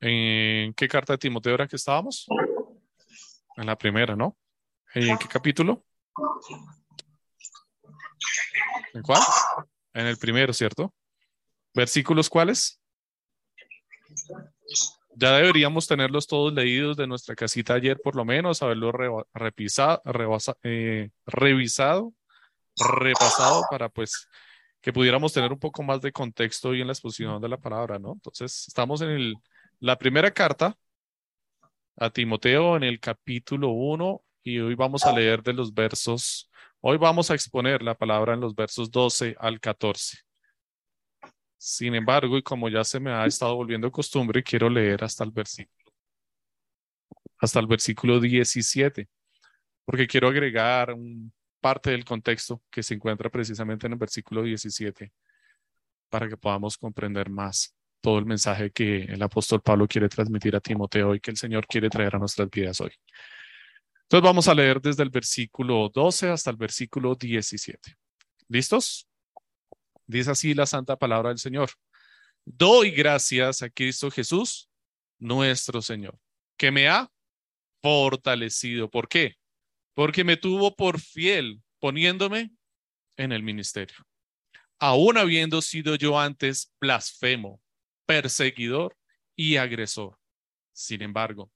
¿En 0.00 0.74
qué 0.74 0.88
carta 0.88 1.14
de 1.14 1.18
Timoteo 1.18 1.54
era 1.54 1.66
que 1.66 1.76
estábamos? 1.76 2.26
En 3.56 3.66
la 3.66 3.76
primera, 3.76 4.14
¿no? 4.14 4.36
¿En 4.94 5.18
qué 5.18 5.28
capítulo? 5.28 5.84
¿En 8.94 9.02
cuál? 9.02 9.22
En 9.92 10.06
el 10.06 10.16
primero, 10.16 10.52
¿cierto? 10.52 10.94
¿Versículos 11.74 12.28
cuáles? 12.28 12.80
Ya 15.16 15.32
deberíamos 15.32 15.88
tenerlos 15.88 16.28
todos 16.28 16.52
leídos 16.52 16.96
de 16.96 17.08
nuestra 17.08 17.34
casita 17.34 17.74
ayer, 17.74 18.00
por 18.00 18.14
lo 18.14 18.24
menos, 18.24 18.62
haberlo 18.62 18.92
revisado, 19.34 20.00
eh, 20.62 21.10
revisado, 21.26 22.14
repasado 22.78 23.64
para 23.70 23.88
pues 23.88 24.28
que 24.80 24.92
pudiéramos 24.92 25.32
tener 25.32 25.52
un 25.52 25.58
poco 25.58 25.82
más 25.82 26.00
de 26.00 26.12
contexto 26.12 26.74
y 26.74 26.80
en 26.80 26.86
la 26.86 26.92
exposición 26.92 27.40
de 27.40 27.48
la 27.48 27.58
palabra, 27.58 27.98
¿no? 27.98 28.12
Entonces, 28.12 28.66
estamos 28.68 29.00
en 29.02 29.10
el, 29.10 29.34
la 29.80 29.98
primera 29.98 30.30
carta 30.30 30.76
a 31.96 32.10
Timoteo 32.10 32.76
en 32.76 32.84
el 32.84 33.00
capítulo 33.00 33.70
1 33.70 34.22
y 34.44 34.60
hoy 34.60 34.74
vamos 34.74 35.04
a 35.04 35.12
leer 35.12 35.42
de 35.42 35.52
los 35.52 35.74
versos, 35.74 36.50
hoy 36.80 36.96
vamos 36.96 37.30
a 37.30 37.34
exponer 37.34 37.82
la 37.82 37.94
palabra 37.96 38.34
en 38.34 38.40
los 38.40 38.54
versos 38.54 38.90
12 38.90 39.36
al 39.38 39.60
14. 39.60 40.18
Sin 41.56 41.94
embargo, 41.96 42.38
y 42.38 42.42
como 42.42 42.68
ya 42.68 42.84
se 42.84 43.00
me 43.00 43.10
ha 43.10 43.26
estado 43.26 43.56
volviendo 43.56 43.90
costumbre, 43.90 44.44
quiero 44.44 44.70
leer 44.70 45.02
hasta 45.02 45.24
el 45.24 45.32
versículo, 45.32 45.92
hasta 47.38 47.58
el 47.58 47.66
versículo 47.66 48.20
17, 48.20 49.08
porque 49.84 50.06
quiero 50.06 50.28
agregar 50.28 50.92
un, 50.92 51.32
parte 51.60 51.90
del 51.90 52.04
contexto 52.04 52.62
que 52.70 52.82
se 52.82 52.94
encuentra 52.94 53.30
precisamente 53.30 53.86
en 53.86 53.94
el 53.94 53.98
versículo 53.98 54.42
17 54.42 55.12
para 56.08 56.28
que 56.28 56.36
podamos 56.36 56.76
comprender 56.76 57.30
más 57.30 57.74
todo 58.00 58.18
el 58.18 58.26
mensaje 58.26 58.70
que 58.70 59.02
el 59.02 59.22
apóstol 59.22 59.60
Pablo 59.60 59.86
quiere 59.86 60.08
transmitir 60.08 60.54
a 60.56 60.60
Timoteo 60.60 61.14
y 61.14 61.20
que 61.20 61.30
el 61.30 61.36
Señor 61.36 61.66
quiere 61.66 61.90
traer 61.90 62.16
a 62.16 62.18
nuestras 62.18 62.48
vidas 62.48 62.80
hoy. 62.80 62.92
Entonces 64.02 64.24
vamos 64.24 64.48
a 64.48 64.54
leer 64.54 64.80
desde 64.80 65.02
el 65.02 65.10
versículo 65.10 65.90
12 65.92 66.30
hasta 66.30 66.50
el 66.50 66.56
versículo 66.56 67.14
17. 67.14 67.96
¿Listos? 68.48 69.06
Dice 70.06 70.30
así 70.30 70.54
la 70.54 70.64
santa 70.64 70.96
palabra 70.96 71.28
del 71.28 71.38
Señor. 71.38 71.70
Doy 72.44 72.90
gracias 72.92 73.60
a 73.60 73.68
Cristo 73.68 74.10
Jesús, 74.10 74.70
nuestro 75.18 75.82
Señor, 75.82 76.18
que 76.56 76.70
me 76.70 76.88
ha 76.88 77.10
fortalecido. 77.82 78.88
¿Por 78.88 79.08
qué? 79.08 79.37
Porque 79.98 80.22
me 80.22 80.36
tuvo 80.36 80.76
por 80.76 81.00
fiel 81.00 81.60
poniéndome 81.80 82.52
en 83.16 83.32
el 83.32 83.42
ministerio. 83.42 83.96
Aún 84.78 85.18
habiendo 85.18 85.60
sido 85.60 85.96
yo 85.96 86.20
antes 86.20 86.72
blasfemo, 86.80 87.60
perseguidor 88.06 88.96
y 89.34 89.56
agresor. 89.56 90.16
Sin 90.72 91.02
embargo, 91.02 91.50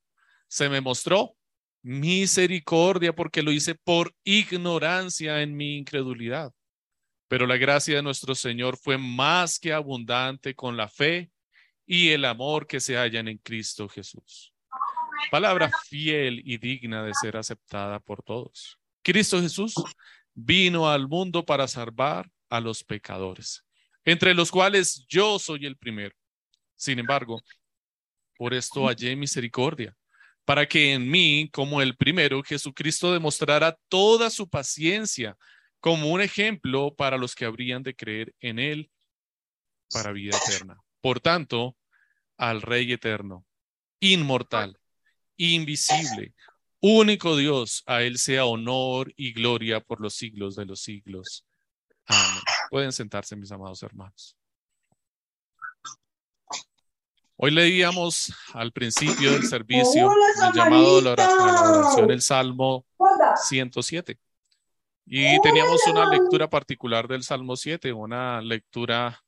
se 0.49 0.69
me 0.69 0.81
mostró 0.81 1.37
misericordia 1.83 3.13
porque 3.13 3.43
lo 3.43 3.53
hice 3.53 3.77
por 3.77 4.13
ignorancia 4.25 5.41
en 5.41 5.57
mi 5.57 5.77
incredulidad. 5.77 6.53
Pero 7.29 7.47
la 7.47 7.59
gracia 7.59 7.95
de 7.95 8.03
nuestro 8.03 8.35
Señor 8.35 8.77
fue 8.77 8.99
más 8.99 9.61
que 9.61 9.73
abundante 9.73 10.57
con 10.57 10.77
la 10.77 10.89
fe 10.89 11.31
y 11.87 12.09
el 12.09 12.25
amor 12.25 12.67
que 12.67 12.81
se 12.81 12.97
hallan 12.97 13.29
en 13.29 13.39
Cristo 13.39 13.89
Jesús. 13.89 14.52
Palabra 15.31 15.71
fiel 15.89 16.43
y 16.45 16.59
digna 16.59 17.03
de 17.03 17.13
ser 17.15 17.37
aceptada 17.37 18.01
por 18.01 18.23
todos. 18.23 18.79
Cristo 19.03 19.41
Jesús 19.41 19.75
vino 20.35 20.91
al 20.91 21.09
mundo 21.09 21.45
para 21.45 21.69
salvar 21.69 22.31
a 22.49 22.61
los 22.61 22.85
pecadores, 22.85 23.65
entre 24.05 24.35
los 24.35 24.51
cuales 24.51 25.05
yo 25.09 25.39
soy 25.39 25.67
el 25.67 25.77
primero. 25.77 26.15
Sin 26.77 26.99
embargo, 26.99 27.43
por 28.37 28.55
esto 28.55 28.87
hallé 28.87 29.17
misericordia, 29.17 29.97
para 30.45 30.67
que 30.67 30.93
en 30.93 31.09
mí, 31.09 31.49
como 31.53 31.81
el 31.81 31.97
primero, 31.97 32.43
Jesucristo 32.43 33.13
demostrara 33.13 33.79
toda 33.89 34.31
su 34.31 34.49
paciencia 34.49 35.37
como 35.81 36.11
un 36.11 36.21
ejemplo 36.21 36.95
para 36.95 37.17
los 37.17 37.35
que 37.35 37.45
habrían 37.45 37.83
de 37.83 37.95
creer 37.95 38.35
en 38.41 38.59
Él 38.59 38.91
para 39.93 40.13
vida 40.13 40.37
eterna. 40.37 40.79
Por 41.01 41.21
tanto, 41.21 41.77
al 42.37 42.63
Rey 42.63 42.93
eterno, 42.93 43.45
inmortal, 44.01 44.79
invisible, 45.37 46.35
único 46.81 47.37
Dios, 47.37 47.83
a 47.87 48.03
Él 48.03 48.19
sea 48.19 48.45
honor 48.45 49.13
y 49.17 49.33
gloria 49.33 49.81
por 49.81 50.01
los 50.01 50.15
siglos 50.15 50.57
de 50.57 50.67
los 50.67 50.81
siglos. 50.81 51.45
Amén. 52.07 52.43
Pueden 52.71 52.93
sentarse, 52.93 53.37
mis 53.37 53.53
amados 53.53 53.83
hermanos. 53.83 54.37
Hoy 57.37 57.51
leíamos 57.51 58.33
al 58.53 58.71
principio 58.73 59.33
del 59.33 59.45
servicio 59.45 60.09
el 60.13 60.53
llamado 60.55 60.99
a 60.99 61.03
la 61.03 61.13
oración, 61.13 62.11
el 62.11 62.23
Salmo 62.23 62.87
107. 63.37 64.19
Y 65.07 65.41
teníamos 65.41 65.81
una 65.89 66.09
lectura 66.09 66.49
particular 66.49 67.09
del 67.09 67.25
Salmo 67.25 67.57
7, 67.57 67.93
una 67.93 68.41
lectura 68.41 69.23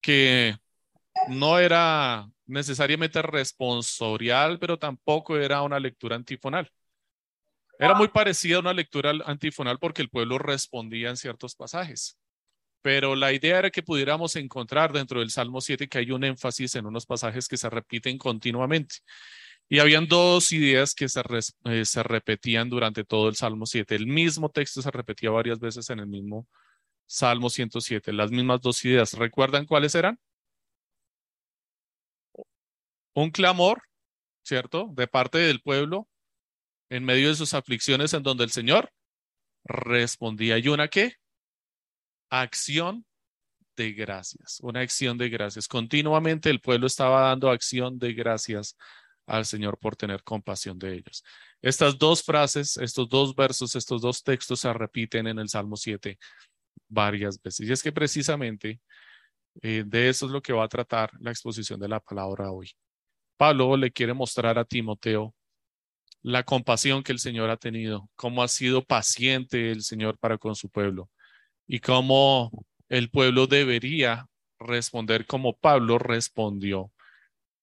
que 0.00 0.56
no 1.28 1.58
era 1.58 2.30
necesariamente 2.46 3.22
responsorial, 3.22 4.58
pero 4.58 4.78
tampoco 4.78 5.36
era 5.36 5.62
una 5.62 5.80
lectura 5.80 6.16
antifonal. 6.16 6.70
Era 7.78 7.94
muy 7.94 8.08
parecida 8.08 8.56
a 8.56 8.60
una 8.60 8.72
lectura 8.72 9.12
antifonal 9.26 9.78
porque 9.78 10.02
el 10.02 10.08
pueblo 10.08 10.38
respondía 10.38 11.10
en 11.10 11.16
ciertos 11.16 11.54
pasajes. 11.54 12.18
Pero 12.80 13.16
la 13.16 13.32
idea 13.32 13.58
era 13.58 13.70
que 13.70 13.82
pudiéramos 13.82 14.36
encontrar 14.36 14.92
dentro 14.92 15.20
del 15.20 15.30
Salmo 15.30 15.60
7 15.60 15.88
que 15.88 15.98
hay 15.98 16.10
un 16.10 16.24
énfasis 16.24 16.76
en 16.76 16.86
unos 16.86 17.04
pasajes 17.04 17.48
que 17.48 17.56
se 17.56 17.68
repiten 17.68 18.16
continuamente. 18.16 18.96
Y 19.68 19.80
habían 19.80 20.06
dos 20.06 20.52
ideas 20.52 20.94
que 20.94 21.08
se, 21.08 21.20
eh, 21.64 21.84
se 21.84 22.02
repetían 22.02 22.70
durante 22.70 23.04
todo 23.04 23.28
el 23.28 23.34
Salmo 23.34 23.66
7. 23.66 23.96
El 23.96 24.06
mismo 24.06 24.50
texto 24.50 24.80
se 24.80 24.90
repetía 24.90 25.30
varias 25.30 25.58
veces 25.58 25.90
en 25.90 25.98
el 25.98 26.06
mismo 26.06 26.46
Salmo 27.06 27.50
107. 27.50 28.12
Las 28.12 28.30
mismas 28.30 28.60
dos 28.60 28.84
ideas. 28.84 29.14
¿Recuerdan 29.14 29.66
cuáles 29.66 29.94
eran? 29.94 30.18
Un 33.16 33.30
clamor, 33.30 33.82
¿cierto? 34.42 34.90
De 34.92 35.06
parte 35.06 35.38
del 35.38 35.62
pueblo 35.62 36.06
en 36.90 37.02
medio 37.02 37.30
de 37.30 37.34
sus 37.34 37.54
aflicciones 37.54 38.12
en 38.12 38.22
donde 38.22 38.44
el 38.44 38.50
Señor 38.50 38.92
respondía. 39.64 40.58
¿Y 40.58 40.68
una 40.68 40.88
qué? 40.88 41.14
Acción 42.28 43.06
de 43.74 43.94
gracias. 43.94 44.58
Una 44.60 44.80
acción 44.80 45.16
de 45.16 45.30
gracias. 45.30 45.66
Continuamente 45.66 46.50
el 46.50 46.60
pueblo 46.60 46.86
estaba 46.86 47.22
dando 47.22 47.50
acción 47.50 47.98
de 47.98 48.12
gracias 48.12 48.76
al 49.26 49.46
Señor 49.46 49.78
por 49.78 49.96
tener 49.96 50.22
compasión 50.22 50.78
de 50.78 50.96
ellos. 50.96 51.24
Estas 51.62 51.96
dos 51.96 52.22
frases, 52.22 52.76
estos 52.76 53.08
dos 53.08 53.34
versos, 53.34 53.74
estos 53.76 54.02
dos 54.02 54.22
textos 54.22 54.60
se 54.60 54.70
repiten 54.74 55.26
en 55.26 55.38
el 55.38 55.48
Salmo 55.48 55.76
7 55.76 56.18
varias 56.86 57.40
veces. 57.40 57.66
Y 57.66 57.72
es 57.72 57.82
que 57.82 57.92
precisamente 57.92 58.78
eh, 59.62 59.84
de 59.86 60.10
eso 60.10 60.26
es 60.26 60.32
lo 60.32 60.42
que 60.42 60.52
va 60.52 60.64
a 60.64 60.68
tratar 60.68 61.10
la 61.18 61.30
exposición 61.30 61.80
de 61.80 61.88
la 61.88 62.00
palabra 62.00 62.50
hoy. 62.50 62.70
Pablo 63.36 63.76
le 63.76 63.90
quiere 63.90 64.14
mostrar 64.14 64.58
a 64.58 64.64
Timoteo 64.64 65.34
la 66.22 66.42
compasión 66.42 67.02
que 67.02 67.12
el 67.12 67.18
Señor 67.18 67.50
ha 67.50 67.56
tenido, 67.56 68.10
cómo 68.16 68.42
ha 68.42 68.48
sido 68.48 68.84
paciente 68.84 69.70
el 69.70 69.82
Señor 69.82 70.18
para 70.18 70.38
con 70.38 70.56
su 70.56 70.68
pueblo 70.68 71.10
y 71.66 71.80
cómo 71.80 72.50
el 72.88 73.10
pueblo 73.10 73.46
debería 73.46 74.26
responder 74.58 75.26
como 75.26 75.56
Pablo 75.56 75.98
respondió 75.98 76.92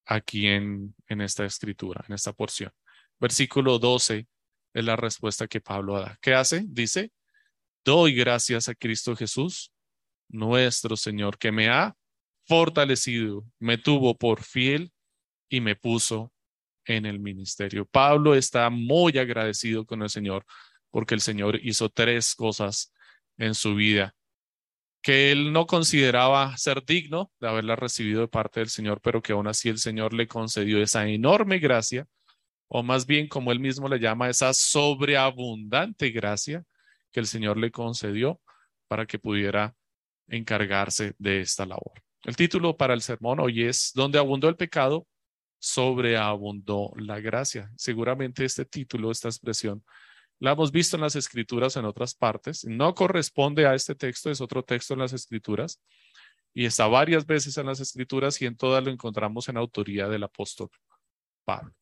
aquí 0.05 0.47
en, 0.47 0.95
en 1.07 1.21
esta 1.21 1.45
escritura, 1.45 2.05
en 2.07 2.13
esta 2.13 2.33
porción. 2.33 2.71
Versículo 3.19 3.79
12 3.79 4.27
es 4.73 4.85
la 4.85 4.95
respuesta 4.95 5.47
que 5.47 5.61
Pablo 5.61 5.99
da. 5.99 6.17
¿Qué 6.21 6.33
hace? 6.33 6.63
Dice, 6.67 7.11
doy 7.83 8.13
gracias 8.13 8.69
a 8.69 8.75
Cristo 8.75 9.15
Jesús, 9.15 9.71
nuestro 10.29 10.95
Señor, 10.95 11.37
que 11.37 11.51
me 11.51 11.69
ha 11.69 11.95
fortalecido, 12.45 13.45
me 13.59 13.77
tuvo 13.77 14.17
por 14.17 14.43
fiel 14.43 14.91
y 15.53 15.61
me 15.61 15.75
puso 15.75 16.33
en 16.83 17.05
el 17.05 17.19
ministerio. 17.19 17.85
Pablo 17.85 18.33
está 18.33 18.71
muy 18.71 19.19
agradecido 19.19 19.85
con 19.85 20.01
el 20.01 20.09
Señor 20.09 20.45
porque 20.89 21.13
el 21.13 21.21
Señor 21.21 21.59
hizo 21.61 21.89
tres 21.89 22.33
cosas 22.33 22.91
en 23.37 23.53
su 23.53 23.75
vida 23.75 24.15
que 25.03 25.31
él 25.31 25.53
no 25.53 25.67
consideraba 25.67 26.57
ser 26.57 26.83
digno 26.83 27.31
de 27.39 27.49
haberla 27.49 27.75
recibido 27.75 28.21
de 28.21 28.29
parte 28.29 28.61
del 28.61 28.69
Señor, 28.69 28.99
pero 28.99 29.21
que 29.21 29.33
aún 29.33 29.47
así 29.47 29.69
el 29.69 29.77
Señor 29.77 30.13
le 30.13 30.27
concedió 30.27 30.81
esa 30.81 31.07
enorme 31.07 31.59
gracia, 31.59 32.07
o 32.67 32.81
más 32.81 33.05
bien 33.05 33.27
como 33.27 33.51
él 33.51 33.59
mismo 33.59 33.87
le 33.87 33.99
llama, 33.99 34.29
esa 34.29 34.53
sobreabundante 34.53 36.09
gracia 36.09 36.63
que 37.11 37.19
el 37.19 37.27
Señor 37.27 37.57
le 37.57 37.69
concedió 37.69 38.41
para 38.87 39.05
que 39.05 39.19
pudiera 39.19 39.75
encargarse 40.27 41.13
de 41.19 41.41
esta 41.41 41.67
labor. 41.67 42.01
El 42.23 42.35
título 42.35 42.75
para 42.75 42.95
el 42.95 43.01
sermón 43.01 43.39
hoy 43.39 43.65
es 43.65 43.91
¿Dónde 43.93 44.17
abundó 44.17 44.49
el 44.49 44.55
pecado? 44.55 45.05
Sobreabundó 45.65 46.91
la 46.97 47.21
gracia. 47.21 47.71
Seguramente 47.77 48.43
este 48.43 48.65
título, 48.65 49.11
esta 49.11 49.29
expresión, 49.29 49.81
La 50.37 50.51
hemos 50.51 50.73
visto 50.73 50.97
en 50.97 51.03
las 51.03 51.15
escrituras 51.15 51.77
en 51.77 51.85
otras 51.85 52.15
partes. 52.15 52.65
No 52.65 52.93
corresponde 52.93 53.65
a 53.65 53.73
este 53.73 53.95
texto, 53.95 54.29
es 54.29 54.41
otro 54.41 54.61
texto 54.61 54.93
en 54.93 54.99
las 54.99 55.13
escrituras. 55.13 55.81
Y 56.53 56.65
está 56.65 56.87
varias 56.87 57.25
veces 57.25 57.57
en 57.57 57.67
las 57.67 57.79
escrituras 57.79 58.41
y 58.41 58.45
en 58.45 58.57
todas 58.57 58.83
lo 58.83 58.91
encontramos 58.91 59.47
en 59.47 59.55
autoría 59.55 60.09
del 60.09 60.23
apóstol 60.23 60.67
Pablo. 61.45 61.73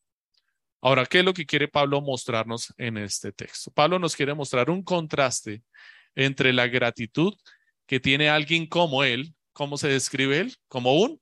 Ahora, 0.79 1.07
¿qué 1.07 1.19
es 1.19 1.25
lo 1.25 1.33
que 1.33 1.47
quiere 1.47 1.67
Pablo 1.67 2.01
mostrarnos 2.01 2.71
en 2.77 2.99
este 2.99 3.31
texto? 3.31 3.71
Pablo 3.71 3.97
nos 3.97 4.15
quiere 4.15 4.35
mostrar 4.35 4.69
un 4.69 4.83
contraste 4.83 5.63
entre 6.13 6.53
la 6.53 6.67
gratitud 6.67 7.33
que 7.87 7.99
tiene 7.99 8.29
alguien 8.29 8.67
como 8.67 9.03
él, 9.03 9.33
¿cómo 9.53 9.75
se 9.77 9.87
describe 9.87 10.37
él? 10.37 10.55
Como 10.67 11.01
un 11.01 11.19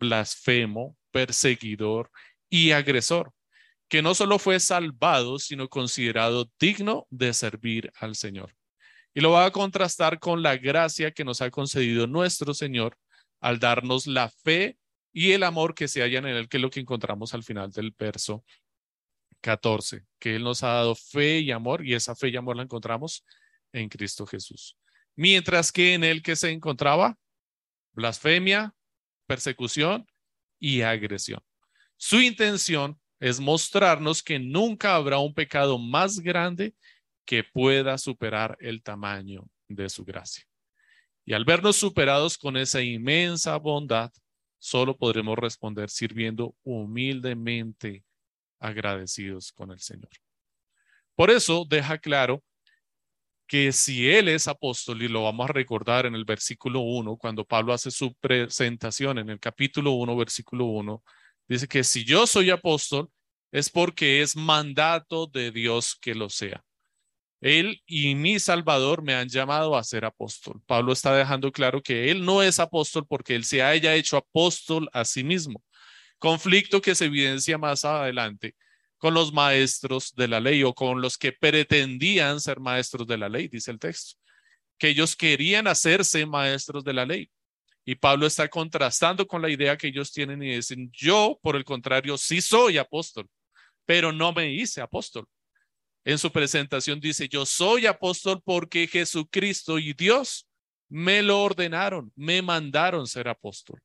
blasfemo, 0.00 0.96
perseguidor 1.10 2.10
y 2.48 2.72
agresor, 2.72 3.32
que 3.88 4.02
no 4.02 4.14
solo 4.14 4.38
fue 4.38 4.60
salvado, 4.60 5.38
sino 5.38 5.68
considerado 5.68 6.50
digno 6.58 7.06
de 7.10 7.32
servir 7.32 7.92
al 7.98 8.14
Señor. 8.14 8.54
Y 9.14 9.20
lo 9.20 9.32
va 9.32 9.44
a 9.44 9.50
contrastar 9.50 10.20
con 10.20 10.42
la 10.42 10.56
gracia 10.56 11.10
que 11.10 11.24
nos 11.24 11.40
ha 11.40 11.50
concedido 11.50 12.06
nuestro 12.06 12.54
Señor 12.54 12.96
al 13.40 13.58
darnos 13.58 14.06
la 14.06 14.28
fe 14.28 14.78
y 15.12 15.32
el 15.32 15.42
amor 15.42 15.74
que 15.74 15.88
se 15.88 16.02
hallan 16.02 16.26
en 16.26 16.36
él, 16.36 16.48
que 16.48 16.58
es 16.58 16.62
lo 16.62 16.70
que 16.70 16.80
encontramos 16.80 17.34
al 17.34 17.42
final 17.42 17.70
del 17.72 17.94
verso 17.98 18.44
14, 19.40 20.04
que 20.18 20.36
Él 20.36 20.44
nos 20.44 20.62
ha 20.62 20.68
dado 20.68 20.94
fe 20.94 21.40
y 21.40 21.50
amor, 21.50 21.84
y 21.84 21.94
esa 21.94 22.14
fe 22.14 22.28
y 22.28 22.36
amor 22.36 22.56
la 22.56 22.62
encontramos 22.62 23.24
en 23.72 23.88
Cristo 23.88 24.26
Jesús. 24.26 24.76
Mientras 25.16 25.72
que 25.72 25.94
en 25.94 26.04
Él 26.04 26.22
que 26.22 26.36
se 26.36 26.50
encontraba 26.50 27.18
blasfemia, 27.92 28.74
persecución 29.26 30.06
y 30.60 30.82
agresión. 30.82 31.40
Su 31.96 32.20
intención 32.20 33.00
es 33.18 33.40
mostrarnos 33.40 34.22
que 34.22 34.38
nunca 34.38 34.94
habrá 34.94 35.18
un 35.18 35.34
pecado 35.34 35.78
más 35.78 36.20
grande 36.20 36.74
que 37.24 37.42
pueda 37.42 37.98
superar 37.98 38.56
el 38.60 38.82
tamaño 38.82 39.48
de 39.68 39.88
su 39.88 40.04
gracia. 40.04 40.44
Y 41.24 41.32
al 41.32 41.44
vernos 41.44 41.76
superados 41.76 42.38
con 42.38 42.56
esa 42.56 42.82
inmensa 42.82 43.56
bondad, 43.56 44.10
solo 44.58 44.96
podremos 44.96 45.38
responder 45.38 45.90
sirviendo 45.90 46.54
humildemente 46.62 48.04
agradecidos 48.58 49.52
con 49.52 49.70
el 49.70 49.80
Señor. 49.80 50.10
Por 51.14 51.30
eso 51.30 51.66
deja 51.68 51.98
claro 51.98 52.42
que 53.50 53.72
si 53.72 54.08
Él 54.08 54.28
es 54.28 54.46
apóstol, 54.46 55.02
y 55.02 55.08
lo 55.08 55.24
vamos 55.24 55.50
a 55.50 55.52
recordar 55.52 56.06
en 56.06 56.14
el 56.14 56.24
versículo 56.24 56.82
1, 56.82 57.16
cuando 57.16 57.44
Pablo 57.44 57.72
hace 57.72 57.90
su 57.90 58.14
presentación 58.14 59.18
en 59.18 59.28
el 59.28 59.40
capítulo 59.40 59.90
1, 59.90 60.16
versículo 60.16 60.66
1, 60.66 61.02
dice 61.48 61.66
que 61.66 61.82
si 61.82 62.04
yo 62.04 62.28
soy 62.28 62.50
apóstol, 62.50 63.10
es 63.50 63.68
porque 63.68 64.22
es 64.22 64.36
mandato 64.36 65.26
de 65.26 65.50
Dios 65.50 65.96
que 66.00 66.14
lo 66.14 66.28
sea. 66.28 66.62
Él 67.40 67.82
y 67.86 68.14
mi 68.14 68.38
Salvador 68.38 69.02
me 69.02 69.14
han 69.14 69.28
llamado 69.28 69.76
a 69.76 69.82
ser 69.82 70.04
apóstol. 70.04 70.62
Pablo 70.64 70.92
está 70.92 71.12
dejando 71.16 71.50
claro 71.50 71.82
que 71.82 72.12
él 72.12 72.24
no 72.24 72.44
es 72.44 72.60
apóstol 72.60 73.04
porque 73.08 73.34
él 73.34 73.44
se 73.44 73.64
haya 73.64 73.96
hecho 73.96 74.16
apóstol 74.16 74.88
a 74.92 75.04
sí 75.04 75.24
mismo, 75.24 75.60
conflicto 76.20 76.80
que 76.80 76.94
se 76.94 77.06
evidencia 77.06 77.58
más 77.58 77.84
adelante 77.84 78.54
con 79.00 79.14
los 79.14 79.32
maestros 79.32 80.14
de 80.14 80.28
la 80.28 80.40
ley 80.40 80.62
o 80.62 80.74
con 80.74 81.00
los 81.00 81.16
que 81.16 81.32
pretendían 81.32 82.38
ser 82.38 82.60
maestros 82.60 83.06
de 83.06 83.16
la 83.16 83.30
ley, 83.30 83.48
dice 83.48 83.70
el 83.70 83.78
texto, 83.78 84.18
que 84.78 84.90
ellos 84.90 85.16
querían 85.16 85.66
hacerse 85.66 86.26
maestros 86.26 86.84
de 86.84 86.92
la 86.92 87.06
ley. 87.06 87.30
Y 87.86 87.94
Pablo 87.94 88.26
está 88.26 88.46
contrastando 88.48 89.26
con 89.26 89.40
la 89.40 89.48
idea 89.48 89.78
que 89.78 89.88
ellos 89.88 90.12
tienen 90.12 90.42
y 90.42 90.54
dicen, 90.54 90.90
yo, 90.92 91.38
por 91.42 91.56
el 91.56 91.64
contrario, 91.64 92.18
sí 92.18 92.42
soy 92.42 92.76
apóstol, 92.76 93.26
pero 93.86 94.12
no 94.12 94.34
me 94.34 94.52
hice 94.52 94.82
apóstol. 94.82 95.24
En 96.04 96.18
su 96.18 96.30
presentación 96.30 97.00
dice, 97.00 97.26
yo 97.26 97.46
soy 97.46 97.86
apóstol 97.86 98.42
porque 98.44 98.86
Jesucristo 98.86 99.78
y 99.78 99.94
Dios 99.94 100.46
me 100.90 101.22
lo 101.22 101.40
ordenaron, 101.42 102.12
me 102.16 102.42
mandaron 102.42 103.06
ser 103.06 103.28
apóstol. 103.28 103.80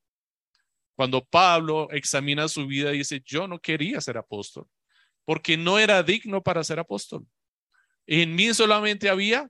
Cuando 0.93 1.23
Pablo 1.23 1.87
examina 1.91 2.49
su 2.49 2.67
vida, 2.67 2.91
dice, 2.91 3.21
yo 3.25 3.47
no 3.47 3.59
quería 3.59 4.01
ser 4.01 4.17
apóstol, 4.17 4.67
porque 5.25 5.57
no 5.57 5.79
era 5.79 6.03
digno 6.03 6.41
para 6.41 6.63
ser 6.63 6.79
apóstol. 6.79 7.27
En 8.07 8.35
mí 8.35 8.53
solamente 8.53 9.09
había 9.09 9.49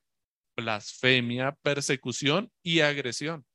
blasfemia, 0.56 1.58
persecución 1.62 2.52
y 2.64 2.80
agresión. 2.80 3.46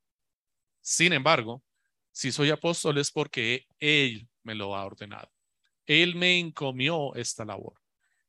Sin 0.82 1.12
embargo, 1.12 1.62
si 2.12 2.30
soy 2.30 2.50
apóstol 2.50 2.98
es 2.98 3.10
porque 3.10 3.66
Él 3.78 4.28
me 4.42 4.54
lo 4.54 4.76
ha 4.76 4.84
ordenado. 4.84 5.30
Él 5.86 6.14
me 6.14 6.38
encomió 6.38 7.14
esta 7.14 7.44
labor. 7.44 7.74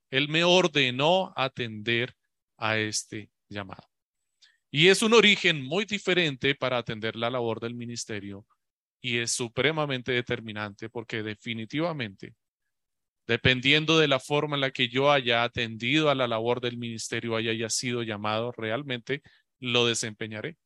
Él 0.09 0.29
me 0.29 0.43
ordenó 0.43 1.33
atender 1.35 2.15
a 2.57 2.77
este 2.77 3.29
llamado. 3.49 3.89
Y 4.69 4.87
es 4.87 5.01
un 5.01 5.13
origen 5.13 5.61
muy 5.61 5.85
diferente 5.85 6.55
para 6.55 6.77
atender 6.77 7.15
la 7.15 7.29
labor 7.29 7.59
del 7.59 7.75
ministerio 7.75 8.47
y 9.01 9.17
es 9.17 9.31
supremamente 9.31 10.11
determinante 10.11 10.89
porque 10.89 11.23
definitivamente, 11.23 12.35
dependiendo 13.27 13.99
de 13.99 14.07
la 14.07 14.19
forma 14.19 14.55
en 14.55 14.61
la 14.61 14.71
que 14.71 14.89
yo 14.89 15.11
haya 15.11 15.43
atendido 15.43 16.09
a 16.09 16.15
la 16.15 16.27
labor 16.27 16.61
del 16.61 16.77
ministerio, 16.77 17.35
haya, 17.35 17.69
sido 17.69 18.03
llamado, 18.03 18.51
realmente 18.51 19.21
lo 19.59 19.85
desempeñaré. 19.85 20.57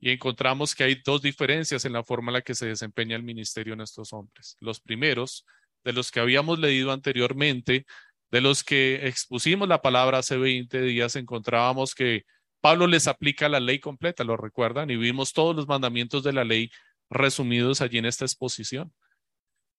Y 0.00 0.10
encontramos 0.10 0.74
que 0.74 0.84
hay 0.84 1.02
dos 1.04 1.22
diferencias 1.22 1.84
en 1.84 1.92
la 1.92 2.04
forma 2.04 2.30
en 2.30 2.34
la 2.34 2.42
que 2.42 2.54
se 2.54 2.66
desempeña 2.66 3.16
el 3.16 3.24
ministerio 3.24 3.74
en 3.74 3.80
estos 3.80 4.12
hombres. 4.12 4.56
Los 4.60 4.80
primeros, 4.80 5.44
de 5.84 5.92
los 5.92 6.10
que 6.12 6.20
habíamos 6.20 6.58
leído 6.60 6.92
anteriormente, 6.92 7.84
de 8.30 8.40
los 8.40 8.62
que 8.62 9.06
expusimos 9.08 9.68
la 9.68 9.82
palabra 9.82 10.18
hace 10.18 10.36
20 10.36 10.82
días, 10.82 11.16
encontrábamos 11.16 11.94
que 11.94 12.24
Pablo 12.60 12.86
les 12.86 13.08
aplica 13.08 13.48
la 13.48 13.60
ley 13.60 13.80
completa, 13.80 14.24
lo 14.24 14.36
recuerdan, 14.36 14.90
y 14.90 14.96
vimos 14.96 15.32
todos 15.32 15.54
los 15.56 15.66
mandamientos 15.66 16.22
de 16.22 16.32
la 16.32 16.44
ley 16.44 16.70
resumidos 17.10 17.80
allí 17.80 17.98
en 17.98 18.06
esta 18.06 18.24
exposición. 18.24 18.92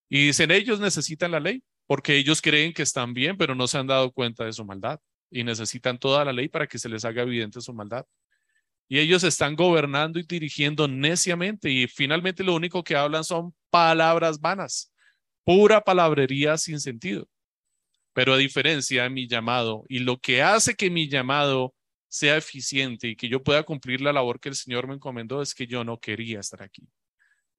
Y 0.10 0.28
dicen, 0.28 0.52
ellos 0.52 0.80
necesitan 0.80 1.32
la 1.32 1.40
ley 1.40 1.64
porque 1.90 2.16
ellos 2.16 2.40
creen 2.40 2.72
que 2.72 2.84
están 2.84 3.16
bien, 3.16 3.36
pero 3.36 3.56
no 3.56 3.68
se 3.68 3.80
han 3.80 3.88
dado 3.88 4.12
cuenta 4.12 4.46
de 4.46 4.54
su 4.54 4.64
maldad 4.64 5.00
y 5.32 5.44
necesitan 5.44 5.98
toda 5.98 6.24
la 6.24 6.32
ley 6.32 6.48
para 6.48 6.68
que 6.68 6.78
se 6.78 6.88
les 6.88 7.04
haga 7.04 7.24
evidente 7.24 7.62
su 7.62 7.74
maldad. 7.74 8.06
Y 8.88 9.00
ellos 9.00 9.24
están 9.24 9.56
gobernando 9.56 10.20
y 10.20 10.24
dirigiendo 10.24 10.88
neciamente 10.88 11.72
y 11.72 11.88
finalmente 11.88 12.44
lo 12.44 12.54
único 12.54 12.84
que 12.84 12.96
hablan 12.96 13.24
son 13.24 13.56
palabras 13.72 14.40
vanas, 14.40 14.94
pura 15.44 15.82
palabrería 15.82 16.60
sin 16.60 16.80
sentido. 16.80 17.28
Pero 18.14 18.34
a 18.34 18.38
diferencia 18.38 19.02
de 19.02 19.10
mi 19.10 19.28
llamado 19.28 19.84
y 19.90 19.98
lo 19.98 20.20
que 20.20 20.44
hace 20.44 20.76
que 20.76 20.92
mi 20.92 21.10
llamado 21.10 21.74
sea 22.08 22.38
eficiente 22.38 23.08
y 23.08 23.16
que 23.16 23.30
yo 23.30 23.42
pueda 23.42 23.64
cumplir 23.64 24.02
la 24.02 24.14
labor 24.14 24.40
que 24.40 24.50
el 24.50 24.56
Señor 24.56 24.88
me 24.88 24.94
encomendó 24.94 25.42
es 25.42 25.56
que 25.56 25.66
yo 25.66 25.84
no 25.84 26.00
quería 26.00 26.40
estar 26.40 26.62
aquí 26.62 26.88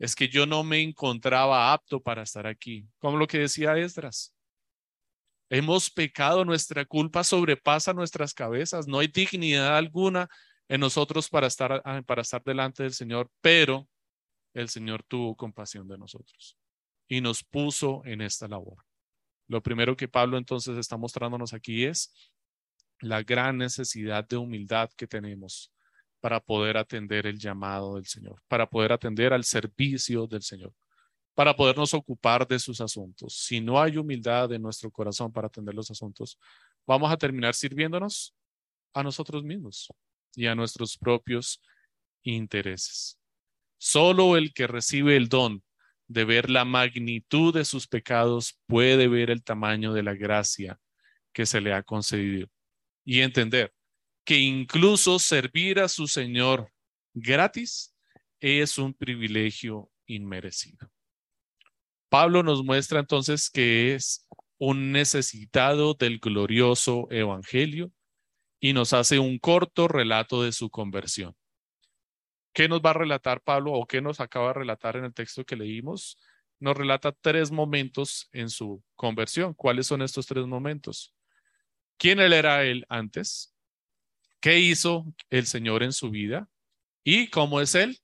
es 0.01 0.17
que 0.17 0.29
yo 0.29 0.47
no 0.47 0.65
me 0.65 0.81
encontraba 0.81 1.73
apto 1.73 2.03
para 2.03 2.23
estar 2.23 2.47
aquí, 2.47 2.89
como 2.99 3.19
lo 3.19 3.27
que 3.27 3.39
decía 3.39 3.77
Esdras. 3.77 4.35
Hemos 5.51 5.91
pecado, 5.91 6.45
nuestra 6.45 6.87
culpa 6.87 7.23
sobrepasa 7.23 7.93
nuestras 7.93 8.33
cabezas, 8.33 8.89
no 8.89 9.01
hay 9.01 9.09
dignidad 9.09 9.77
alguna 9.77 10.27
en 10.69 10.81
nosotros 10.81 11.29
para 11.29 11.49
estar, 11.49 11.83
ah, 11.85 12.01
para 12.07 12.23
estar 12.23 12.43
delante 12.43 12.83
del 12.83 12.95
Señor, 12.95 13.31
pero 13.43 13.89
el 14.55 14.71
Señor 14.71 15.03
tuvo 15.03 15.37
compasión 15.37 15.87
de 15.87 15.99
nosotros 15.99 16.57
y 17.07 17.21
nos 17.21 17.45
puso 17.45 18.03
en 18.07 18.23
esta 18.23 18.49
labor. 18.49 18.79
Lo 19.49 19.63
primero 19.63 19.97
que 19.97 20.09
Pablo 20.09 20.39
entonces 20.39 20.79
está 20.79 20.97
mostrándonos 20.97 21.53
aquí 21.53 21.85
es 21.85 22.15
la 23.01 23.23
gran 23.23 23.59
necesidad 23.59 24.27
de 24.27 24.39
humildad 24.39 24.89
que 24.97 25.07
tenemos 25.07 25.71
para 26.21 26.41
poder 26.41 26.77
atender 26.77 27.27
el 27.27 27.39
llamado 27.39 27.97
del 27.97 28.07
Señor, 28.07 28.41
para 28.49 28.69
poder 28.69 28.93
atender 28.93 29.33
al 29.33 29.45
servicio 29.45 30.27
del 30.27 30.43
Señor, 30.43 30.73
para 31.35 31.57
podernos 31.57 31.95
ocupar 31.95 32.47
de 32.47 32.59
sus 32.59 32.81
asuntos. 32.81 33.35
Si 33.35 33.61
no 33.61 33.81
hay 33.81 33.97
humildad 33.97 34.53
en 34.53 34.63
nuestro 34.63 34.91
corazón 34.91 35.33
para 35.33 35.47
atender 35.47 35.75
los 35.75 35.91
asuntos, 35.91 36.39
vamos 36.87 37.11
a 37.11 37.17
terminar 37.17 37.55
sirviéndonos 37.55 38.35
a 38.93 39.03
nosotros 39.03 39.43
mismos 39.43 39.89
y 40.35 40.47
a 40.47 40.55
nuestros 40.55 40.99
propios 40.99 41.63
intereses. 42.23 43.19
Solo 43.79 44.37
el 44.37 44.53
que 44.53 44.67
recibe 44.67 45.17
el 45.17 45.29
don 45.29 45.63
de 46.07 46.25
ver 46.25 46.51
la 46.51 46.65
magnitud 46.65 47.55
de 47.55 47.65
sus 47.65 47.87
pecados 47.87 48.59
puede 48.67 49.09
ver 49.09 49.31
el 49.31 49.43
tamaño 49.43 49.93
de 49.93 50.03
la 50.03 50.15
gracia 50.15 50.79
que 51.33 51.47
se 51.47 51.61
le 51.61 51.73
ha 51.73 51.83
concedido 51.83 52.49
y 53.05 53.21
entender 53.21 53.73
que 54.31 54.39
incluso 54.39 55.19
servir 55.19 55.81
a 55.81 55.89
su 55.89 56.07
Señor 56.07 56.71
gratis 57.15 57.97
es 58.39 58.79
un 58.79 58.95
privilegio 58.95 59.91
inmerecido. 60.07 60.89
Pablo 62.09 62.45
nos 62.45 62.63
muestra 62.63 63.01
entonces 63.01 63.51
que 63.51 63.93
es 63.97 64.29
un 64.57 64.93
necesitado 64.93 65.95
del 65.95 66.21
glorioso 66.21 67.09
evangelio 67.11 67.91
y 68.61 68.73
nos 68.73 68.93
hace 68.93 69.19
un 69.19 69.41
corto 69.41 69.89
relato 69.89 70.45
de 70.45 70.53
su 70.53 70.71
conversión. 70.71 71.35
¿Qué 72.53 72.69
nos 72.69 72.81
va 72.83 72.91
a 72.91 73.01
relatar 73.03 73.43
Pablo 73.43 73.73
o 73.73 73.85
qué 73.85 74.01
nos 74.01 74.21
acaba 74.21 74.53
de 74.53 74.61
relatar 74.61 74.95
en 74.95 75.07
el 75.07 75.13
texto 75.13 75.45
que 75.45 75.57
leímos? 75.57 76.21
Nos 76.61 76.77
relata 76.77 77.11
tres 77.11 77.51
momentos 77.51 78.29
en 78.31 78.49
su 78.49 78.81
conversión. 78.95 79.55
¿Cuáles 79.55 79.89
son 79.89 80.03
estos 80.03 80.25
tres 80.29 80.47
momentos? 80.47 81.13
quién 82.01 82.19
él 82.19 82.33
era 82.33 82.65
él 82.65 82.87
antes, 82.89 83.55
qué 84.41 84.59
hizo 84.59 85.05
el 85.29 85.47
Señor 85.47 85.83
en 85.83 85.93
su 85.93 86.11
vida 86.11 86.49
y 87.05 87.29
cómo 87.29 87.61
es 87.61 87.75
él 87.75 87.99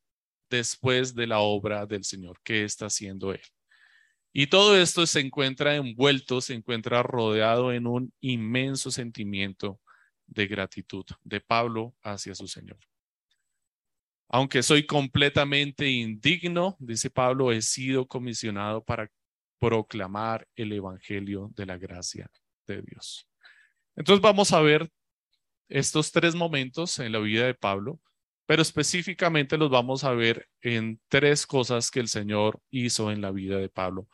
después 0.51 1.15
de 1.15 1.27
la 1.27 1.41
obra 1.41 1.87
del 1.87 2.05
Señor, 2.05 2.41
qué 2.45 2.65
está 2.65 2.87
haciendo 2.87 3.33
él. 3.33 3.43
Y 4.33 4.49
todo 4.49 4.77
esto 4.77 5.07
se 5.07 5.21
encuentra 5.21 5.77
envuelto, 5.77 6.41
se 6.41 6.55
encuentra 6.55 7.03
rodeado 7.03 7.73
en 7.73 7.87
un 7.87 8.13
inmenso 8.21 8.91
sentimiento 8.91 9.81
de 10.27 10.47
gratitud 10.47 11.05
de 11.25 11.41
Pablo 11.41 11.95
hacia 12.03 12.35
su 12.35 12.47
Señor. 12.47 12.79
Aunque 14.29 14.63
soy 14.63 14.85
completamente 14.85 15.89
indigno, 15.89 16.77
dice 16.81 17.11
Pablo, 17.11 17.53
he 17.53 17.63
sido 17.63 18.07
comisionado 18.07 18.85
para 18.85 19.11
proclamar 19.59 20.47
el 20.55 20.73
Evangelio 20.73 21.51
de 21.55 21.65
la 21.65 21.79
gracia 21.79 22.31
de 22.67 22.83
Dios. 22.83 23.27
Entonces 23.95 24.21
vamos 24.21 24.53
a 24.53 24.61
ver 24.61 24.91
estos 25.69 26.13
tres 26.13 26.35
momentos 26.35 26.99
en 26.99 27.13
la 27.13 27.19
vida 27.19 27.47
de 27.47 27.55
Pablo, 27.55 28.01
pero 28.47 28.63
específicamente 28.63 29.59
los 29.59 29.71
vamos 29.71 30.05
a 30.05 30.13
ver 30.13 30.49
en 30.63 31.01
tres 31.09 31.47
cosas 31.47 31.91
que 31.91 32.01
el 32.01 32.09
Señor 32.09 32.61
hizo 32.71 33.11
en 33.11 33.21
la 33.21 33.33
vida 33.33 33.59
de 33.59 33.69
Pablo 33.69 34.09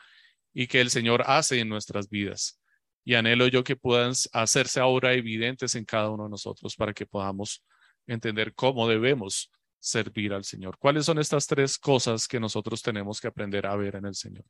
y 0.55 0.67
que 0.67 0.81
el 0.81 0.91
Señor 0.91 1.25
hace 1.27 1.61
en 1.61 1.69
nuestras 1.69 2.09
vidas. 2.09 2.61
Y 3.05 3.15
anhelo 3.15 3.49
yo 3.49 3.65
que 3.65 3.77
puedan 3.77 4.13
hacerse 4.33 4.81
ahora 4.81 5.13
evidentes 5.13 5.75
en 5.75 5.85
cada 5.85 6.11
uno 6.11 6.25
de 6.25 6.31
nosotros 6.31 6.77
para 6.77 6.95
que 6.95 7.05
podamos 7.05 7.65
entender 8.07 8.55
cómo 8.55 8.89
debemos 8.89 9.51
servir 9.81 10.33
al 10.33 10.45
Señor. 10.45 10.79
¿Cuáles 10.79 11.05
son 11.05 11.19
estas 11.19 11.47
tres 11.47 11.77
cosas 11.77 12.29
que 12.29 12.39
nosotros 12.39 12.81
tenemos 12.81 13.21
que 13.21 13.27
aprender 13.27 13.67
a 13.67 13.77
ver 13.77 13.97
en 13.97 14.07
el 14.07 14.15
Señor? 14.15 14.45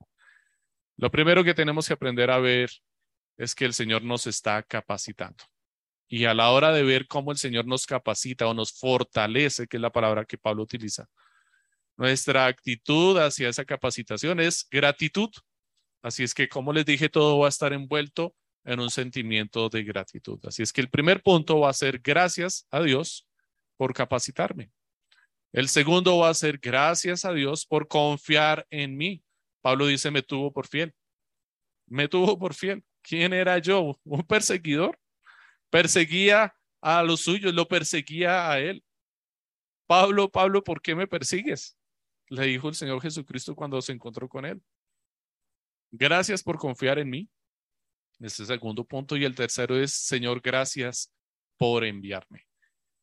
Lo 0.97 1.11
primero 1.11 1.43
que 1.43 1.55
tenemos 1.55 1.89
que 1.89 1.95
aprender 1.95 2.31
a 2.31 2.39
ver 2.39 2.71
es 3.39 3.55
que 3.55 3.65
el 3.65 3.73
Señor 3.73 4.03
nos 4.03 4.27
está 4.27 4.63
capacitando. 4.63 5.45
Y 6.13 6.27
a 6.27 6.35
la 6.35 6.51
hora 6.51 6.73
de 6.73 6.83
ver 6.83 7.07
cómo 7.07 7.33
el 7.33 7.39
Señor 7.39 7.65
nos 7.65 7.87
capacita 7.87 8.47
o 8.47 8.53
nos 8.53 8.71
fortalece, 8.71 9.67
que 9.67 9.79
es 9.79 9.81
la 9.81 9.91
palabra 9.91 10.27
que 10.27 10.37
Pablo 10.37 10.63
utiliza, 10.63 11.09
nuestra 11.97 12.45
actitud 12.45 13.17
hacia 13.17 13.49
esa 13.49 13.65
capacitación 13.65 14.39
es 14.39 14.69
gratitud. 14.71 15.31
Así 16.03 16.23
es 16.23 16.35
que, 16.35 16.51
como 16.51 16.75
les 16.75 16.85
dije, 16.85 17.09
todo 17.09 17.39
va 17.39 17.47
a 17.47 17.49
estar 17.49 17.73
envuelto 17.73 18.35
en 18.63 18.81
un 18.81 18.91
sentimiento 18.91 19.71
de 19.71 19.85
gratitud. 19.85 20.39
Así 20.45 20.63
es 20.63 20.71
que 20.71 20.83
el 20.83 20.91
primer 20.91 21.23
punto 21.23 21.61
va 21.61 21.71
a 21.71 21.73
ser 21.73 21.99
gracias 22.01 22.67
a 22.71 22.83
Dios 22.83 23.27
por 23.79 23.95
capacitarme. 23.95 24.71
El 25.51 25.71
segundo 25.71 26.19
va 26.19 26.29
a 26.29 26.35
ser 26.35 26.59
gracias 26.59 27.25
a 27.25 27.33
Dios 27.33 27.65
por 27.65 27.89
confiar 27.89 28.67
en 28.69 28.99
mí. 28.99 29.23
Pablo 29.63 29.87
dice, 29.87 30.11
me 30.11 30.21
tuvo 30.21 30.53
por 30.53 30.67
fiel. 30.67 30.93
Me 31.87 32.07
tuvo 32.07 32.39
por 32.39 32.53
fiel. 32.53 32.85
¿Quién 33.01 33.33
era 33.33 33.57
yo? 33.57 33.99
Un 34.05 34.25
perseguidor. 34.25 34.99
Perseguía 35.73 36.55
a 36.83 37.03
los 37.03 37.23
suyos, 37.23 37.55
lo 37.55 37.67
perseguía 37.67 38.51
a 38.51 38.61
él. 38.61 38.85
Pablo, 39.87 40.31
Pablo, 40.31 40.63
¿por 40.63 40.83
qué 40.83 40.95
me 40.95 41.07
persigues? 41.07 41.79
Le 42.29 42.45
dijo 42.45 42.69
el 42.69 42.75
Señor 42.75 43.01
Jesucristo 43.01 43.57
cuando 43.57 43.81
se 43.81 43.93
encontró 43.93 44.29
con 44.29 44.45
él. 44.45 44.63
Gracias 45.91 46.43
por 46.43 46.59
confiar 46.59 46.99
en 46.99 47.09
mí. 47.09 47.31
Este 48.21 48.45
segundo 48.45 48.85
punto. 48.85 49.17
Y 49.17 49.25
el 49.25 49.35
tercero 49.35 49.75
es, 49.79 49.95
Señor, 49.95 50.43
gracias 50.43 51.11
por 51.57 51.87
enviarme. 51.87 52.47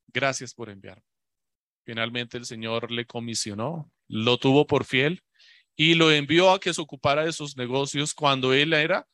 Gracias 0.06 0.54
por 0.54 0.70
enviarme. 0.70 1.02
Finalmente 1.84 2.38
el 2.38 2.44
Señor 2.44 2.92
le 2.92 3.04
comisionó, 3.04 3.90
lo 4.06 4.38
tuvo 4.38 4.64
por 4.64 4.84
fiel 4.84 5.24
y 5.74 5.94
lo 5.94 6.12
envió 6.12 6.52
a 6.52 6.60
que 6.60 6.72
se 6.72 6.80
ocupara 6.80 7.24
de 7.24 7.32
sus 7.32 7.56
negocios 7.56 8.14
cuando 8.14 8.52
él 8.52 8.74
era 8.74 9.08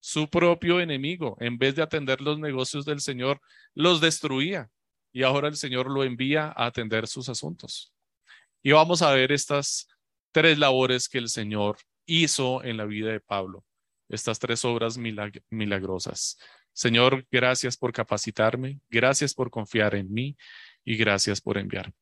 su 0.00 0.28
propio 0.28 0.80
enemigo. 0.80 1.36
En 1.40 1.58
vez 1.58 1.76
de 1.76 1.82
atender 1.82 2.20
los 2.20 2.38
negocios 2.38 2.84
del 2.84 3.00
Señor, 3.00 3.40
los 3.74 4.00
destruía. 4.00 4.70
Y 5.12 5.22
ahora 5.22 5.48
el 5.48 5.56
Señor 5.56 5.90
lo 5.90 6.04
envía 6.04 6.52
a 6.56 6.66
atender 6.66 7.06
sus 7.06 7.28
asuntos. 7.28 7.92
Y 8.62 8.72
vamos 8.72 9.02
a 9.02 9.12
ver 9.12 9.32
estas 9.32 9.88
tres 10.32 10.58
labores 10.58 11.08
que 11.08 11.18
el 11.18 11.28
Señor 11.28 11.78
hizo 12.06 12.62
en 12.64 12.76
la 12.76 12.84
vida 12.84 13.10
de 13.12 13.20
Pablo, 13.20 13.64
estas 14.08 14.38
tres 14.38 14.64
obras 14.64 14.98
milagrosas. 14.98 16.38
Señor, 16.72 17.26
gracias 17.30 17.76
por 17.76 17.92
capacitarme, 17.92 18.80
gracias 18.88 19.34
por 19.34 19.50
confiar 19.50 19.94
en 19.94 20.12
mí 20.12 20.36
y 20.84 20.96
gracias 20.96 21.40
por 21.40 21.58
enviarme. 21.58 21.94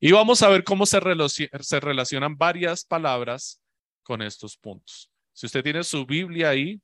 Y 0.00 0.12
vamos 0.12 0.42
a 0.42 0.48
ver 0.48 0.64
cómo 0.64 0.86
se, 0.86 1.00
se 1.60 1.80
relacionan 1.80 2.36
varias 2.36 2.84
palabras 2.84 3.62
con 4.02 4.22
estos 4.22 4.56
puntos. 4.56 5.10
Si 5.32 5.46
usted 5.46 5.62
tiene 5.62 5.84
su 5.84 6.04
Biblia 6.04 6.50
ahí, 6.50 6.80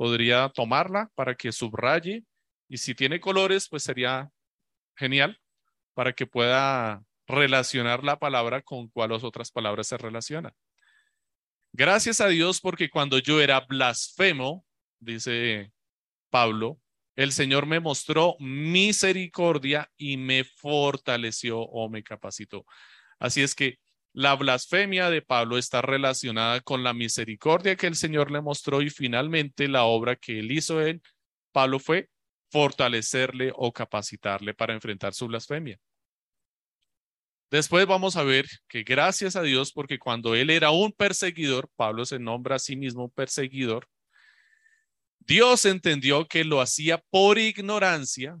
podría 0.00 0.48
tomarla 0.48 1.10
para 1.14 1.34
que 1.34 1.52
subraye 1.52 2.24
y 2.70 2.78
si 2.78 2.94
tiene 2.94 3.20
colores, 3.20 3.68
pues 3.68 3.82
sería 3.82 4.30
genial 4.96 5.38
para 5.92 6.14
que 6.14 6.26
pueda 6.26 7.04
relacionar 7.26 8.02
la 8.02 8.18
palabra 8.18 8.62
con 8.62 8.88
cuáles 8.88 9.22
otras 9.24 9.50
palabras 9.50 9.88
se 9.88 9.98
relacionan. 9.98 10.54
Gracias 11.74 12.22
a 12.22 12.28
Dios 12.28 12.62
porque 12.62 12.88
cuando 12.88 13.18
yo 13.18 13.42
era 13.42 13.60
blasfemo, 13.60 14.64
dice 15.00 15.70
Pablo, 16.30 16.80
el 17.14 17.32
Señor 17.32 17.66
me 17.66 17.78
mostró 17.78 18.36
misericordia 18.40 19.92
y 19.98 20.16
me 20.16 20.44
fortaleció 20.44 21.60
o 21.60 21.90
me 21.90 22.02
capacitó. 22.02 22.64
Así 23.18 23.42
es 23.42 23.54
que 23.54 23.78
la 24.12 24.34
blasfemia 24.34 25.10
de 25.10 25.22
Pablo 25.22 25.56
está 25.56 25.82
relacionada 25.82 26.60
con 26.60 26.82
la 26.82 26.92
misericordia 26.92 27.76
que 27.76 27.86
el 27.86 27.94
Señor 27.94 28.30
le 28.30 28.40
mostró 28.40 28.82
y 28.82 28.90
finalmente 28.90 29.68
la 29.68 29.84
obra 29.84 30.16
que 30.16 30.40
él 30.40 30.50
hizo 30.50 30.84
en 30.84 31.02
Pablo 31.52 31.78
fue 31.78 32.08
fortalecerle 32.50 33.52
o 33.54 33.72
capacitarle 33.72 34.54
para 34.54 34.74
enfrentar 34.74 35.14
su 35.14 35.28
blasfemia. 35.28 35.78
Después 37.50 37.86
vamos 37.86 38.16
a 38.16 38.22
ver 38.22 38.46
que 38.68 38.84
gracias 38.84 39.34
a 39.34 39.42
Dios, 39.42 39.72
porque 39.72 39.98
cuando 39.98 40.34
él 40.36 40.50
era 40.50 40.70
un 40.70 40.92
perseguidor, 40.92 41.68
Pablo 41.74 42.04
se 42.04 42.18
nombra 42.18 42.56
a 42.56 42.60
sí 42.60 42.76
mismo 42.76 43.10
perseguidor, 43.10 43.88
Dios 45.18 45.64
entendió 45.64 46.26
que 46.26 46.44
lo 46.44 46.60
hacía 46.60 46.98
por 47.10 47.38
ignorancia 47.38 48.40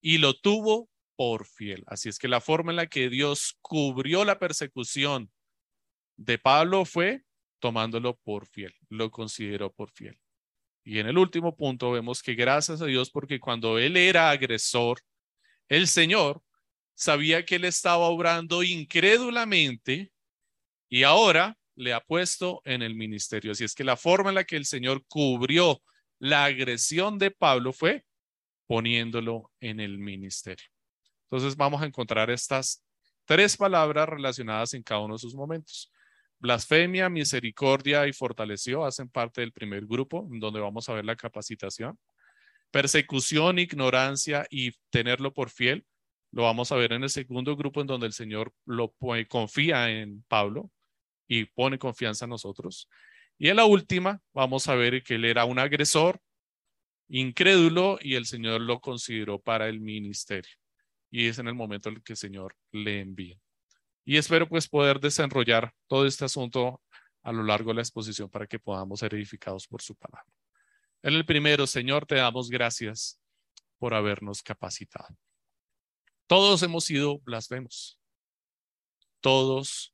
y 0.00 0.18
lo 0.18 0.34
tuvo 0.34 0.88
por 1.16 1.46
fiel. 1.46 1.82
Así 1.86 2.08
es 2.08 2.18
que 2.18 2.28
la 2.28 2.40
forma 2.40 2.72
en 2.72 2.76
la 2.76 2.86
que 2.86 3.08
Dios 3.08 3.58
cubrió 3.62 4.24
la 4.24 4.38
persecución 4.38 5.30
de 6.16 6.38
Pablo 6.38 6.84
fue 6.84 7.24
tomándolo 7.58 8.16
por 8.16 8.46
fiel, 8.46 8.74
lo 8.88 9.10
consideró 9.10 9.72
por 9.72 9.90
fiel. 9.90 10.18
Y 10.84 11.00
en 11.00 11.08
el 11.08 11.18
último 11.18 11.56
punto 11.56 11.90
vemos 11.90 12.22
que 12.22 12.34
gracias 12.34 12.80
a 12.80 12.86
Dios, 12.86 13.10
porque 13.10 13.40
cuando 13.40 13.78
él 13.78 13.96
era 13.96 14.30
agresor, 14.30 15.00
el 15.68 15.88
Señor 15.88 16.42
sabía 16.94 17.44
que 17.44 17.56
él 17.56 17.64
estaba 17.64 18.06
obrando 18.06 18.62
incrédulamente 18.62 20.12
y 20.88 21.02
ahora 21.02 21.58
le 21.74 21.92
ha 21.92 22.00
puesto 22.00 22.62
en 22.64 22.82
el 22.82 22.94
ministerio. 22.94 23.52
Así 23.52 23.64
es 23.64 23.74
que 23.74 23.84
la 23.84 23.96
forma 23.96 24.30
en 24.30 24.36
la 24.36 24.44
que 24.44 24.56
el 24.56 24.64
Señor 24.64 25.04
cubrió 25.08 25.82
la 26.18 26.44
agresión 26.44 27.18
de 27.18 27.30
Pablo 27.30 27.72
fue 27.72 28.04
poniéndolo 28.66 29.50
en 29.60 29.80
el 29.80 29.98
ministerio. 29.98 30.66
Entonces 31.30 31.56
vamos 31.56 31.82
a 31.82 31.86
encontrar 31.86 32.30
estas 32.30 32.84
tres 33.24 33.56
palabras 33.56 34.08
relacionadas 34.08 34.74
en 34.74 34.82
cada 34.82 35.00
uno 35.00 35.14
de 35.14 35.18
sus 35.18 35.34
momentos. 35.34 35.92
Blasfemia, 36.38 37.08
misericordia 37.08 38.06
y 38.06 38.12
fortaleció 38.12 38.84
hacen 38.84 39.08
parte 39.08 39.40
del 39.40 39.52
primer 39.52 39.86
grupo, 39.86 40.26
donde 40.30 40.60
vamos 40.60 40.88
a 40.88 40.94
ver 40.94 41.04
la 41.04 41.16
capacitación. 41.16 41.98
Persecución, 42.70 43.58
ignorancia 43.58 44.46
y 44.50 44.72
tenerlo 44.90 45.32
por 45.32 45.50
fiel, 45.50 45.86
lo 46.32 46.42
vamos 46.42 46.70
a 46.72 46.76
ver 46.76 46.92
en 46.92 47.02
el 47.02 47.10
segundo 47.10 47.56
grupo, 47.56 47.80
en 47.80 47.86
donde 47.86 48.06
el 48.06 48.12
Señor 48.12 48.52
lo 48.66 48.94
confía 49.28 49.90
en 49.90 50.22
Pablo 50.28 50.70
y 51.26 51.46
pone 51.46 51.78
confianza 51.78 52.26
en 52.26 52.30
nosotros. 52.30 52.88
Y 53.38 53.48
en 53.48 53.56
la 53.56 53.64
última, 53.64 54.20
vamos 54.32 54.68
a 54.68 54.74
ver 54.74 55.02
que 55.02 55.14
él 55.14 55.24
era 55.24 55.44
un 55.44 55.58
agresor, 55.58 56.20
incrédulo, 57.08 57.98
y 58.00 58.14
el 58.14 58.26
Señor 58.26 58.60
lo 58.60 58.80
consideró 58.80 59.38
para 59.38 59.68
el 59.68 59.80
ministerio. 59.80 60.56
Y 61.10 61.28
es 61.28 61.38
en 61.38 61.48
el 61.48 61.54
momento 61.54 61.88
en 61.88 61.96
el 61.96 62.02
que 62.02 62.12
el 62.12 62.16
Señor 62.16 62.54
le 62.72 63.00
envía. 63.00 63.38
Y 64.04 64.16
espero 64.16 64.48
pues 64.48 64.68
poder 64.68 65.00
desarrollar 65.00 65.72
todo 65.86 66.06
este 66.06 66.24
asunto 66.24 66.80
a 67.22 67.32
lo 67.32 67.42
largo 67.42 67.70
de 67.70 67.74
la 67.74 67.82
exposición 67.82 68.30
para 68.30 68.46
que 68.46 68.58
podamos 68.58 69.00
ser 69.00 69.14
edificados 69.14 69.66
por 69.66 69.82
su 69.82 69.96
palabra. 69.96 70.32
En 71.02 71.14
el 71.14 71.26
primero, 71.26 71.66
Señor, 71.66 72.06
te 72.06 72.14
damos 72.14 72.48
gracias 72.50 73.20
por 73.78 73.94
habernos 73.94 74.42
capacitado. 74.42 75.16
Todos 76.26 76.62
hemos 76.62 76.84
sido 76.84 77.18
blasfemos. 77.20 78.00
Todos 79.20 79.92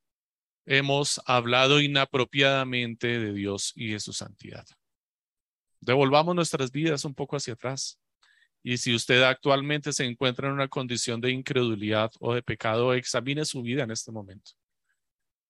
hemos 0.67 1.21
hablado 1.27 1.81
inapropiadamente 1.81 3.19
de 3.19 3.33
Dios 3.33 3.73
y 3.75 3.93
de 3.93 4.01
su 4.01 4.13
santidad. 4.13 4.67
Devolvamos 5.81 6.35
nuestras 6.35 6.71
vidas 6.71 7.05
un 7.05 7.15
poco 7.15 7.37
hacia 7.37 7.55
atrás. 7.55 7.99
Y 8.63 8.77
si 8.79 8.95
usted 8.95 9.23
actualmente 9.23 9.93
se 9.93 10.05
encuentra 10.05 10.49
en 10.49 10.55
una 10.55 10.69
condición 10.69 11.21
de 11.21 11.31
incredulidad 11.31 12.13
o 12.21 12.35
de 12.35 12.43
pecado, 12.43 12.95
examine 12.95 13.45
su 13.45 13.63
vida 13.63 13.83
en 13.83 13.91
este 13.91 14.13
momento. 14.13 14.53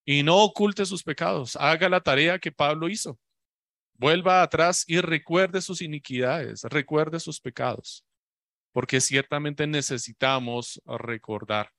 Y 0.05 0.23
no 0.23 0.39
oculte 0.39 0.87
sus 0.87 1.03
pecados. 1.03 1.57
Haga 1.57 1.89
la 1.89 2.01
tarea 2.01 2.39
que 2.39 2.51
Pablo 2.51 2.89
hizo. 2.89 3.19
Vuelva 3.95 4.43
atrás 4.43 4.85
y 4.89 5.01
recuerde 5.01 5.61
sus 5.61 5.83
iniquidades, 5.83 6.65
recuerde 6.65 7.21
sus 7.21 7.39
pecados, 7.39 8.05
porque 8.73 9.01
ciertamente 9.01 9.67
necesitamos 9.67 10.83
recordar 10.87 11.71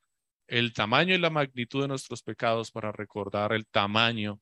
el 0.47 0.71
tamaño 0.71 1.15
y 1.15 1.17
la 1.17 1.31
magnitud 1.31 1.81
de 1.81 1.87
nuestros 1.87 2.21
pecados 2.21 2.71
para 2.71 2.91
recordar 2.91 3.51
el 3.53 3.65
tamaño 3.65 4.39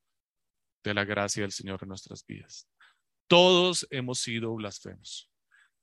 de 0.83 0.93
la 0.93 1.05
gracia 1.05 1.43
del 1.43 1.53
Señor 1.53 1.79
en 1.81 1.89
nuestras 1.89 2.25
vidas. 2.25 2.67
Todos 3.27 3.88
hemos 3.89 4.19
sido 4.19 4.53
blasfemos. 4.53 5.30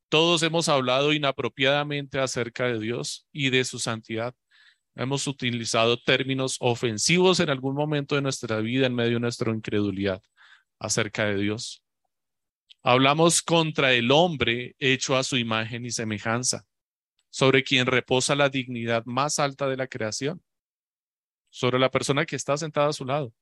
Todos 0.08 0.42
hemos 0.42 0.68
hablado 0.68 1.12
inapropiadamente 1.12 2.18
acerca 2.18 2.66
de 2.66 2.78
Dios 2.78 3.26
y 3.30 3.50
de 3.50 3.64
su 3.64 3.78
santidad. 3.78 4.34
Hemos 4.94 5.26
utilizado 5.26 5.98
términos 5.98 6.56
ofensivos 6.60 7.40
en 7.40 7.50
algún 7.50 7.74
momento 7.74 8.14
de 8.14 8.22
nuestra 8.22 8.60
vida 8.60 8.86
en 8.86 8.94
medio 8.94 9.14
de 9.14 9.20
nuestra 9.20 9.52
incredulidad 9.52 10.22
acerca 10.78 11.26
de 11.26 11.36
Dios. 11.36 11.82
Hablamos 12.82 13.42
contra 13.42 13.92
el 13.92 14.10
hombre 14.10 14.74
hecho 14.78 15.16
a 15.16 15.24
su 15.24 15.36
imagen 15.36 15.84
y 15.84 15.90
semejanza, 15.90 16.64
sobre 17.28 17.62
quien 17.62 17.86
reposa 17.86 18.34
la 18.34 18.48
dignidad 18.48 19.04
más 19.04 19.38
alta 19.38 19.68
de 19.68 19.76
la 19.76 19.88
creación, 19.88 20.42
sobre 21.50 21.78
la 21.78 21.90
persona 21.90 22.24
que 22.24 22.36
está 22.36 22.56
sentada 22.56 22.88
a 22.88 22.92
su 22.94 23.04
lado, 23.04 23.34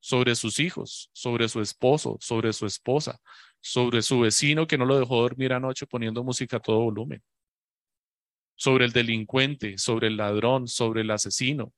sobre 0.00 0.36
sus 0.36 0.60
hijos, 0.60 1.10
sobre 1.12 1.48
su 1.48 1.60
esposo, 1.60 2.18
sobre 2.20 2.52
su 2.52 2.66
esposa, 2.66 3.20
sobre 3.60 4.02
su 4.02 4.20
vecino 4.20 4.66
que 4.66 4.78
no 4.78 4.84
lo 4.84 4.98
dejó 4.98 5.22
dormir 5.22 5.52
anoche 5.52 5.86
poniendo 5.86 6.24
música 6.24 6.58
a 6.58 6.60
todo 6.60 6.80
volumen, 6.80 7.22
sobre 8.54 8.84
el 8.84 8.92
delincuente, 8.92 9.78
sobre 9.78 10.08
el 10.08 10.16
ladrón, 10.16 10.68
sobre 10.68 11.02
el 11.02 11.10
asesino. 11.10 11.72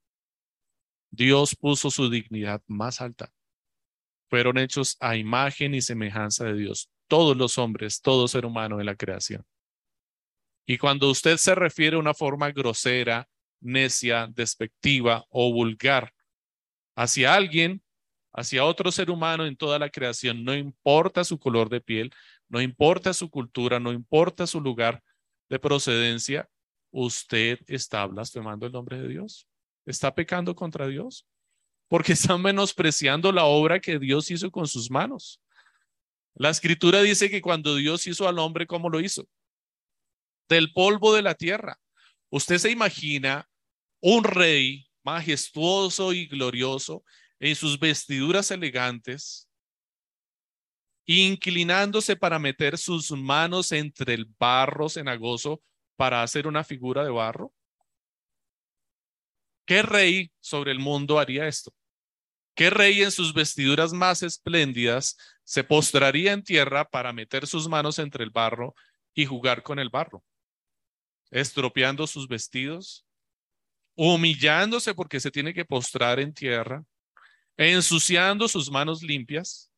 Dios 1.10 1.56
puso 1.56 1.90
su 1.90 2.08
dignidad 2.08 2.62
más 2.66 3.00
alta. 3.00 3.32
Fueron 4.28 4.58
hechos 4.58 4.96
a 5.00 5.16
imagen 5.16 5.74
y 5.74 5.80
semejanza 5.80 6.44
de 6.44 6.54
Dios, 6.54 6.90
todos 7.08 7.36
los 7.36 7.58
hombres, 7.58 8.00
todo 8.00 8.28
ser 8.28 8.46
humano 8.46 8.76
de 8.76 8.84
la 8.84 8.94
creación. 8.94 9.44
Y 10.66 10.78
cuando 10.78 11.10
usted 11.10 11.36
se 11.36 11.56
refiere 11.56 11.96
a 11.96 11.98
una 11.98 12.14
forma 12.14 12.52
grosera, 12.52 13.28
necia, 13.60 14.28
despectiva 14.28 15.26
o 15.28 15.52
vulgar 15.52 16.14
hacia 16.94 17.34
alguien, 17.34 17.82
hacia 18.32 18.64
otro 18.64 18.92
ser 18.92 19.10
humano 19.10 19.46
en 19.46 19.56
toda 19.56 19.78
la 19.78 19.90
creación, 19.90 20.44
no 20.44 20.54
importa 20.54 21.24
su 21.24 21.38
color 21.38 21.68
de 21.68 21.80
piel, 21.80 22.12
no 22.48 22.60
importa 22.60 23.12
su 23.12 23.30
cultura, 23.30 23.80
no 23.80 23.92
importa 23.92 24.46
su 24.46 24.60
lugar 24.60 25.02
de 25.48 25.58
procedencia, 25.58 26.48
usted 26.90 27.58
está 27.66 28.06
blasfemando 28.06 28.66
el 28.66 28.72
nombre 28.72 29.00
de 29.00 29.08
Dios. 29.08 29.46
Está 29.86 30.14
pecando 30.14 30.54
contra 30.54 30.86
Dios 30.86 31.26
porque 31.88 32.12
está 32.14 32.38
menospreciando 32.38 33.32
la 33.32 33.44
obra 33.44 33.80
que 33.80 33.98
Dios 33.98 34.30
hizo 34.30 34.50
con 34.50 34.66
sus 34.66 34.90
manos. 34.90 35.40
La 36.34 36.50
escritura 36.50 37.02
dice 37.02 37.28
que 37.28 37.42
cuando 37.42 37.74
Dios 37.74 38.06
hizo 38.06 38.28
al 38.28 38.38
hombre, 38.38 38.66
¿cómo 38.66 38.88
lo 38.88 39.00
hizo? 39.00 39.28
Del 40.48 40.72
polvo 40.72 41.14
de 41.14 41.22
la 41.22 41.34
tierra. 41.34 41.78
Usted 42.30 42.58
se 42.58 42.70
imagina 42.70 43.48
un 44.00 44.24
rey 44.24 44.88
majestuoso 45.02 46.12
y 46.12 46.26
glorioso 46.26 47.04
en 47.40 47.56
sus 47.56 47.78
vestiduras 47.80 48.50
elegantes, 48.50 49.48
inclinándose 51.06 52.14
para 52.14 52.38
meter 52.38 52.78
sus 52.78 53.10
manos 53.10 53.72
entre 53.72 54.14
el 54.14 54.26
barro 54.38 54.88
cenagoso 54.88 55.62
para 55.96 56.22
hacer 56.22 56.46
una 56.46 56.62
figura 56.62 57.02
de 57.02 57.10
barro? 57.10 57.52
¿Qué 59.66 59.82
rey 59.82 60.30
sobre 60.40 60.72
el 60.72 60.78
mundo 60.78 61.18
haría 61.18 61.48
esto? 61.48 61.72
¿Qué 62.54 62.68
rey 62.68 63.02
en 63.02 63.10
sus 63.10 63.32
vestiduras 63.32 63.92
más 63.92 64.22
espléndidas 64.22 65.16
se 65.44 65.64
postraría 65.64 66.32
en 66.32 66.42
tierra 66.42 66.84
para 66.84 67.12
meter 67.12 67.46
sus 67.46 67.68
manos 67.68 67.98
entre 67.98 68.22
el 68.22 68.30
barro 68.30 68.74
y 69.14 69.24
jugar 69.24 69.62
con 69.62 69.78
el 69.78 69.88
barro? 69.88 70.22
Estropeando 71.30 72.06
sus 72.06 72.28
vestidos, 72.28 73.06
humillándose 73.94 74.94
porque 74.94 75.20
se 75.20 75.30
tiene 75.30 75.54
que 75.54 75.64
postrar 75.64 76.20
en 76.20 76.34
tierra, 76.34 76.84
ensuciando 77.60 78.48
sus 78.48 78.70
manos 78.70 79.02
limpias. 79.02 79.70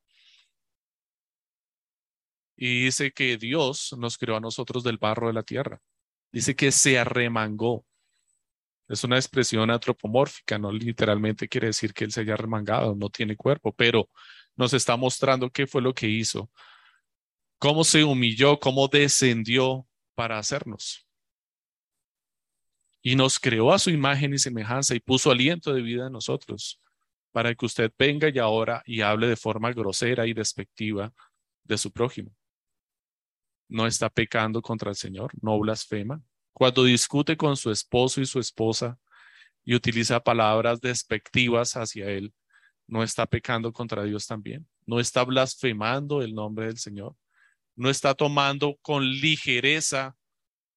Y 2.56 2.84
dice 2.84 3.10
que 3.10 3.36
Dios 3.36 3.94
nos 3.98 4.16
creó 4.16 4.36
a 4.36 4.40
nosotros 4.40 4.84
del 4.84 4.98
barro 4.98 5.26
de 5.26 5.32
la 5.32 5.42
tierra. 5.42 5.82
Dice 6.30 6.54
que 6.54 6.70
se 6.70 6.96
arremangó. 6.96 7.84
Es 8.88 9.02
una 9.02 9.16
expresión 9.16 9.68
antropomórfica, 9.70 10.58
no 10.58 10.70
literalmente 10.70 11.48
quiere 11.48 11.68
decir 11.68 11.92
que 11.92 12.04
él 12.04 12.12
se 12.12 12.20
haya 12.20 12.34
arremangado, 12.34 12.94
no 12.94 13.08
tiene 13.08 13.36
cuerpo, 13.36 13.72
pero 13.72 14.08
nos 14.54 14.74
está 14.74 14.96
mostrando 14.96 15.50
qué 15.50 15.66
fue 15.66 15.82
lo 15.82 15.94
que 15.94 16.08
hizo, 16.08 16.50
cómo 17.58 17.84
se 17.84 18.04
humilló, 18.04 18.60
cómo 18.60 18.86
descendió 18.86 19.88
para 20.14 20.38
hacernos. 20.38 21.06
Y 23.02 23.16
nos 23.16 23.40
creó 23.40 23.72
a 23.72 23.78
su 23.80 23.90
imagen 23.90 24.34
y 24.34 24.38
semejanza 24.38 24.94
y 24.94 25.00
puso 25.00 25.32
aliento 25.32 25.72
de 25.72 25.82
vida 25.82 26.06
en 26.06 26.12
nosotros 26.12 26.78
para 27.32 27.54
que 27.54 27.66
usted 27.66 27.92
venga 27.98 28.28
y 28.28 28.38
ahora 28.38 28.82
y 28.86 29.00
hable 29.00 29.26
de 29.26 29.36
forma 29.36 29.72
grosera 29.72 30.26
y 30.26 30.34
despectiva 30.34 31.12
de 31.64 31.78
su 31.78 31.90
prójimo. 31.90 32.30
No 33.68 33.86
está 33.86 34.10
pecando 34.10 34.60
contra 34.60 34.90
el 34.90 34.96
Señor, 34.96 35.32
no 35.40 35.58
blasfema. 35.58 36.22
Cuando 36.52 36.84
discute 36.84 37.36
con 37.36 37.56
su 37.56 37.70
esposo 37.70 38.20
y 38.20 38.26
su 38.26 38.38
esposa 38.38 38.98
y 39.64 39.74
utiliza 39.74 40.20
palabras 40.20 40.80
despectivas 40.80 41.76
hacia 41.76 42.10
él, 42.10 42.34
no 42.86 43.02
está 43.02 43.26
pecando 43.26 43.72
contra 43.72 44.04
Dios 44.04 44.26
también. 44.26 44.68
No 44.84 45.00
está 45.00 45.24
blasfemando 45.24 46.20
el 46.20 46.34
nombre 46.34 46.66
del 46.66 46.76
Señor. 46.76 47.16
No 47.74 47.88
está 47.88 48.14
tomando 48.14 48.76
con 48.82 49.08
ligereza 49.08 50.14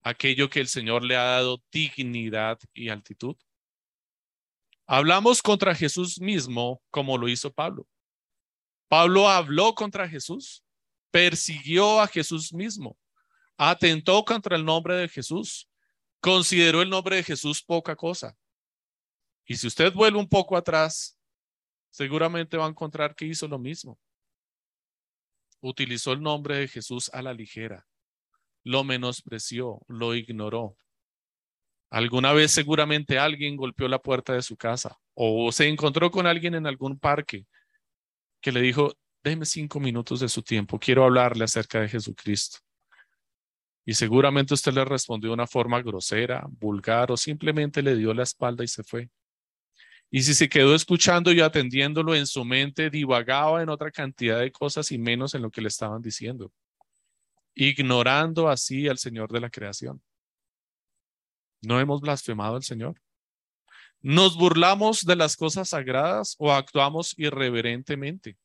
aquello 0.02 0.50
que 0.50 0.62
el 0.62 0.68
Señor 0.68 1.04
le 1.04 1.18
ha 1.18 1.24
dado 1.24 1.62
dignidad 1.72 2.58
y 2.74 2.90
altitud. 2.90 3.36
Hablamos 4.88 5.42
contra 5.42 5.74
Jesús 5.74 6.20
mismo 6.22 6.82
como 6.92 7.18
lo 7.18 7.28
hizo 7.28 7.52
Pablo. 7.52 7.88
Pablo 8.88 9.28
habló 9.28 9.74
contra 9.74 10.08
Jesús, 10.08 10.64
persiguió 11.10 12.00
a 12.00 12.08
Jesús 12.08 12.54
mismo, 12.54 12.98
atentó 13.58 14.24
contra 14.24 14.56
el 14.56 14.64
nombre 14.64 14.96
de 14.96 15.10
Jesús, 15.10 15.68
consideró 16.20 16.82
el 16.82 16.90
nombre 16.90 17.16
de 17.16 17.24
Jesús 17.24 17.64
poca 17.64 17.96
cosa. 17.96 18.38
Y 19.46 19.56
si 19.56 19.68
usted 19.68 19.92
vuelve 19.92 20.20
un 20.20 20.30
poco 20.30 20.56
atrás, 20.56 21.18
seguramente 21.90 22.58
va 22.58 22.66
a 22.66 22.70
encontrar 22.70 23.16
que 23.16 23.26
hizo 23.26 23.48
lo 23.48 23.58
mismo. 23.58 24.00
Utilizó 25.62 26.12
el 26.14 26.22
nombre 26.22 26.58
de 26.58 26.68
Jesús 26.68 27.10
a 27.12 27.24
la 27.24 27.34
ligera, 27.34 27.88
lo 28.64 28.84
menospreció, 28.84 29.82
lo 29.88 30.14
ignoró, 30.14 30.78
Alguna 31.96 32.34
vez 32.34 32.52
seguramente 32.52 33.18
alguien 33.18 33.56
golpeó 33.56 33.88
la 33.88 34.02
puerta 34.02 34.34
de 34.34 34.42
su 34.42 34.58
casa 34.58 35.00
o 35.14 35.50
se 35.54 35.70
encontró 35.70 36.12
con 36.12 36.28
alguien 36.28 36.54
en 36.54 36.68
algún 36.68 37.00
parque 37.00 37.46
que 38.42 38.52
le 38.52 38.60
dijo, 38.60 38.98
déme 39.24 39.46
cinco 39.46 39.80
minutos 39.80 40.20
de 40.20 40.28
su 40.28 40.44
tiempo, 40.44 40.78
quiero 40.78 41.06
hablarle 41.06 41.46
acerca 41.46 41.80
de 41.80 41.88
Jesucristo. 41.88 42.58
Y 43.86 43.94
seguramente 43.94 44.54
usted 44.54 44.74
le 44.74 44.84
respondió 44.84 45.30
de 45.30 45.36
una 45.36 45.48
forma 45.48 45.82
grosera, 45.82 46.46
vulgar 46.60 47.14
o 47.14 47.16
simplemente 47.16 47.82
le 47.82 47.96
dio 47.96 48.14
la 48.14 48.24
espalda 48.24 48.66
y 48.66 48.68
se 48.68 48.84
fue. 48.84 49.10
Y 50.12 50.22
si 50.24 50.34
se 50.34 50.50
quedó 50.50 50.76
escuchando 50.76 51.32
y 51.32 51.40
atendiéndolo 51.40 52.14
en 52.14 52.28
su 52.28 52.44
mente, 52.44 52.90
divagaba 52.90 53.64
en 53.64 53.70
otra 53.70 53.90
cantidad 53.90 54.42
de 54.42 54.52
cosas 54.52 54.92
y 54.92 54.98
menos 54.98 55.34
en 55.34 55.44
lo 55.44 55.50
que 55.50 55.62
le 55.62 55.70
estaban 55.70 56.02
diciendo, 56.02 56.52
ignorando 57.54 58.50
así 58.50 58.90
al 58.90 58.98
Señor 58.98 59.32
de 59.32 59.40
la 59.40 59.50
creación. 59.50 60.02
¿No 61.66 61.80
hemos 61.80 62.02
blasfemado 62.02 62.56
al 62.56 62.64
Señor? 62.64 63.02
¿Nos 64.02 64.38
burlamos 64.38 65.04
de 65.04 65.16
las 65.16 65.36
cosas 65.36 65.70
sagradas 65.70 66.36
o 66.38 66.52
actuamos 66.52 67.18
irreverentemente? 67.18 68.38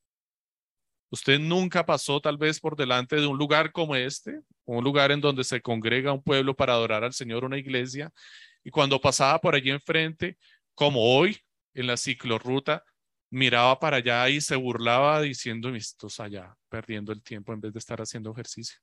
Usted 1.11 1.38
nunca 1.38 1.85
pasó 1.85 2.20
tal 2.20 2.38
vez 2.38 2.61
por 2.61 2.76
delante 2.76 3.16
de 3.16 3.26
un 3.26 3.37
lugar 3.37 3.72
como 3.72 3.96
este, 3.96 4.40
un 4.64 4.83
lugar 4.85 5.11
en 5.11 5.20
donde 5.20 5.44
se 5.44 5.61
congrega 5.61 6.12
un 6.12 6.22
pueblo 6.22 6.54
para 6.54 6.72
adorar 6.72 7.04
al 7.04 7.12
Señor, 7.12 7.44
una 7.44 7.59
iglesia, 7.59 8.11
y 8.64 8.70
cuando 8.70 9.00
pasaba 9.00 9.38
por 9.38 9.54
allí 9.54 9.70
enfrente, 9.70 10.38
como 10.74 11.02
hoy 11.02 11.37
en 11.74 11.88
la 11.88 11.96
ciclorruta, 11.96 12.85
miraba 13.28 13.78
para 13.78 13.98
allá 13.98 14.28
y 14.28 14.40
se 14.40 14.56
burlaba 14.56 15.20
diciendo, 15.20 15.74
estos 15.74 16.20
allá, 16.20 16.56
perdiendo 16.68 17.12
el 17.12 17.22
tiempo 17.22 17.52
en 17.52 17.61
vez 17.61 17.72
de 17.72 17.78
estar 17.80 18.00
haciendo 18.00 18.33
ejercicio, 18.33 18.78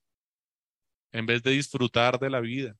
en 1.12 1.26
vez 1.26 1.42
de 1.42 1.52
disfrutar 1.52 2.20
de 2.20 2.30
la 2.30 2.40
vida 2.40 2.78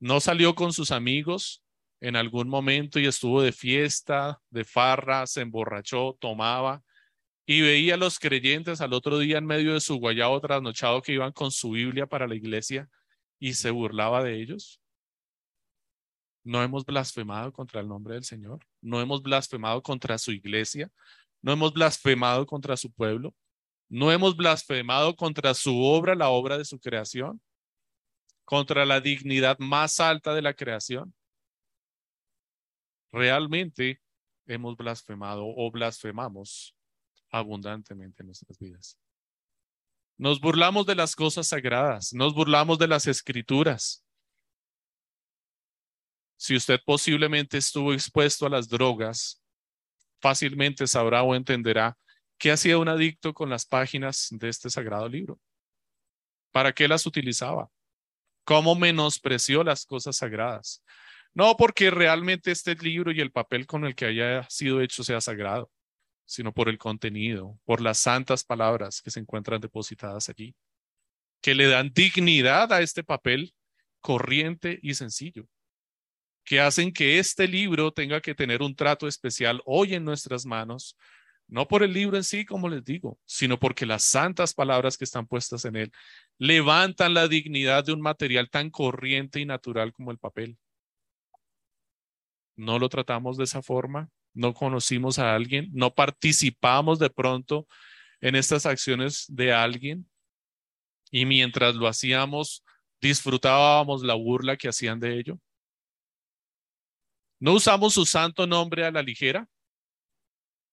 no 0.00 0.20
salió 0.20 0.54
con 0.54 0.72
sus 0.72 0.90
amigos 0.90 1.62
en 2.00 2.16
algún 2.16 2.48
momento 2.48 3.00
y 3.00 3.06
estuvo 3.06 3.42
de 3.42 3.52
fiesta, 3.52 4.40
de 4.50 4.64
farra, 4.64 5.26
se 5.26 5.40
emborrachó, 5.40 6.16
tomaba 6.20 6.82
y 7.46 7.62
veía 7.62 7.94
a 7.94 7.96
los 7.96 8.18
creyentes 8.18 8.80
al 8.80 8.92
otro 8.92 9.18
día 9.18 9.38
en 9.38 9.46
medio 9.46 9.74
de 9.74 9.80
su 9.80 9.96
guayabo 9.96 10.40
trasnochado 10.40 11.02
que 11.02 11.12
iban 11.12 11.32
con 11.32 11.50
su 11.50 11.70
Biblia 11.70 12.06
para 12.06 12.28
la 12.28 12.34
iglesia 12.34 12.88
y 13.38 13.54
se 13.54 13.70
burlaba 13.70 14.22
de 14.22 14.40
ellos. 14.40 14.80
No 16.44 16.62
hemos 16.62 16.84
blasfemado 16.84 17.52
contra 17.52 17.80
el 17.80 17.88
nombre 17.88 18.14
del 18.14 18.24
Señor, 18.24 18.66
no 18.80 19.00
hemos 19.00 19.22
blasfemado 19.22 19.82
contra 19.82 20.18
su 20.18 20.32
iglesia, 20.32 20.90
no 21.42 21.52
hemos 21.52 21.72
blasfemado 21.72 22.46
contra 22.46 22.76
su 22.76 22.92
pueblo. 22.92 23.34
No 23.88 24.12
hemos 24.12 24.36
blasfemado 24.36 25.16
contra 25.16 25.54
su 25.54 25.82
obra, 25.82 26.14
la 26.14 26.28
obra 26.28 26.58
de 26.58 26.66
su 26.66 26.78
creación, 26.78 27.40
contra 28.48 28.86
la 28.86 28.98
dignidad 29.02 29.58
más 29.58 30.00
alta 30.00 30.32
de 30.32 30.40
la 30.40 30.54
creación. 30.54 31.12
Realmente 33.12 34.00
hemos 34.46 34.74
blasfemado 34.74 35.44
o 35.44 35.70
blasfemamos 35.70 36.74
abundantemente 37.30 38.22
en 38.22 38.28
nuestras 38.28 38.58
vidas. 38.58 38.98
Nos 40.16 40.40
burlamos 40.40 40.86
de 40.86 40.94
las 40.94 41.14
cosas 41.14 41.48
sagradas, 41.48 42.14
nos 42.14 42.32
burlamos 42.32 42.78
de 42.78 42.88
las 42.88 43.06
escrituras. 43.06 44.02
Si 46.38 46.56
usted 46.56 46.80
posiblemente 46.86 47.58
estuvo 47.58 47.92
expuesto 47.92 48.46
a 48.46 48.48
las 48.48 48.66
drogas, 48.66 49.42
fácilmente 50.22 50.86
sabrá 50.86 51.22
o 51.22 51.34
entenderá 51.34 51.98
qué 52.38 52.50
hacía 52.50 52.78
un 52.78 52.88
adicto 52.88 53.34
con 53.34 53.50
las 53.50 53.66
páginas 53.66 54.28
de 54.30 54.48
este 54.48 54.70
sagrado 54.70 55.06
libro. 55.06 55.38
¿Para 56.50 56.72
qué 56.72 56.88
las 56.88 57.04
utilizaba? 57.04 57.70
¿Cómo 58.48 58.74
menospreció 58.74 59.62
las 59.62 59.84
cosas 59.84 60.16
sagradas? 60.16 60.82
No 61.34 61.54
porque 61.58 61.90
realmente 61.90 62.50
este 62.50 62.74
libro 62.76 63.12
y 63.12 63.20
el 63.20 63.30
papel 63.30 63.66
con 63.66 63.84
el 63.84 63.94
que 63.94 64.06
haya 64.06 64.46
sido 64.48 64.80
hecho 64.80 65.04
sea 65.04 65.20
sagrado, 65.20 65.70
sino 66.24 66.54
por 66.54 66.70
el 66.70 66.78
contenido, 66.78 67.60
por 67.66 67.82
las 67.82 67.98
santas 67.98 68.44
palabras 68.44 69.02
que 69.02 69.10
se 69.10 69.20
encuentran 69.20 69.60
depositadas 69.60 70.30
allí, 70.30 70.56
que 71.42 71.54
le 71.54 71.66
dan 71.66 71.92
dignidad 71.92 72.72
a 72.72 72.80
este 72.80 73.04
papel 73.04 73.52
corriente 74.00 74.78
y 74.82 74.94
sencillo, 74.94 75.46
que 76.42 76.58
hacen 76.58 76.90
que 76.90 77.18
este 77.18 77.46
libro 77.46 77.92
tenga 77.92 78.22
que 78.22 78.34
tener 78.34 78.62
un 78.62 78.74
trato 78.74 79.06
especial 79.06 79.60
hoy 79.66 79.94
en 79.94 80.06
nuestras 80.06 80.46
manos, 80.46 80.96
no 81.48 81.66
por 81.66 81.82
el 81.82 81.92
libro 81.92 82.16
en 82.16 82.24
sí, 82.24 82.44
como 82.44 82.68
les 82.68 82.84
digo, 82.84 83.18
sino 83.24 83.58
porque 83.58 83.86
las 83.86 84.04
santas 84.04 84.52
palabras 84.52 84.98
que 84.98 85.04
están 85.04 85.26
puestas 85.26 85.64
en 85.64 85.76
él 85.76 85.92
levantan 86.38 87.14
la 87.14 87.26
dignidad 87.26 87.84
de 87.84 87.92
un 87.92 88.02
material 88.02 88.50
tan 88.50 88.70
corriente 88.70 89.40
y 89.40 89.46
natural 89.46 89.92
como 89.92 90.10
el 90.10 90.18
papel. 90.18 90.58
No 92.54 92.78
lo 92.78 92.88
tratamos 92.88 93.38
de 93.38 93.44
esa 93.44 93.62
forma, 93.62 94.10
no 94.34 94.52
conocimos 94.52 95.18
a 95.18 95.34
alguien, 95.34 95.70
no 95.72 95.94
participamos 95.94 96.98
de 96.98 97.08
pronto 97.08 97.66
en 98.20 98.36
estas 98.36 98.66
acciones 98.66 99.24
de 99.28 99.52
alguien 99.52 100.08
y 101.10 101.24
mientras 101.24 101.74
lo 101.74 101.88
hacíamos 101.88 102.62
disfrutábamos 103.00 104.02
la 104.02 104.14
burla 104.14 104.56
que 104.56 104.68
hacían 104.68 105.00
de 105.00 105.18
ello. 105.18 105.40
No 107.40 107.54
usamos 107.54 107.94
su 107.94 108.04
santo 108.04 108.46
nombre 108.46 108.84
a 108.84 108.90
la 108.90 109.02
ligera, 109.02 109.48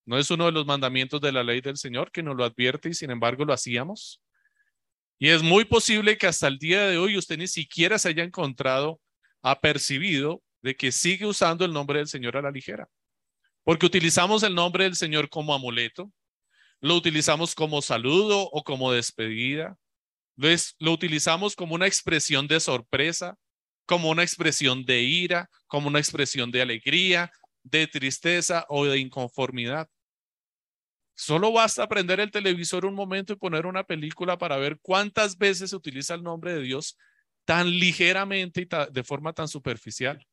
no 0.06 0.18
es 0.18 0.30
uno 0.30 0.46
de 0.46 0.52
los 0.52 0.66
mandamientos 0.66 1.20
de 1.20 1.32
la 1.32 1.44
ley 1.44 1.62
del 1.62 1.78
Señor 1.78 2.12
que 2.12 2.24
nos 2.24 2.36
lo 2.36 2.44
advierte 2.44 2.90
y 2.90 2.94
sin 2.94 3.12
embargo 3.12 3.44
lo 3.44 3.54
hacíamos. 3.54 4.22
Y 5.18 5.30
es 5.30 5.42
muy 5.42 5.66
posible 5.66 6.18
que 6.18 6.28
hasta 6.28 6.48
el 6.48 6.60
día 6.60 6.88
de 6.88 6.98
hoy 6.98 7.18
usted 7.18 7.38
ni 7.38 7.48
siquiera 7.48 7.98
se 7.98 8.10
haya 8.10 8.24
encontrado 8.24 9.00
apercibido 9.42 10.44
de 10.62 10.76
que 10.76 10.92
sigue 10.92 11.26
usando 11.26 11.66
el 11.66 11.74
nombre 11.74 12.00
del 12.00 12.08
Señor 12.08 12.38
a 12.38 12.42
la 12.42 12.52
ligera. 12.52 12.88
Porque 13.64 13.86
utilizamos 13.86 14.44
el 14.44 14.54
nombre 14.54 14.84
del 14.84 14.96
Señor 14.96 15.30
como 15.30 15.54
amuleto, 15.54 16.12
lo 16.82 16.96
utilizamos 16.96 17.56
como 17.56 17.82
saludo 17.82 18.50
o 18.52 18.64
como 18.64 18.92
despedida, 18.92 19.78
lo 20.36 20.92
utilizamos 20.92 21.56
como 21.56 21.76
una 21.76 21.88
expresión 21.88 22.48
de 22.48 22.60
sorpresa, 22.60 23.38
como 23.86 24.10
una 24.10 24.24
expresión 24.24 24.86
de 24.86 25.02
ira, 25.02 25.50
como 25.68 25.88
una 25.88 26.00
expresión 26.00 26.52
de 26.52 26.62
alegría, 26.62 27.32
de 27.64 27.88
tristeza 27.88 28.66
o 28.70 28.86
de 28.86 29.00
inconformidad. 29.00 29.90
Solo 31.16 31.54
basta 31.54 31.88
prender 31.88 32.20
el 32.20 32.30
televisor 32.30 32.86
un 32.86 32.94
momento 32.94 33.34
y 33.34 33.38
poner 33.38 33.66
una 33.66 33.86
película 33.86 34.38
para 34.38 34.58
ver 34.58 34.80
cuántas 34.82 35.38
veces 35.38 35.70
se 35.70 35.76
utiliza 35.76 36.14
el 36.14 36.24
nombre 36.24 36.54
de 36.54 36.62
Dios 36.62 36.98
tan 37.46 37.70
ligeramente 37.70 38.62
y 38.62 38.68
de 38.92 39.04
forma 39.04 39.32
tan 39.32 39.48
superficial, 39.48 40.26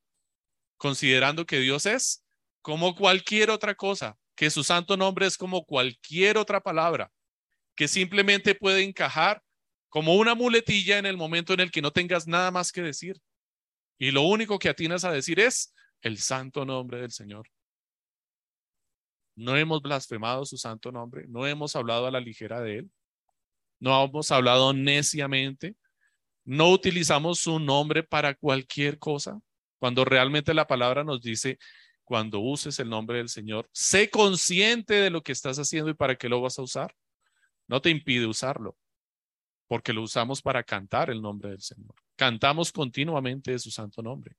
considerando 0.77 1.45
que 1.45 1.59
Dios 1.59 1.85
es 1.85 2.25
como 2.61 2.95
cualquier 2.95 3.49
otra 3.49 3.75
cosa, 3.75 4.17
que 4.35 4.49
su 4.49 4.63
santo 4.63 4.97
nombre 4.97 5.25
es 5.25 5.37
como 5.37 5.63
cualquier 5.63 6.37
otra 6.37 6.59
palabra, 6.59 7.11
que 7.75 7.87
simplemente 7.87 8.55
puede 8.55 8.83
encajar 8.83 9.41
como 9.89 10.15
una 10.15 10.35
muletilla 10.35 10.97
en 10.97 11.05
el 11.05 11.17
momento 11.17 11.53
en 11.53 11.61
el 11.61 11.71
que 11.71 11.81
no 11.81 11.91
tengas 11.91 12.27
nada 12.27 12.51
más 12.51 12.71
que 12.71 12.81
decir. 12.81 13.21
Y 13.97 14.11
lo 14.11 14.23
único 14.23 14.59
que 14.59 14.69
atinas 14.69 15.05
a 15.05 15.11
decir 15.11 15.39
es 15.39 15.73
el 16.01 16.17
santo 16.17 16.65
nombre 16.65 16.99
del 16.99 17.11
Señor. 17.11 17.47
No 19.35 19.57
hemos 19.57 19.81
blasfemado 19.81 20.45
su 20.45 20.57
santo 20.57 20.91
nombre, 20.91 21.25
no 21.27 21.47
hemos 21.47 21.75
hablado 21.75 22.07
a 22.07 22.11
la 22.11 22.19
ligera 22.19 22.61
de 22.61 22.79
él, 22.79 22.91
no 23.79 24.03
hemos 24.03 24.31
hablado 24.31 24.73
neciamente, 24.73 25.75
no 26.45 26.69
utilizamos 26.69 27.39
su 27.39 27.59
nombre 27.59 28.03
para 28.03 28.35
cualquier 28.35 28.99
cosa, 28.99 29.39
cuando 29.79 30.05
realmente 30.05 30.53
la 30.53 30.67
palabra 30.67 31.03
nos 31.03 31.21
dice, 31.21 31.57
cuando 32.03 32.39
uses 32.39 32.79
el 32.79 32.89
nombre 32.89 33.17
del 33.17 33.29
Señor, 33.29 33.69
sé 33.71 34.09
consciente 34.09 34.93
de 34.93 35.09
lo 35.09 35.21
que 35.23 35.31
estás 35.31 35.57
haciendo 35.57 35.89
y 35.89 35.93
para 35.93 36.15
qué 36.15 36.29
lo 36.29 36.41
vas 36.41 36.59
a 36.59 36.61
usar. 36.61 36.93
No 37.67 37.81
te 37.81 37.89
impide 37.89 38.25
usarlo, 38.25 38.77
porque 39.67 39.93
lo 39.93 40.03
usamos 40.03 40.41
para 40.41 40.63
cantar 40.63 41.09
el 41.09 41.21
nombre 41.21 41.49
del 41.49 41.61
Señor. 41.61 41.95
Cantamos 42.15 42.71
continuamente 42.71 43.51
de 43.51 43.59
su 43.59 43.71
santo 43.71 44.01
nombre. 44.01 44.35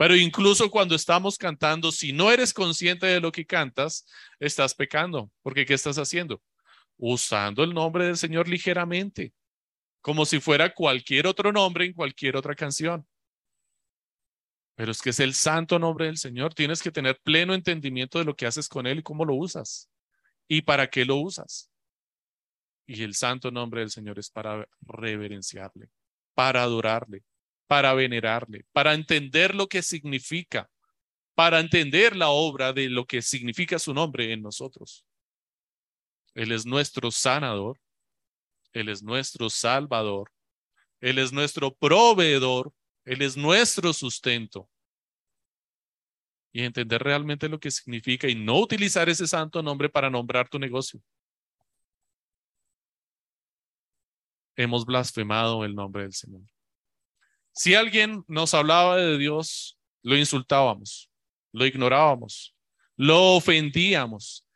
Pero 0.00 0.16
incluso 0.16 0.70
cuando 0.70 0.94
estamos 0.94 1.36
cantando, 1.36 1.92
si 1.92 2.10
no 2.14 2.32
eres 2.32 2.54
consciente 2.54 3.04
de 3.04 3.20
lo 3.20 3.30
que 3.30 3.44
cantas, 3.44 4.06
estás 4.38 4.74
pecando. 4.74 5.30
Porque 5.42 5.66
¿qué 5.66 5.74
estás 5.74 5.98
haciendo? 5.98 6.42
Usando 6.96 7.62
el 7.62 7.74
nombre 7.74 8.06
del 8.06 8.16
Señor 8.16 8.48
ligeramente, 8.48 9.34
como 10.00 10.24
si 10.24 10.40
fuera 10.40 10.72
cualquier 10.72 11.26
otro 11.26 11.52
nombre 11.52 11.84
en 11.84 11.92
cualquier 11.92 12.38
otra 12.38 12.54
canción. 12.54 13.06
Pero 14.74 14.90
es 14.90 15.02
que 15.02 15.10
es 15.10 15.20
el 15.20 15.34
santo 15.34 15.78
nombre 15.78 16.06
del 16.06 16.16
Señor. 16.16 16.54
Tienes 16.54 16.82
que 16.82 16.90
tener 16.90 17.20
pleno 17.20 17.52
entendimiento 17.52 18.18
de 18.18 18.24
lo 18.24 18.34
que 18.34 18.46
haces 18.46 18.70
con 18.70 18.86
Él 18.86 19.00
y 19.00 19.02
cómo 19.02 19.26
lo 19.26 19.34
usas. 19.34 19.90
Y 20.48 20.62
para 20.62 20.88
qué 20.88 21.04
lo 21.04 21.16
usas. 21.16 21.70
Y 22.86 23.02
el 23.02 23.14
santo 23.14 23.50
nombre 23.50 23.82
del 23.82 23.90
Señor 23.90 24.18
es 24.18 24.30
para 24.30 24.66
reverenciarle, 24.80 25.90
para 26.32 26.62
adorarle, 26.62 27.22
para 27.70 27.94
venerarle, 27.94 28.66
para 28.72 28.94
entender 28.94 29.54
lo 29.54 29.68
que 29.68 29.80
significa, 29.80 30.68
para 31.36 31.60
entender 31.60 32.16
la 32.16 32.30
obra 32.30 32.72
de 32.72 32.90
lo 32.90 33.06
que 33.06 33.22
significa 33.22 33.78
su 33.78 33.94
nombre 33.94 34.32
en 34.32 34.42
nosotros. 34.42 35.06
Él 36.34 36.50
es 36.50 36.66
nuestro 36.66 37.12
sanador, 37.12 37.80
Él 38.72 38.88
es 38.88 39.04
nuestro 39.04 39.48
salvador, 39.48 40.32
Él 41.00 41.20
es 41.20 41.32
nuestro 41.32 41.72
proveedor, 41.72 42.74
Él 43.04 43.22
es 43.22 43.36
nuestro 43.36 43.92
sustento. 43.92 44.68
Y 46.52 46.64
entender 46.64 47.00
realmente 47.00 47.48
lo 47.48 47.60
que 47.60 47.70
significa 47.70 48.28
y 48.28 48.34
no 48.34 48.58
utilizar 48.58 49.08
ese 49.08 49.28
santo 49.28 49.62
nombre 49.62 49.88
para 49.88 50.10
nombrar 50.10 50.48
tu 50.48 50.58
negocio. 50.58 51.00
Hemos 54.56 54.84
blasfemado 54.84 55.64
el 55.64 55.76
nombre 55.76 56.02
del 56.02 56.12
Señor. 56.12 56.42
Si 57.52 57.74
alguien 57.74 58.24
nos 58.28 58.54
hablaba 58.54 58.96
de 58.96 59.18
Dios, 59.18 59.78
lo 60.02 60.16
insultábamos, 60.16 61.10
lo 61.52 61.66
ignorábamos, 61.66 62.54
lo 62.96 63.36
ofendíamos, 63.36 64.46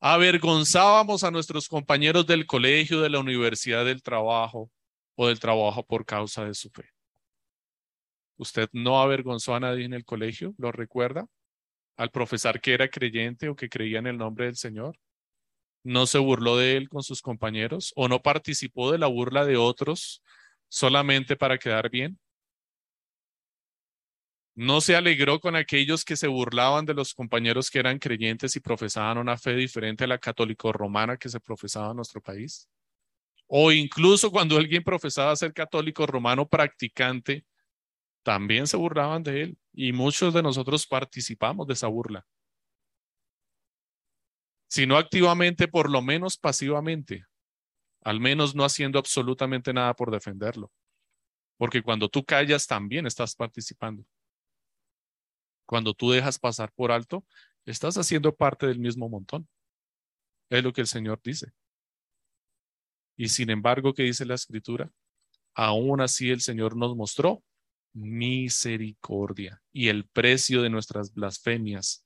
avergonzábamos 0.00 1.24
a 1.24 1.30
nuestros 1.30 1.68
compañeros 1.68 2.26
del 2.26 2.46
colegio, 2.46 3.00
de 3.00 3.10
la 3.10 3.18
universidad, 3.18 3.84
del 3.84 4.02
trabajo 4.02 4.70
o 5.14 5.28
del 5.28 5.40
trabajo 5.40 5.84
por 5.84 6.04
causa 6.04 6.44
de 6.44 6.54
su 6.54 6.70
fe. 6.70 6.90
¿Usted 8.36 8.68
no 8.72 9.00
avergonzó 9.00 9.54
a 9.54 9.60
nadie 9.60 9.84
en 9.84 9.94
el 9.94 10.04
colegio? 10.04 10.54
¿Lo 10.58 10.70
recuerda? 10.70 11.26
Al 11.96 12.10
profesor 12.10 12.60
que 12.60 12.74
era 12.74 12.88
creyente 12.88 13.48
o 13.48 13.56
que 13.56 13.70
creía 13.70 13.98
en 13.98 14.06
el 14.06 14.18
nombre 14.18 14.44
del 14.46 14.56
Señor. 14.56 14.98
¿No 15.82 16.06
se 16.06 16.18
burló 16.18 16.56
de 16.56 16.76
él 16.76 16.88
con 16.88 17.02
sus 17.02 17.22
compañeros 17.22 17.92
o 17.96 18.08
no 18.08 18.20
participó 18.20 18.92
de 18.92 18.98
la 18.98 19.06
burla 19.06 19.44
de 19.46 19.56
otros 19.56 20.22
solamente 20.68 21.36
para 21.36 21.58
quedar 21.58 21.88
bien? 21.88 22.18
No 24.56 24.80
se 24.80 24.96
alegró 24.96 25.38
con 25.38 25.54
aquellos 25.54 26.02
que 26.02 26.16
se 26.16 26.28
burlaban 26.28 26.86
de 26.86 26.94
los 26.94 27.12
compañeros 27.12 27.70
que 27.70 27.78
eran 27.78 27.98
creyentes 27.98 28.56
y 28.56 28.60
profesaban 28.60 29.18
una 29.18 29.36
fe 29.36 29.54
diferente 29.54 30.04
a 30.04 30.06
la 30.06 30.18
católico-romana 30.18 31.18
que 31.18 31.28
se 31.28 31.40
profesaba 31.40 31.90
en 31.90 31.96
nuestro 31.96 32.22
país. 32.22 32.66
O 33.46 33.70
incluso 33.70 34.30
cuando 34.30 34.56
alguien 34.56 34.82
profesaba 34.82 35.36
ser 35.36 35.52
católico 35.52 36.06
romano 36.06 36.48
practicante, 36.48 37.44
también 38.22 38.66
se 38.66 38.78
burlaban 38.78 39.22
de 39.22 39.42
él 39.42 39.58
y 39.74 39.92
muchos 39.92 40.32
de 40.32 40.42
nosotros 40.42 40.86
participamos 40.86 41.66
de 41.66 41.74
esa 41.74 41.88
burla. 41.88 42.26
Si 44.68 44.86
no 44.86 44.96
activamente, 44.96 45.68
por 45.68 45.90
lo 45.90 46.00
menos 46.00 46.38
pasivamente, 46.38 47.26
al 48.02 48.20
menos 48.20 48.54
no 48.54 48.64
haciendo 48.64 48.98
absolutamente 48.98 49.74
nada 49.74 49.94
por 49.94 50.10
defenderlo. 50.10 50.72
Porque 51.58 51.82
cuando 51.82 52.08
tú 52.08 52.24
callas, 52.24 52.66
también 52.66 53.06
estás 53.06 53.34
participando. 53.36 54.06
Cuando 55.66 55.92
tú 55.94 56.10
dejas 56.10 56.38
pasar 56.38 56.72
por 56.72 56.92
alto, 56.92 57.24
estás 57.64 57.98
haciendo 57.98 58.34
parte 58.34 58.66
del 58.66 58.78
mismo 58.78 59.08
montón. 59.08 59.48
Es 60.48 60.62
lo 60.62 60.72
que 60.72 60.80
el 60.80 60.86
Señor 60.86 61.20
dice. 61.22 61.52
Y 63.16 63.28
sin 63.28 63.50
embargo, 63.50 63.92
¿qué 63.92 64.04
dice 64.04 64.24
la 64.24 64.34
escritura? 64.34 64.90
Aún 65.54 66.00
así 66.00 66.30
el 66.30 66.40
Señor 66.40 66.76
nos 66.76 66.94
mostró 66.94 67.42
misericordia 67.94 69.62
y 69.72 69.88
el 69.88 70.06
precio 70.06 70.60
de 70.60 70.68
nuestras 70.68 71.14
blasfemias 71.14 72.04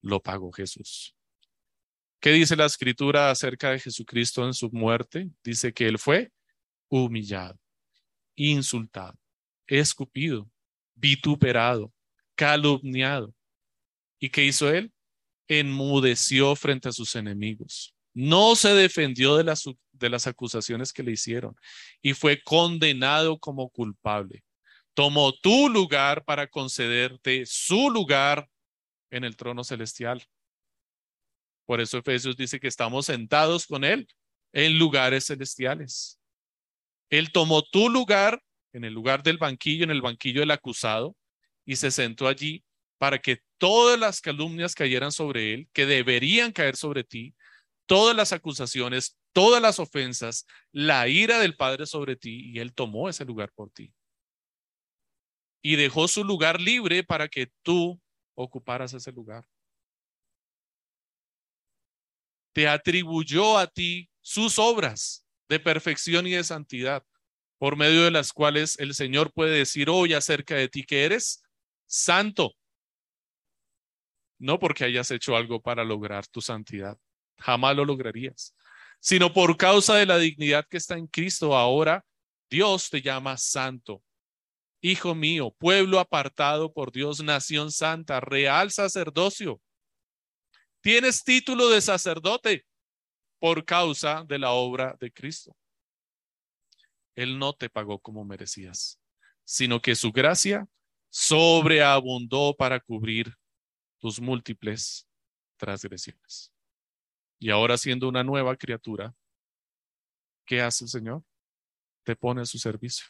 lo 0.00 0.20
pagó 0.22 0.50
Jesús. 0.52 1.14
¿Qué 2.18 2.30
dice 2.30 2.56
la 2.56 2.64
escritura 2.64 3.30
acerca 3.30 3.70
de 3.70 3.78
Jesucristo 3.78 4.46
en 4.46 4.54
su 4.54 4.70
muerte? 4.70 5.30
Dice 5.44 5.74
que 5.74 5.86
él 5.86 5.98
fue 5.98 6.32
humillado, 6.88 7.58
insultado, 8.34 9.18
escupido, 9.66 10.50
vituperado, 10.94 11.92
calumniado. 12.36 13.34
¿Y 14.20 14.30
qué 14.30 14.44
hizo 14.44 14.70
él? 14.70 14.92
Enmudeció 15.48 16.54
frente 16.54 16.88
a 16.88 16.92
sus 16.92 17.16
enemigos. 17.16 17.94
No 18.14 18.54
se 18.56 18.74
defendió 18.74 19.36
de 19.36 19.44
las, 19.44 19.64
de 19.92 20.08
las 20.08 20.26
acusaciones 20.26 20.92
que 20.92 21.02
le 21.02 21.12
hicieron 21.12 21.54
y 22.00 22.14
fue 22.14 22.40
condenado 22.42 23.38
como 23.38 23.68
culpable. 23.68 24.44
Tomó 24.94 25.32
tu 25.32 25.68
lugar 25.68 26.24
para 26.24 26.46
concederte 26.46 27.44
su 27.44 27.90
lugar 27.90 28.48
en 29.10 29.24
el 29.24 29.36
trono 29.36 29.64
celestial. 29.64 30.24
Por 31.66 31.80
eso 31.80 31.98
Efesios 31.98 32.36
dice 32.36 32.60
que 32.60 32.68
estamos 32.68 33.06
sentados 33.06 33.66
con 33.66 33.84
Él 33.84 34.06
en 34.52 34.78
lugares 34.78 35.26
celestiales. 35.26 36.18
Él 37.10 37.30
tomó 37.32 37.62
tu 37.62 37.88
lugar 37.90 38.42
en 38.72 38.84
el 38.84 38.94
lugar 38.94 39.22
del 39.22 39.38
banquillo, 39.38 39.84
en 39.84 39.90
el 39.90 40.00
banquillo 40.00 40.40
del 40.40 40.50
acusado, 40.50 41.14
y 41.66 41.76
se 41.76 41.90
sentó 41.90 42.28
allí 42.28 42.64
para 42.98 43.18
que 43.18 43.42
todas 43.58 43.98
las 43.98 44.20
calumnias 44.20 44.74
cayeran 44.74 45.12
sobre 45.12 45.52
Él, 45.52 45.68
que 45.72 45.84
deberían 45.84 46.52
caer 46.52 46.76
sobre 46.76 47.04
ti, 47.04 47.34
todas 47.84 48.16
las 48.16 48.32
acusaciones, 48.32 49.18
todas 49.32 49.60
las 49.60 49.78
ofensas, 49.78 50.46
la 50.72 51.08
ira 51.08 51.38
del 51.40 51.56
Padre 51.56 51.84
sobre 51.86 52.16
ti, 52.16 52.50
y 52.52 52.60
Él 52.60 52.72
tomó 52.72 53.08
ese 53.08 53.24
lugar 53.24 53.52
por 53.52 53.70
ti. 53.70 53.92
Y 55.62 55.76
dejó 55.76 56.08
su 56.08 56.24
lugar 56.24 56.60
libre 56.60 57.02
para 57.02 57.28
que 57.28 57.52
tú 57.62 58.00
ocuparas 58.34 58.94
ese 58.94 59.12
lugar. 59.12 59.46
Te 62.54 62.68
atribuyó 62.68 63.58
a 63.58 63.66
ti 63.66 64.08
sus 64.22 64.58
obras 64.58 65.26
de 65.48 65.60
perfección 65.60 66.26
y 66.26 66.32
de 66.32 66.44
santidad, 66.44 67.04
por 67.58 67.76
medio 67.76 68.04
de 68.04 68.10
las 68.10 68.32
cuales 68.32 68.78
el 68.78 68.94
Señor 68.94 69.32
puede 69.32 69.58
decir 69.58 69.90
hoy 69.90 70.14
acerca 70.14 70.54
de 70.54 70.68
ti 70.68 70.84
que 70.84 71.04
eres 71.04 71.42
santo. 71.86 72.54
No 74.38 74.58
porque 74.58 74.84
hayas 74.84 75.10
hecho 75.10 75.36
algo 75.36 75.60
para 75.60 75.84
lograr 75.84 76.26
tu 76.26 76.40
santidad, 76.40 76.98
jamás 77.38 77.74
lo 77.74 77.84
lograrías, 77.84 78.54
sino 79.00 79.32
por 79.32 79.56
causa 79.56 79.96
de 79.96 80.06
la 80.06 80.18
dignidad 80.18 80.66
que 80.68 80.76
está 80.76 80.96
en 80.96 81.06
Cristo 81.06 81.56
ahora, 81.56 82.04
Dios 82.50 82.90
te 82.90 83.00
llama 83.00 83.36
santo 83.38 84.02
Hijo 84.88 85.14
mío, 85.16 85.52
pueblo 85.58 85.98
apartado 85.98 86.72
por 86.72 86.92
Dios, 86.92 87.20
nación 87.20 87.72
santa, 87.72 88.20
real 88.20 88.70
sacerdocio. 88.70 89.60
Tienes 90.80 91.24
título 91.24 91.68
de 91.70 91.80
sacerdote 91.80 92.64
por 93.40 93.64
causa 93.64 94.24
de 94.28 94.38
la 94.38 94.52
obra 94.52 94.96
de 95.00 95.10
Cristo. 95.10 95.56
Él 97.16 97.38
no 97.38 97.54
te 97.54 97.70
pagó 97.70 97.98
como 97.98 98.24
merecías, 98.24 99.00
sino 99.44 99.80
que 99.80 99.96
su 99.96 100.12
gracia 100.12 100.68
sobreabundó 101.18 102.54
para 102.54 102.78
cubrir 102.78 103.34
tus 103.98 104.20
múltiples 104.20 105.08
transgresiones. 105.56 106.52
Y 107.38 107.48
ahora 107.48 107.78
siendo 107.78 108.06
una 108.06 108.22
nueva 108.22 108.54
criatura, 108.54 109.14
¿qué 110.44 110.60
hace 110.60 110.84
el 110.84 110.90
Señor? 110.90 111.24
Te 112.04 112.16
pone 112.16 112.42
a 112.42 112.44
su 112.44 112.58
servicio. 112.58 113.06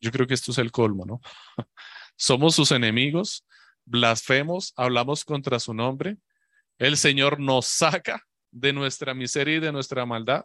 Yo 0.00 0.10
creo 0.10 0.26
que 0.26 0.34
esto 0.34 0.50
es 0.50 0.58
el 0.58 0.72
colmo, 0.72 1.06
¿no? 1.06 1.20
Somos 2.16 2.56
sus 2.56 2.72
enemigos, 2.72 3.46
blasfemos, 3.84 4.72
hablamos 4.74 5.24
contra 5.24 5.60
su 5.60 5.72
nombre. 5.72 6.18
El 6.76 6.96
Señor 6.96 7.38
nos 7.38 7.66
saca 7.66 8.26
de 8.50 8.72
nuestra 8.72 9.14
miseria 9.14 9.58
y 9.58 9.60
de 9.60 9.70
nuestra 9.70 10.04
maldad. 10.06 10.44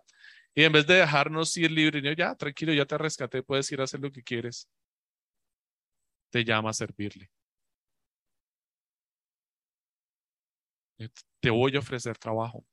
Y 0.53 0.63
en 0.63 0.73
vez 0.73 0.85
de 0.85 0.93
dejarnos 0.93 1.57
ir 1.57 1.71
libres, 1.71 2.03
ya, 2.15 2.35
tranquilo, 2.35 2.71
ya 2.71 2.85
te 2.85 2.99
rescaté, 2.99 3.41
puedes 3.41 3.71
ir 3.71 3.81
a 3.81 3.85
hacer 3.85 3.99
lo 3.99 4.11
que 4.11 4.21
quieres. 4.21 4.69
Te 6.35 6.43
llama 6.43 6.71
a 6.71 6.73
servirle. 6.73 7.31
Te 11.39 11.49
voy 11.49 11.73
a 11.77 11.79
ofrecer 11.79 12.17
trabajo. 12.17 12.65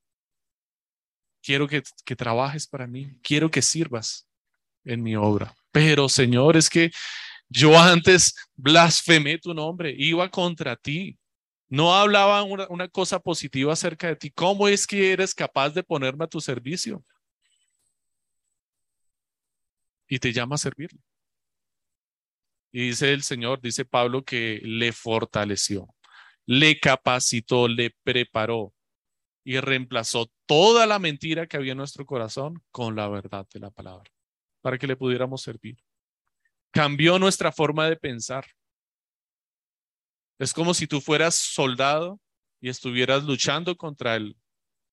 Quiero 1.41 1.69
que, 1.69 1.81
que 2.05 2.17
trabajes 2.17 2.67
para 2.67 2.89
mí. 2.89 3.21
Quiero 3.23 3.53
que 3.53 3.63
sirvas 3.63 4.29
en 4.83 5.01
mi 5.01 5.15
obra. 5.15 5.55
Pero 5.71 6.09
Señor, 6.09 6.57
es 6.57 6.69
que 6.69 6.91
yo 7.49 7.79
antes 7.79 8.35
blasfemé 8.57 9.39
tu 9.39 9.55
nombre, 9.55 9.95
iba 9.97 10.29
contra 10.29 10.75
ti. 10.75 11.17
No 11.69 11.95
hablaba 11.95 12.43
una, 12.43 12.89
cosa 12.89 13.21
positiva 13.21 13.75
acerca 13.75 14.09
de 14.09 14.17
ti. 14.17 14.33
¿Cómo 14.33 14.67
es 14.67 14.89
que 14.89 15.13
eres 15.13 15.33
capaz 15.37 15.71
de 15.71 15.85
ponerme 15.85 16.25
a 16.25 16.29
tu 16.29 16.41
servicio? 16.41 17.05
Y 20.09 20.19
te 20.19 20.33
llama 20.33 20.57
a 20.57 20.59
servirle. 20.59 20.99
Y 22.73 22.89
dice 22.89 23.13
el 23.13 23.23
Señor, 23.23 23.61
dice 23.61 23.85
Pablo, 23.85 24.25
que 24.25 24.61
le 24.65 24.93
fortaleció, 24.93 25.95
le 26.47 26.81
capacitó, 26.81 27.69
le 27.69 27.95
preparó 28.03 28.73
y 29.45 29.61
reemplazó 29.61 30.31
toda 30.47 30.87
la 30.87 30.99
mentira 30.99 31.47
que 31.47 31.59
había 31.59 31.73
en 31.73 31.79
nuestro 31.79 32.07
corazón 32.07 32.63
con 32.71 32.97
la 32.97 33.09
verdad 33.09 33.47
de 33.53 33.61
la 33.61 33.71
palabra 33.71 34.11
para 34.63 34.79
que 34.79 34.87
le 34.87 34.97
pudiéramos 34.97 35.43
servir. 35.43 35.77
Cambió 36.71 37.19
nuestra 37.19 37.53
forma 37.53 37.87
de 37.89 37.97
pensar. 37.97 38.47
Es 40.39 40.55
como 40.55 40.73
si 40.73 40.87
tú 40.87 41.01
fueras 41.01 41.35
soldado 41.35 42.19
y 42.61 42.71
estuvieras 42.71 43.25
luchando 43.25 43.77
contra 43.77 44.17
el, 44.17 44.37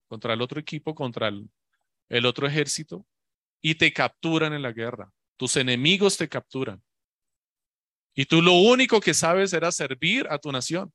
contra 0.08 0.34
el 0.34 0.42
otro 0.42 0.60
equipo, 0.60 0.94
contra 0.94 1.30
el, 1.30 1.50
el 2.10 2.26
otro 2.26 2.48
ejército, 2.48 3.06
y 3.62 3.76
te 3.76 3.94
capturan 3.94 4.54
en 4.54 4.64
la 4.64 4.74
guerra. 4.74 5.12
Tus 5.38 5.56
enemigos 5.56 6.18
te 6.18 6.28
capturan. 6.28 6.84
Y 8.14 8.26
tú 8.26 8.42
lo 8.42 8.54
único 8.54 9.00
que 9.00 9.14
sabes 9.14 9.54
era 9.54 9.72
servir 9.72 10.28
a 10.30 10.40
tu 10.40 10.52
nación 10.52 10.94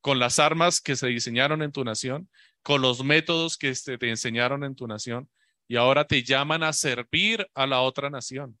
con 0.00 0.18
las 0.18 0.38
armas 0.38 0.80
que 0.80 0.96
se 0.96 1.06
diseñaron 1.06 1.62
en 1.62 1.72
tu 1.72 1.84
nación, 1.84 2.28
con 2.62 2.82
los 2.82 3.04
métodos 3.04 3.56
que 3.56 3.72
te 3.72 4.08
enseñaron 4.08 4.64
en 4.64 4.74
tu 4.74 4.86
nación, 4.86 5.30
y 5.68 5.76
ahora 5.76 6.06
te 6.06 6.22
llaman 6.22 6.62
a 6.64 6.72
servir 6.72 7.46
a 7.54 7.66
la 7.66 7.80
otra 7.80 8.10
nación. 8.10 8.58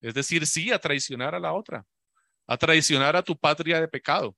Es 0.00 0.14
decir, 0.14 0.46
sí, 0.46 0.70
a 0.70 0.78
traicionar 0.78 1.34
a 1.34 1.40
la 1.40 1.52
otra, 1.52 1.84
a 2.46 2.56
traicionar 2.56 3.16
a 3.16 3.22
tu 3.22 3.36
patria 3.36 3.80
de 3.80 3.88
pecado, 3.88 4.36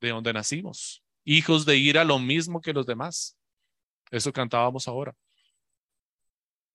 de 0.00 0.10
donde 0.10 0.32
nacimos, 0.32 1.02
hijos 1.24 1.64
de 1.64 1.76
ira 1.76 2.04
lo 2.04 2.18
mismo 2.18 2.60
que 2.60 2.72
los 2.72 2.86
demás. 2.86 3.36
Eso 4.10 4.32
cantábamos 4.32 4.86
ahora. 4.86 5.14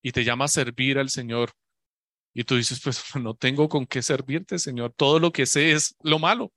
Y 0.02 0.12
te 0.12 0.24
llama 0.24 0.46
a 0.46 0.50
servir 0.50 0.98
al 0.98 1.10
Señor. 1.10 1.52
Y 2.40 2.46
tú 2.46 2.56
dices, 2.56 2.80
pues 2.82 3.04
no 3.22 3.36
tengo 3.36 3.68
con 3.68 3.86
qué 3.86 4.02
servirte, 4.02 4.60
Señor. 4.60 4.94
Todo 4.96 5.20
lo 5.20 5.34
que 5.34 5.46
sé 5.46 5.74
es 5.74 5.98
lo 6.02 6.20
malo. 6.20 6.54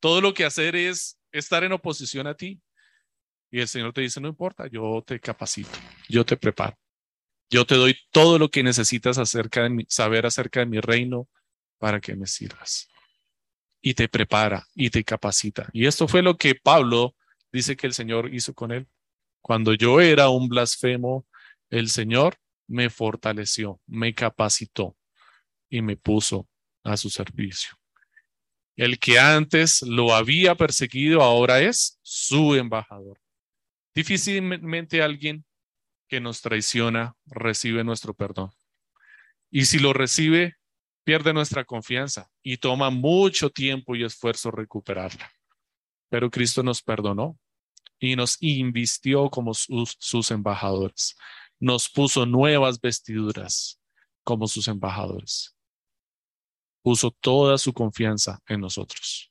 Todo 0.00 0.20
lo 0.20 0.34
que 0.34 0.44
hacer 0.44 0.74
es 0.74 1.20
estar 1.30 1.62
en 1.62 1.70
oposición 1.70 2.26
a 2.26 2.34
ti. 2.34 2.60
Y 3.48 3.60
el 3.60 3.68
Señor 3.68 3.92
te 3.92 4.00
dice, 4.00 4.20
no 4.20 4.26
importa, 4.26 4.66
yo 4.66 5.04
te 5.06 5.20
capacito, 5.20 5.70
yo 6.08 6.24
te 6.26 6.36
preparo. 6.36 6.76
Yo 7.48 7.64
te 7.64 7.76
doy 7.76 7.96
todo 8.10 8.40
lo 8.40 8.48
que 8.48 8.64
necesitas 8.64 9.20
saber 9.86 10.26
acerca 10.26 10.60
de 10.60 10.66
mi 10.66 10.80
reino 10.80 11.28
para 11.78 12.00
que 12.00 12.16
me 12.16 12.26
sirvas. 12.26 12.88
Y 13.80 13.94
te 13.94 14.08
prepara 14.08 14.66
y 14.74 14.90
te 14.90 15.04
capacita. 15.04 15.68
Y 15.72 15.86
esto 15.86 16.08
fue 16.08 16.22
lo 16.22 16.38
que 16.38 16.56
Pablo 16.56 17.14
dice 17.52 17.76
que 17.76 17.86
el 17.86 17.94
Señor 17.94 18.34
hizo 18.34 18.52
con 18.52 18.72
él. 18.72 18.88
Cuando 19.40 19.74
yo 19.74 20.00
era 20.00 20.28
un 20.28 20.48
blasfemo, 20.48 21.24
el 21.68 21.88
Señor 21.88 22.36
me 22.66 22.90
fortaleció, 22.90 23.80
me 23.86 24.12
capacitó 24.12 24.96
y 25.70 25.80
me 25.80 25.96
puso 25.96 26.48
a 26.84 26.96
su 26.96 27.08
servicio. 27.08 27.78
El 28.76 28.98
que 28.98 29.18
antes 29.18 29.82
lo 29.82 30.14
había 30.14 30.54
perseguido 30.54 31.22
ahora 31.22 31.60
es 31.60 31.98
su 32.02 32.54
embajador. 32.54 33.20
Difícilmente 33.94 35.02
alguien 35.02 35.44
que 36.08 36.20
nos 36.20 36.40
traiciona 36.40 37.14
recibe 37.26 37.84
nuestro 37.84 38.14
perdón. 38.14 38.50
Y 39.50 39.66
si 39.66 39.78
lo 39.78 39.92
recibe, 39.92 40.56
pierde 41.04 41.32
nuestra 41.32 41.64
confianza 41.64 42.30
y 42.42 42.56
toma 42.56 42.90
mucho 42.90 43.50
tiempo 43.50 43.94
y 43.94 44.04
esfuerzo 44.04 44.50
recuperarla. 44.50 45.30
Pero 46.08 46.30
Cristo 46.30 46.62
nos 46.62 46.82
perdonó 46.82 47.38
y 47.98 48.16
nos 48.16 48.36
invistió 48.40 49.28
como 49.28 49.54
sus, 49.54 49.96
sus 49.98 50.30
embajadores. 50.30 51.16
Nos 51.58 51.88
puso 51.88 52.26
nuevas 52.26 52.80
vestiduras 52.80 53.78
como 54.24 54.48
sus 54.48 54.68
embajadores. 54.68 55.54
Puso 56.82 57.10
toda 57.10 57.58
su 57.58 57.72
confianza 57.72 58.40
en 58.46 58.60
nosotros. 58.60 59.30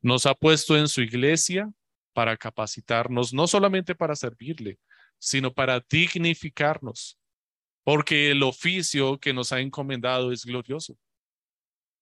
Nos 0.00 0.26
ha 0.26 0.34
puesto 0.34 0.76
en 0.76 0.88
su 0.88 1.00
iglesia 1.00 1.70
para 2.12 2.36
capacitarnos, 2.36 3.32
no 3.32 3.46
solamente 3.46 3.94
para 3.94 4.14
servirle, 4.14 4.78
sino 5.18 5.52
para 5.52 5.84
dignificarnos, 5.88 7.18
porque 7.82 8.30
el 8.30 8.42
oficio 8.42 9.18
que 9.18 9.32
nos 9.32 9.52
ha 9.52 9.60
encomendado 9.60 10.32
es 10.32 10.44
glorioso. 10.44 10.96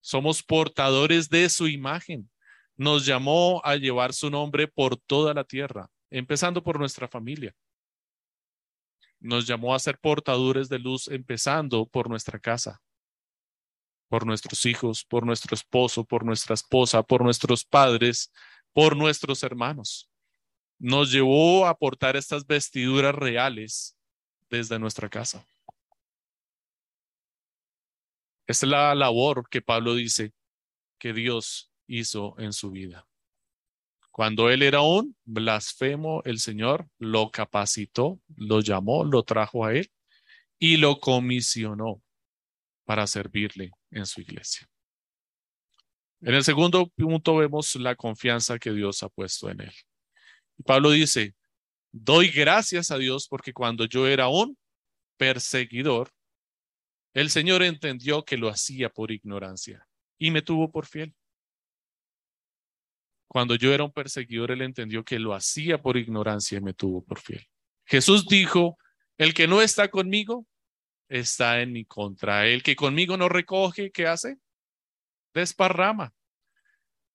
Somos 0.00 0.42
portadores 0.42 1.28
de 1.28 1.48
su 1.48 1.68
imagen. 1.68 2.28
Nos 2.76 3.06
llamó 3.06 3.60
a 3.64 3.76
llevar 3.76 4.12
su 4.12 4.30
nombre 4.30 4.66
por 4.66 4.96
toda 4.96 5.32
la 5.32 5.44
tierra, 5.44 5.88
empezando 6.10 6.62
por 6.62 6.78
nuestra 6.78 7.06
familia. 7.06 7.54
Nos 9.20 9.46
llamó 9.46 9.74
a 9.74 9.78
ser 9.78 9.98
portadores 9.98 10.68
de 10.68 10.80
luz, 10.80 11.06
empezando 11.06 11.86
por 11.86 12.08
nuestra 12.08 12.40
casa, 12.40 12.82
por 14.12 14.27
nuestros 14.27 14.66
hijos, 14.66 15.07
por 15.07 15.25
nuestro 15.25 15.55
esposo, 15.55 16.05
por 16.05 16.22
nuestra 16.22 16.53
esposa, 16.53 17.03
por 17.03 17.22
nuestros 17.22 17.64
padres, 17.64 18.31
por 18.75 18.94
nuestros 18.94 19.42
hermanos. 19.42 20.11
Nos 20.79 21.11
llevó 21.11 21.64
a 21.64 21.75
portar 21.79 22.14
estas 22.14 22.46
vestiduras 22.46 23.14
reales 23.14 23.96
desde 24.51 24.79
nuestra 24.79 25.09
casa. 25.09 25.46
Esta 28.46 28.66
es 28.66 28.70
la 28.70 28.94
labor 28.94 29.48
que 29.48 29.62
Pablo 29.62 29.94
dice 29.94 30.35
que 30.98 31.14
Dios 31.14 31.72
hizo 31.87 32.38
en 32.38 32.53
su 32.53 32.70
vida. 32.70 33.09
Cuando 34.11 34.51
él 34.51 34.61
era 34.61 34.83
un 34.83 35.16
blasfemo, 35.25 36.20
el 36.27 36.38
Señor 36.38 36.87
lo 36.98 37.31
capacitó, 37.31 38.20
lo 38.37 38.61
llamó, 38.61 39.05
lo 39.05 39.22
trajo 39.22 39.64
a 39.64 39.72
él 39.72 39.90
y 40.59 40.77
lo 40.77 41.01
comisionó 41.01 42.03
para 42.84 43.06
servirle 43.06 43.70
en 43.90 44.06
su 44.06 44.20
iglesia. 44.20 44.68
En 46.20 46.34
el 46.34 46.44
segundo 46.44 46.88
punto 46.88 47.36
vemos 47.36 47.74
la 47.76 47.96
confianza 47.96 48.58
que 48.58 48.72
Dios 48.72 49.02
ha 49.02 49.08
puesto 49.08 49.50
en 49.50 49.62
él. 49.62 49.72
Pablo 50.64 50.90
dice, 50.90 51.34
doy 51.90 52.28
gracias 52.28 52.90
a 52.90 52.98
Dios 52.98 53.26
porque 53.28 53.52
cuando 53.52 53.86
yo 53.86 54.06
era 54.06 54.28
un 54.28 54.56
perseguidor, 55.16 56.10
el 57.14 57.28
Señor 57.28 57.62
entendió 57.62 58.24
que 58.24 58.36
lo 58.36 58.48
hacía 58.48 58.88
por 58.88 59.10
ignorancia 59.10 59.86
y 60.18 60.30
me 60.30 60.42
tuvo 60.42 60.70
por 60.70 60.86
fiel. 60.86 61.14
Cuando 63.28 63.54
yo 63.54 63.72
era 63.72 63.82
un 63.82 63.92
perseguidor, 63.92 64.50
Él 64.50 64.62
entendió 64.62 65.04
que 65.04 65.18
lo 65.18 65.34
hacía 65.34 65.80
por 65.80 65.96
ignorancia 65.96 66.58
y 66.58 66.60
me 66.60 66.74
tuvo 66.74 67.02
por 67.02 67.18
fiel. 67.18 67.44
Jesús 67.84 68.26
dijo, 68.28 68.78
el 69.18 69.34
que 69.34 69.48
no 69.48 69.60
está 69.60 69.88
conmigo 69.88 70.46
está 71.20 71.61
en 71.61 71.72
mi 71.72 71.85
contra. 71.85 72.46
El 72.46 72.62
que 72.62 72.77
conmigo 72.77 73.16
no 73.16 73.29
recoge, 73.29 73.90
¿qué 73.90 74.07
hace? 74.07 74.38
Desparrama. 75.35 76.12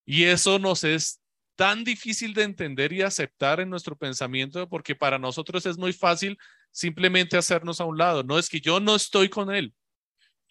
Y 0.04 0.24
eso 0.24 0.58
nos 0.58 0.84
es 0.84 1.20
tan 1.56 1.84
difícil 1.84 2.34
de 2.34 2.44
entender 2.44 2.92
y 2.92 3.02
aceptar 3.02 3.60
en 3.60 3.70
nuestro 3.70 3.96
pensamiento 3.96 4.68
porque 4.68 4.94
para 4.94 5.18
nosotros 5.18 5.66
es 5.66 5.76
muy 5.76 5.92
fácil 5.92 6.38
simplemente 6.70 7.36
hacernos 7.36 7.80
a 7.80 7.84
un 7.84 7.98
lado. 7.98 8.22
No 8.22 8.38
es 8.38 8.48
que 8.48 8.60
yo 8.60 8.80
no 8.80 8.94
estoy 8.94 9.28
con 9.28 9.54
Él. 9.54 9.74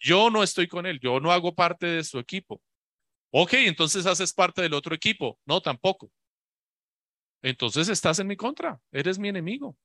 Yo 0.00 0.30
no 0.30 0.42
estoy 0.42 0.68
con 0.68 0.86
él, 0.86 1.00
yo 1.00 1.20
no 1.20 1.32
hago 1.32 1.54
parte 1.54 1.86
de 1.86 2.04
su 2.04 2.18
equipo. 2.18 2.62
Ok, 3.30 3.54
entonces 3.54 4.06
haces 4.06 4.32
parte 4.32 4.62
del 4.62 4.74
otro 4.74 4.94
equipo. 4.94 5.38
No, 5.44 5.60
tampoco. 5.60 6.10
Entonces 7.42 7.88
estás 7.88 8.18
en 8.18 8.26
mi 8.26 8.36
contra, 8.36 8.80
eres 8.92 9.18
mi 9.18 9.28
enemigo. 9.28 9.76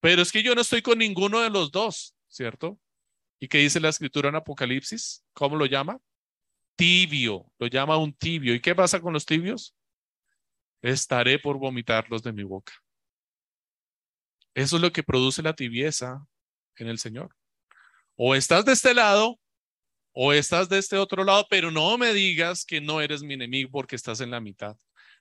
Pero 0.00 0.22
es 0.22 0.30
que 0.30 0.42
yo 0.42 0.54
no 0.54 0.60
estoy 0.60 0.82
con 0.82 0.98
ninguno 0.98 1.40
de 1.40 1.50
los 1.50 1.70
dos, 1.70 2.15
¿cierto? 2.36 2.78
¿Y 3.40 3.48
qué 3.48 3.58
dice 3.58 3.80
la 3.80 3.88
escritura 3.88 4.28
en 4.28 4.36
Apocalipsis? 4.36 5.24
¿Cómo 5.32 5.56
lo 5.56 5.66
llama? 5.66 5.98
Tibio, 6.76 7.50
lo 7.58 7.66
llama 7.66 7.96
un 7.96 8.12
tibio. 8.12 8.54
¿Y 8.54 8.60
qué 8.60 8.74
pasa 8.74 9.00
con 9.00 9.12
los 9.12 9.24
tibios? 9.24 9.74
Estaré 10.82 11.38
por 11.38 11.58
vomitarlos 11.58 12.22
de 12.22 12.32
mi 12.32 12.44
boca. 12.44 12.72
Eso 14.54 14.76
es 14.76 14.82
lo 14.82 14.92
que 14.92 15.02
produce 15.02 15.42
la 15.42 15.54
tibieza 15.54 16.26
en 16.76 16.88
el 16.88 16.98
Señor. 16.98 17.34
O 18.14 18.34
estás 18.34 18.64
de 18.64 18.72
este 18.72 18.94
lado 18.94 19.38
o 20.12 20.32
estás 20.32 20.68
de 20.68 20.78
este 20.78 20.96
otro 20.96 21.24
lado, 21.24 21.46
pero 21.50 21.70
no 21.70 21.98
me 21.98 22.14
digas 22.14 22.64
que 22.64 22.80
no 22.80 23.02
eres 23.02 23.22
mi 23.22 23.34
enemigo 23.34 23.70
porque 23.70 23.96
estás 23.96 24.20
en 24.20 24.30
la 24.30 24.40
mitad. 24.40 24.76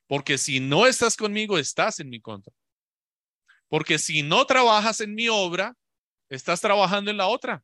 Porque 0.07 0.37
si 0.37 0.59
no 0.61 0.85
estás 0.87 1.17
conmigo, 1.17 1.57
estás 1.57 1.99
en 1.99 2.09
mi 2.09 2.21
contra. 2.21 2.53
Porque 3.67 3.97
si 3.97 4.23
no 4.23 4.45
trabajas 4.45 5.01
en 5.01 5.15
mi 5.15 5.27
obra, 5.27 5.75
estás 6.29 6.61
trabajando 6.61 7.11
en 7.11 7.17
la 7.17 7.27
otra. 7.27 7.63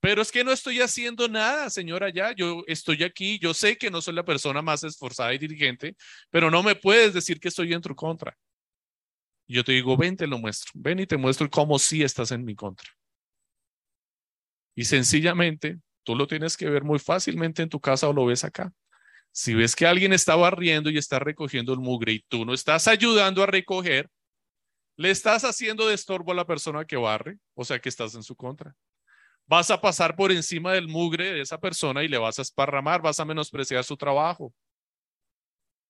Pero 0.00 0.22
es 0.22 0.30
que 0.30 0.44
no 0.44 0.52
estoy 0.52 0.80
haciendo 0.80 1.28
nada, 1.28 1.70
señora, 1.70 2.08
ya. 2.10 2.32
Yo 2.32 2.62
estoy 2.66 3.02
aquí, 3.02 3.38
yo 3.40 3.52
sé 3.52 3.76
que 3.76 3.90
no 3.90 4.00
soy 4.00 4.14
la 4.14 4.24
persona 4.24 4.62
más 4.62 4.84
esforzada 4.84 5.34
y 5.34 5.38
dirigente, 5.38 5.96
pero 6.30 6.50
no 6.50 6.62
me 6.62 6.76
puedes 6.76 7.12
decir 7.12 7.40
que 7.40 7.48
estoy 7.48 7.72
en 7.72 7.80
tu 7.80 7.94
contra. 7.94 8.36
Yo 9.48 9.64
te 9.64 9.72
digo, 9.72 9.96
ven, 9.96 10.16
te 10.16 10.26
lo 10.26 10.38
muestro. 10.38 10.70
Ven 10.74 11.00
y 11.00 11.06
te 11.06 11.16
muestro 11.16 11.50
cómo 11.50 11.78
sí 11.78 12.02
estás 12.02 12.30
en 12.30 12.44
mi 12.44 12.54
contra. 12.54 12.88
Y 14.76 14.84
sencillamente, 14.84 15.80
tú 16.04 16.14
lo 16.14 16.28
tienes 16.28 16.56
que 16.56 16.70
ver 16.70 16.84
muy 16.84 17.00
fácilmente 17.00 17.62
en 17.62 17.68
tu 17.68 17.80
casa 17.80 18.08
o 18.08 18.12
lo 18.12 18.26
ves 18.26 18.44
acá. 18.44 18.72
Si 19.32 19.54
ves 19.54 19.74
que 19.74 19.86
alguien 19.86 20.12
está 20.12 20.36
barriendo 20.36 20.90
y 20.90 20.98
está 20.98 21.18
recogiendo 21.18 21.72
el 21.72 21.80
mugre 21.80 22.12
y 22.12 22.20
tú 22.28 22.44
no 22.44 22.54
estás 22.54 22.86
ayudando 22.86 23.42
a 23.42 23.46
recoger, 23.46 24.08
le 24.98 25.12
estás 25.12 25.44
haciendo 25.44 25.86
de 25.86 25.94
estorbo 25.94 26.32
a 26.32 26.34
la 26.34 26.44
persona 26.44 26.84
que 26.84 26.96
barre, 26.96 27.38
o 27.54 27.64
sea 27.64 27.78
que 27.78 27.88
estás 27.88 28.16
en 28.16 28.24
su 28.24 28.34
contra. 28.34 28.74
Vas 29.46 29.70
a 29.70 29.80
pasar 29.80 30.16
por 30.16 30.32
encima 30.32 30.72
del 30.72 30.88
mugre 30.88 31.34
de 31.34 31.40
esa 31.40 31.58
persona 31.58 32.02
y 32.02 32.08
le 32.08 32.18
vas 32.18 32.40
a 32.40 32.42
esparramar, 32.42 33.00
vas 33.00 33.20
a 33.20 33.24
menospreciar 33.24 33.84
su 33.84 33.96
trabajo. 33.96 34.52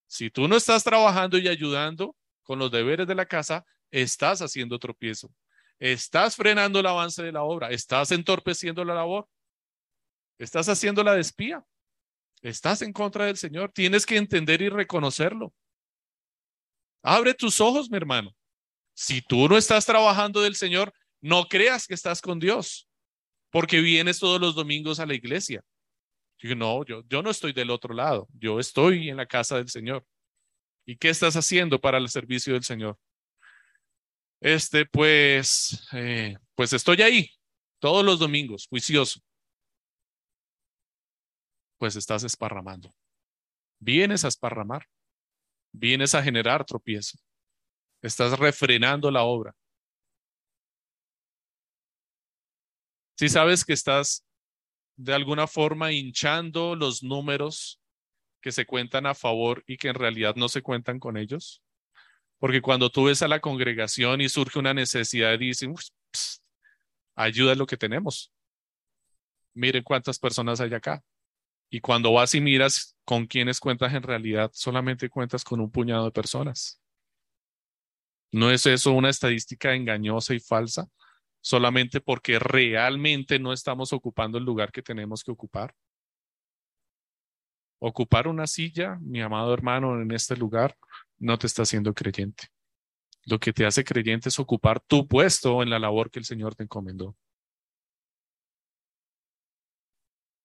Si 0.07 0.31
tú 0.31 0.47
no 0.47 0.57
estás 0.57 0.85
trabajando 0.85 1.39
y 1.39 1.49
ayudando 1.49 2.15
con 2.43 2.59
los 2.59 2.71
deberes 2.71 3.07
de 3.07 3.15
la 3.15 3.25
casa, 3.25 3.65
estás 3.91 4.43
haciendo 4.43 4.79
tropiezo. 4.79 5.33
Estás 5.79 6.37
frenando 6.37 6.79
el 6.79 6.87
avance 6.87 7.23
de 7.23 7.33
la 7.33 7.45
obra, 7.45 7.71
estás 7.71 8.13
entorpeciendo 8.13 8.85
la 8.85 8.95
labor, 8.95 9.27
estás 10.37 10.69
haciendo 10.69 11.03
la 11.03 11.15
despía, 11.15 11.65
estás 12.43 12.83
en 12.83 12.93
contra 12.93 13.25
del 13.25 13.39
Señor, 13.39 13.73
tienes 13.73 14.05
que 14.05 14.19
entender 14.19 14.61
y 14.61 14.69
reconocerlo. 14.69 15.55
Abre 17.03 17.33
tus 17.33 17.59
ojos, 17.59 17.89
mi 17.91 17.97
hermano. 17.97 18.35
Si 19.01 19.23
tú 19.23 19.49
no 19.49 19.57
estás 19.57 19.87
trabajando 19.87 20.41
del 20.41 20.57
Señor, 20.57 20.93
no 21.21 21.45
creas 21.45 21.87
que 21.87 21.95
estás 21.95 22.21
con 22.21 22.41
Dios, 22.41 22.89
porque 23.49 23.81
vienes 23.81 24.19
todos 24.19 24.41
los 24.41 24.57
domingos 24.57 24.99
a 24.99 25.07
la 25.07 25.15
iglesia. 25.15 25.63
no, 26.43 26.85
yo, 26.85 27.05
yo 27.09 27.23
no 27.23 27.31
estoy 27.31 27.53
del 27.53 27.71
otro 27.71 27.95
lado, 27.95 28.27
yo 28.33 28.59
estoy 28.59 29.09
en 29.09 29.17
la 29.17 29.27
casa 29.27 29.57
del 29.57 29.69
Señor. 29.69 30.05
¿Y 30.85 30.97
qué 30.97 31.11
estás 31.11 31.37
haciendo 31.37 31.81
para 31.81 31.99
el 31.99 32.09
servicio 32.09 32.55
del 32.55 32.65
Señor? 32.65 32.99
Este, 34.41 34.85
pues, 34.85 35.87
eh, 35.93 36.37
pues 36.57 36.73
estoy 36.73 37.01
ahí 37.03 37.31
todos 37.79 38.05
los 38.05 38.19
domingos, 38.19 38.67
juicioso. 38.67 39.21
Pues 41.79 41.95
estás 41.95 42.25
esparramando. 42.25 42.93
Vienes 43.79 44.25
a 44.25 44.29
esparramar. 44.29 44.89
Vienes 45.71 46.17
a 46.17 46.23
generar 46.25 46.65
tropiezo. 46.65 47.17
Estás 48.03 48.39
refrenando 48.39 49.11
la 49.11 49.23
obra. 49.23 49.55
Si 53.17 53.29
sabes 53.29 53.65
que 53.65 53.73
estás 53.73 54.25
de 54.97 55.15
alguna 55.15 55.47
forma 55.47 55.93
hinchando 55.93 56.77
los 56.77 57.03
números 57.03 57.81
que 58.41 58.53
se 58.53 58.67
cuentan 58.67 59.07
a 59.07 59.15
favor 59.15 59.65
y 59.67 59.77
que 59.77 59.89
en 59.89 59.95
realidad 59.95 60.37
no 60.37 60.49
se 60.49 60.63
cuentan 60.63 60.99
con 60.99 61.17
ellos. 61.17 61.63
Porque 62.39 62.63
cuando 62.63 62.91
tú 62.91 63.05
ves 63.05 63.23
a 63.23 63.29
la 63.29 63.41
congregación 63.41 64.21
y 64.21 64.29
surge 64.29 64.59
una 64.59 64.75
necesidad, 64.75 65.39
dicen, 65.39 65.75
ayuda 67.17 67.55
lo 67.55 67.67
que 67.67 67.77
tenemos. 67.77 68.33
Miren 69.55 69.83
cuántas 69.83 70.19
personas 70.19 70.61
hay 70.61 70.73
acá. 70.73 71.03
Y 71.71 71.81
cuando 71.81 72.13
vas 72.13 72.35
y 72.35 72.41
miras 72.41 72.97
con 73.05 73.27
quiénes 73.27 73.61
cuentas 73.61 73.93
en 73.93 74.03
realidad, 74.03 74.51
solamente 74.55 75.11
cuentas 75.11 75.43
con 75.45 75.61
un 75.61 75.71
puñado 75.71 76.05
de 76.05 76.13
personas. 76.13 76.81
¿No 78.31 78.51
es 78.51 78.67
eso 78.67 78.93
una 78.93 79.11
estadística 79.11 79.75
engañosa 79.75 80.35
y 80.35 80.41
falsa? 80.41 80.87
Solamente 81.41 82.01
porque 82.01 82.39
realmente 82.39 83.39
no 83.39 83.53
estamos 83.53 83.93
ocupando 83.93 84.39
el 84.39 84.45
lugar 84.45 84.71
que 84.71 84.83
tenemos 84.83 85.25
que 85.25 85.31
ocupar. 85.31 85.75
Ocupar 87.81 88.27
una 88.27 88.47
silla, 88.47 88.99
mi 89.01 89.23
amado 89.23 89.55
hermano, 89.55 90.01
en 90.01 90.11
este 90.11 90.37
lugar 90.37 90.77
no 91.19 91.39
te 91.39 91.47
está 91.47 91.63
haciendo 91.63 91.95
creyente. 91.95 92.49
Lo 93.25 93.39
que 93.39 93.53
te 93.53 93.65
hace 93.67 93.85
creyente 93.85 94.29
es 94.31 94.39
ocupar 94.39 94.81
tu 94.81 95.07
puesto 95.07 95.63
en 95.63 95.71
la 95.71 95.79
labor 95.79 96.11
que 96.11 96.19
el 96.19 96.25
Señor 96.25 96.55
te 96.55 96.65
encomendó. 96.65 97.17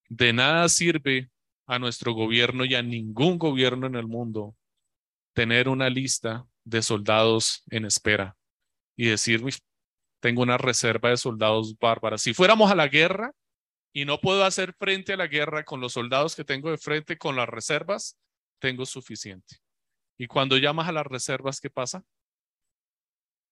De 0.10 0.32
nada 0.32 0.70
sirve 0.70 1.32
a 1.66 1.80
nuestro 1.80 2.14
gobierno 2.14 2.66
y 2.66 2.76
a 2.76 2.84
ningún 2.84 3.38
gobierno 3.38 3.88
en 3.88 3.96
el 3.96 4.08
mundo 4.08 4.56
tener 5.34 5.70
una 5.70 5.90
lista 5.90 6.46
de 6.66 6.82
soldados 6.82 7.64
en 7.70 7.86
espera 7.86 8.38
y 8.96 9.08
decir, 9.08 9.44
tengo 10.22 10.42
una 10.42 10.58
reserva 10.58 11.10
de 11.10 11.18
soldados 11.18 11.78
bárbaras. 11.78 12.22
Si 12.22 12.34
fuéramos 12.34 12.72
a 12.72 12.76
la 12.76 12.88
guerra 12.88 13.32
y 13.92 14.06
no 14.06 14.20
puedo 14.20 14.46
hacer 14.46 14.74
frente 14.74 15.14
a 15.14 15.18
la 15.18 15.28
guerra 15.28 15.64
con 15.64 15.82
los 15.82 15.94
soldados 15.94 16.36
que 16.36 16.46
tengo 16.46 16.72
de 16.72 16.78
frente, 16.78 17.18
con 17.18 17.36
las 17.36 17.50
reservas, 17.50 18.18
tengo 18.60 18.86
suficiente. 18.86 19.58
Y 20.18 20.28
cuando 20.28 20.58
llamas 20.58 20.88
a 20.88 20.94
las 20.94 21.06
reservas, 21.06 21.60
¿qué 21.60 21.70
pasa? 21.70 22.04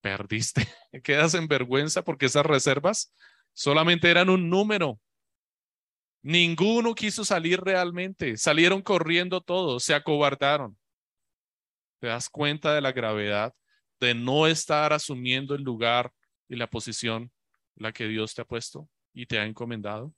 perdiste. 0.01 0.68
Quedas 1.03 1.34
en 1.36 1.47
vergüenza 1.47 2.03
porque 2.03 2.26
esas 2.26 2.45
reservas 2.45 3.14
solamente 3.53 4.09
eran 4.09 4.30
un 4.30 4.49
número. 4.49 4.99
Ninguno 6.24 6.93
quiso 6.93 7.24
salir 7.24 7.62
realmente. 7.62 8.38
Salieron 8.38 8.82
corriendo 8.82 9.41
todos, 9.41 9.84
se 9.84 9.93
acobardaron. 9.93 10.78
¿Te 12.02 12.08
das 12.08 12.32
cuenta 12.32 12.74
de 12.74 12.82
la 12.82 12.91
gravedad 12.91 13.54
de 13.99 14.16
no 14.16 14.47
estar 14.47 14.91
asumiendo 14.91 15.54
el 15.54 15.62
lugar 15.62 16.12
y 16.49 16.56
la 16.56 16.68
posición 16.68 17.32
la 17.76 17.93
que 17.93 18.08
Dios 18.08 18.34
te 18.34 18.41
ha 18.41 18.45
puesto 18.45 18.89
y 19.14 19.28
te 19.28 19.38
ha 19.38 19.45
encomendado? 19.45 20.12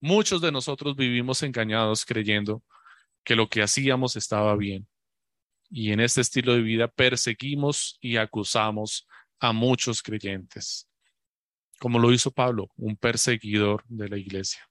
Muchos 0.00 0.40
de 0.40 0.50
nosotros 0.50 0.96
vivimos 0.96 1.42
engañados 1.42 2.06
creyendo 2.06 2.62
que 3.24 3.36
lo 3.36 3.50
que 3.50 3.60
hacíamos 3.60 4.16
estaba 4.16 4.56
bien. 4.56 4.88
Y 5.68 5.92
en 5.92 6.00
este 6.00 6.22
estilo 6.22 6.54
de 6.54 6.62
vida 6.62 6.88
perseguimos 6.88 7.98
y 8.00 8.16
acusamos 8.16 9.06
a 9.40 9.52
muchos 9.52 10.02
creyentes, 10.02 10.88
como 11.78 11.98
lo 11.98 12.10
hizo 12.10 12.30
Pablo, 12.30 12.70
un 12.76 12.96
perseguidor 12.96 13.84
de 13.86 14.08
la 14.08 14.16
iglesia. 14.16 14.66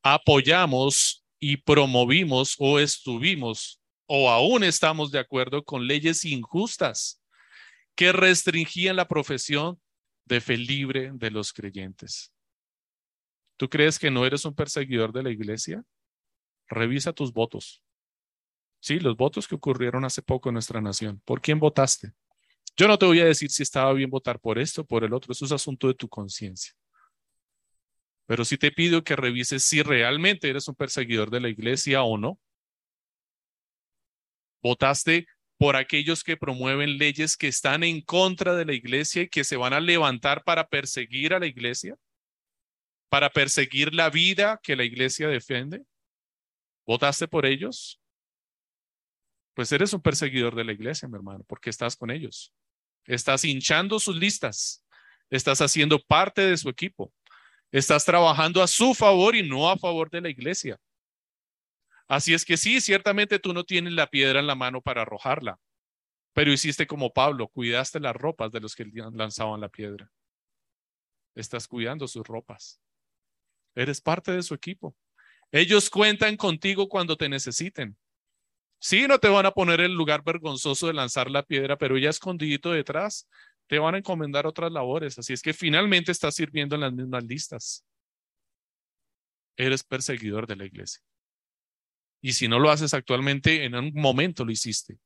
Apoyamos 0.00 1.24
y 1.40 1.56
promovimos 1.56 2.54
o 2.60 2.78
estuvimos 2.78 3.77
o 4.08 4.30
aún 4.30 4.64
estamos 4.64 5.10
de 5.10 5.18
acuerdo 5.18 5.62
con 5.64 5.86
leyes 5.86 6.24
injustas 6.24 7.22
que 7.94 8.10
restringían 8.10 8.96
la 8.96 9.06
profesión 9.06 9.80
de 10.24 10.40
fe 10.40 10.56
libre 10.56 11.10
de 11.14 11.30
los 11.30 11.52
creyentes. 11.52 12.32
¿Tú 13.58 13.68
crees 13.68 13.98
que 13.98 14.10
no 14.10 14.24
eres 14.24 14.44
un 14.44 14.54
perseguidor 14.54 15.12
de 15.12 15.22
la 15.22 15.30
iglesia? 15.30 15.84
Revisa 16.68 17.12
tus 17.12 17.32
votos. 17.32 17.82
Sí, 18.80 18.98
los 18.98 19.16
votos 19.16 19.46
que 19.46 19.56
ocurrieron 19.56 20.04
hace 20.04 20.22
poco 20.22 20.48
en 20.48 20.54
nuestra 20.54 20.80
nación. 20.80 21.20
¿Por 21.24 21.40
quién 21.40 21.58
votaste? 21.58 22.12
Yo 22.76 22.88
no 22.88 22.98
te 22.98 23.04
voy 23.04 23.20
a 23.20 23.24
decir 23.24 23.50
si 23.50 23.62
estaba 23.62 23.92
bien 23.92 24.08
votar 24.08 24.40
por 24.40 24.58
esto 24.58 24.82
o 24.82 24.86
por 24.86 25.04
el 25.04 25.12
otro. 25.12 25.32
Eso 25.32 25.44
es 25.44 25.52
asunto 25.52 25.88
de 25.88 25.94
tu 25.94 26.08
conciencia. 26.08 26.72
Pero 28.26 28.44
sí 28.44 28.56
te 28.56 28.70
pido 28.70 29.02
que 29.02 29.16
revises 29.16 29.64
si 29.64 29.82
realmente 29.82 30.48
eres 30.48 30.68
un 30.68 30.76
perseguidor 30.76 31.30
de 31.30 31.40
la 31.40 31.48
iglesia 31.48 32.02
o 32.04 32.16
no. 32.16 32.38
¿Votaste 34.62 35.26
por 35.56 35.76
aquellos 35.76 36.22
que 36.24 36.36
promueven 36.36 36.98
leyes 36.98 37.36
que 37.36 37.48
están 37.48 37.82
en 37.82 38.00
contra 38.00 38.54
de 38.54 38.64
la 38.64 38.74
iglesia 38.74 39.22
y 39.22 39.28
que 39.28 39.44
se 39.44 39.56
van 39.56 39.72
a 39.72 39.80
levantar 39.80 40.44
para 40.44 40.68
perseguir 40.68 41.34
a 41.34 41.38
la 41.38 41.46
iglesia? 41.46 41.96
¿Para 43.08 43.30
perseguir 43.30 43.94
la 43.94 44.10
vida 44.10 44.60
que 44.62 44.76
la 44.76 44.84
iglesia 44.84 45.28
defiende? 45.28 45.82
¿Votaste 46.86 47.26
por 47.28 47.46
ellos? 47.46 48.00
pues 49.58 49.72
eres 49.72 49.92
un 49.92 50.00
perseguidor 50.00 50.54
de 50.54 50.62
la 50.62 50.70
iglesia, 50.70 51.08
mi 51.08 51.16
hermano, 51.16 51.42
porque 51.48 51.68
estás 51.68 51.96
con 51.96 52.12
ellos. 52.12 52.54
Estás 53.06 53.44
hinchando 53.44 53.98
sus 53.98 54.14
listas. 54.14 54.84
Estás 55.30 55.60
haciendo 55.60 55.98
parte 55.98 56.42
de 56.42 56.56
su 56.56 56.68
equipo. 56.68 57.12
Estás 57.72 58.04
trabajando 58.04 58.62
a 58.62 58.68
su 58.68 58.94
favor 58.94 59.34
y 59.34 59.42
no 59.42 59.68
a 59.68 59.76
favor 59.76 60.10
de 60.10 60.20
la 60.20 60.28
iglesia. 60.28 60.78
Así 62.08 62.32
es 62.32 62.46
que 62.46 62.56
sí, 62.56 62.80
ciertamente 62.80 63.38
tú 63.38 63.52
no 63.52 63.64
tienes 63.64 63.92
la 63.92 64.08
piedra 64.08 64.40
en 64.40 64.46
la 64.46 64.54
mano 64.54 64.80
para 64.80 65.02
arrojarla, 65.02 65.60
pero 66.32 66.52
hiciste 66.52 66.86
como 66.86 67.12
Pablo, 67.12 67.48
cuidaste 67.48 68.00
las 68.00 68.16
ropas 68.16 68.50
de 68.50 68.60
los 68.60 68.74
que 68.74 68.86
lanzaban 69.12 69.60
la 69.60 69.68
piedra. 69.68 70.10
Estás 71.34 71.68
cuidando 71.68 72.08
sus 72.08 72.26
ropas. 72.26 72.80
Eres 73.74 74.00
parte 74.00 74.32
de 74.32 74.42
su 74.42 74.54
equipo. 74.54 74.96
Ellos 75.52 75.90
cuentan 75.90 76.36
contigo 76.36 76.88
cuando 76.88 77.16
te 77.16 77.28
necesiten. 77.28 77.96
Sí, 78.80 79.06
no 79.06 79.18
te 79.18 79.28
van 79.28 79.46
a 79.46 79.50
poner 79.50 79.80
el 79.80 79.92
lugar 79.92 80.22
vergonzoso 80.24 80.86
de 80.86 80.94
lanzar 80.94 81.30
la 81.30 81.42
piedra, 81.42 81.76
pero 81.76 81.98
ya 81.98 82.10
escondidito 82.10 82.70
detrás 82.70 83.28
te 83.66 83.78
van 83.78 83.94
a 83.94 83.98
encomendar 83.98 84.46
otras 84.46 84.72
labores. 84.72 85.18
Así 85.18 85.32
es 85.32 85.42
que 85.42 85.52
finalmente 85.52 86.12
estás 86.12 86.34
sirviendo 86.34 86.74
en 86.74 86.80
las 86.82 86.92
mismas 86.92 87.24
listas. 87.24 87.84
Eres 89.56 89.82
perseguidor 89.82 90.46
de 90.46 90.56
la 90.56 90.64
iglesia. 90.64 91.02
Y 92.20 92.32
si 92.32 92.48
no 92.48 92.58
lo 92.58 92.70
haces 92.70 92.94
actualmente, 92.94 93.64
en 93.64 93.74
un 93.74 93.92
momento 93.94 94.44
lo 94.44 94.50
hiciste. 94.50 94.98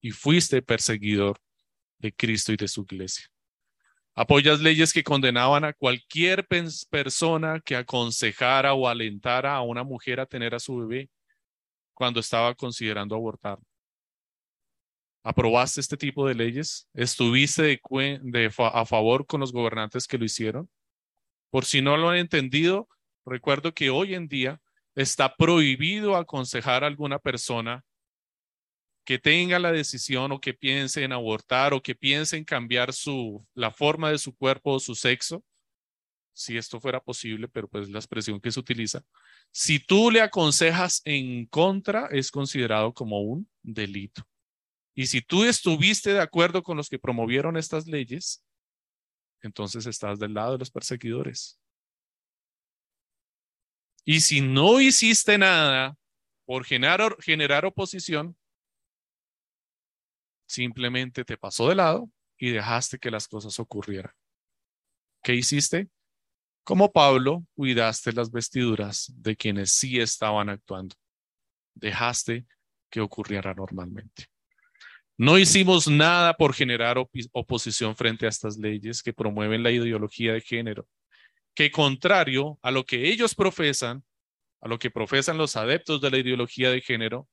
Y 0.00 0.10
fuiste 0.10 0.62
perseguidor 0.62 1.38
de 1.98 2.12
Cristo 2.12 2.52
y 2.52 2.56
de 2.56 2.68
su 2.68 2.82
iglesia. 2.82 3.26
Apoyas 4.14 4.60
leyes 4.60 4.92
que 4.92 5.04
condenaban 5.04 5.64
a 5.64 5.72
cualquier 5.72 6.46
persona 6.46 7.60
que 7.60 7.76
aconsejara 7.76 8.74
o 8.74 8.88
alentara 8.88 9.54
a 9.54 9.62
una 9.62 9.84
mujer 9.84 10.20
a 10.20 10.26
tener 10.26 10.54
a 10.54 10.60
su 10.60 10.76
bebé 10.76 11.10
cuando 11.94 12.20
estaba 12.20 12.54
considerando 12.54 13.14
abortar. 13.14 13.58
¿Aprobaste 15.22 15.80
este 15.80 15.96
tipo 15.96 16.26
de 16.26 16.34
leyes? 16.34 16.88
¿Estuviste 16.94 17.80
a 18.58 18.86
favor 18.86 19.26
con 19.26 19.40
los 19.40 19.52
gobernantes 19.52 20.06
que 20.06 20.16
lo 20.16 20.24
hicieron? 20.24 20.70
Por 21.50 21.66
si 21.66 21.82
no 21.82 21.96
lo 21.96 22.08
han 22.08 22.18
entendido, 22.18 22.88
recuerdo 23.26 23.74
que 23.74 23.90
hoy 23.90 24.14
en 24.14 24.28
día 24.28 24.60
está 24.94 25.34
prohibido 25.34 26.16
aconsejar 26.16 26.84
a 26.84 26.86
alguna 26.86 27.18
persona 27.18 27.84
que 29.04 29.18
tenga 29.18 29.58
la 29.58 29.72
decisión 29.72 30.32
o 30.32 30.40
que 30.40 30.54
piense 30.54 31.02
en 31.02 31.12
abortar 31.12 31.74
o 31.74 31.82
que 31.82 31.94
piense 31.94 32.36
en 32.36 32.44
cambiar 32.44 32.90
la 33.54 33.70
forma 33.70 34.10
de 34.10 34.18
su 34.18 34.34
cuerpo 34.34 34.74
o 34.74 34.80
su 34.80 34.94
sexo, 34.94 35.44
si 36.32 36.56
esto 36.56 36.80
fuera 36.80 37.00
posible, 37.00 37.48
pero 37.48 37.68
pues 37.68 37.88
la 37.88 37.98
expresión 37.98 38.40
que 38.40 38.52
se 38.52 38.60
utiliza, 38.60 39.02
si 39.50 39.78
tú 39.78 40.10
le 40.10 40.20
aconsejas 40.20 41.02
en 41.04 41.46
contra, 41.46 42.06
es 42.06 42.30
considerado 42.30 42.94
como 42.94 43.20
un 43.20 43.48
delito. 43.62 44.22
Y 44.94 45.06
si 45.06 45.20
tú 45.22 45.44
estuviste 45.44 46.12
de 46.12 46.20
acuerdo 46.20 46.62
con 46.62 46.76
los 46.76 46.88
que 46.88 46.98
promovieron 46.98 47.56
estas 47.56 47.86
leyes, 47.86 48.44
entonces 49.42 49.86
estás 49.86 50.18
del 50.18 50.34
lado 50.34 50.52
de 50.52 50.58
los 50.58 50.70
perseguidores. 50.70 51.58
Y 54.04 54.20
si 54.20 54.40
no 54.40 54.80
hiciste 54.80 55.38
nada 55.38 55.96
por 56.44 56.64
generar, 56.64 57.16
generar 57.20 57.64
oposición, 57.64 58.36
simplemente 60.46 61.24
te 61.24 61.36
pasó 61.36 61.68
de 61.68 61.76
lado 61.76 62.10
y 62.36 62.50
dejaste 62.50 62.98
que 62.98 63.10
las 63.10 63.28
cosas 63.28 63.58
ocurrieran. 63.60 64.12
¿Qué 65.22 65.34
hiciste? 65.34 65.88
Como 66.64 66.92
Pablo, 66.92 67.44
cuidaste 67.54 68.12
las 68.12 68.30
vestiduras 68.30 69.12
de 69.16 69.36
quienes 69.36 69.72
sí 69.72 70.00
estaban 70.00 70.48
actuando. 70.48 70.96
Dejaste 71.74 72.46
que 72.90 73.00
ocurriera 73.00 73.54
normalmente. 73.54 74.26
No 75.16 75.38
hicimos 75.38 75.86
nada 75.86 76.34
por 76.34 76.54
generar 76.54 76.96
oposición 77.32 77.94
frente 77.94 78.26
a 78.26 78.30
estas 78.30 78.56
leyes 78.56 79.02
que 79.02 79.12
promueven 79.12 79.62
la 79.62 79.70
ideología 79.70 80.32
de 80.32 80.40
género, 80.40 80.88
que 81.60 81.70
contrario 81.70 82.58
a 82.62 82.70
lo 82.70 82.86
que 82.86 83.10
ellos 83.10 83.34
profesan, 83.34 84.02
a 84.62 84.68
lo 84.68 84.78
que 84.78 84.90
profesan 84.90 85.36
los 85.36 85.56
adeptos 85.56 86.00
de 86.00 86.10
la 86.10 86.16
ideología 86.16 86.70
de 86.70 86.80
género, 86.80 87.28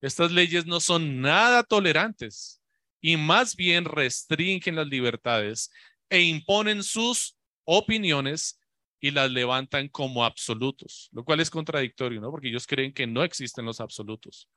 estas 0.00 0.30
leyes 0.30 0.66
no 0.66 0.78
son 0.78 1.20
nada 1.20 1.64
tolerantes 1.64 2.62
y 3.00 3.16
más 3.16 3.56
bien 3.56 3.84
restringen 3.84 4.76
las 4.76 4.86
libertades 4.86 5.72
e 6.08 6.20
imponen 6.20 6.84
sus 6.84 7.36
opiniones 7.64 8.60
y 9.00 9.10
las 9.10 9.32
levantan 9.32 9.88
como 9.88 10.24
absolutos, 10.24 11.08
lo 11.10 11.24
cual 11.24 11.40
es 11.40 11.50
contradictorio, 11.50 12.20
¿no? 12.20 12.30
Porque 12.30 12.50
ellos 12.50 12.68
creen 12.68 12.92
que 12.92 13.08
no 13.08 13.24
existen 13.24 13.64
los 13.64 13.80
absolutos, 13.80 14.48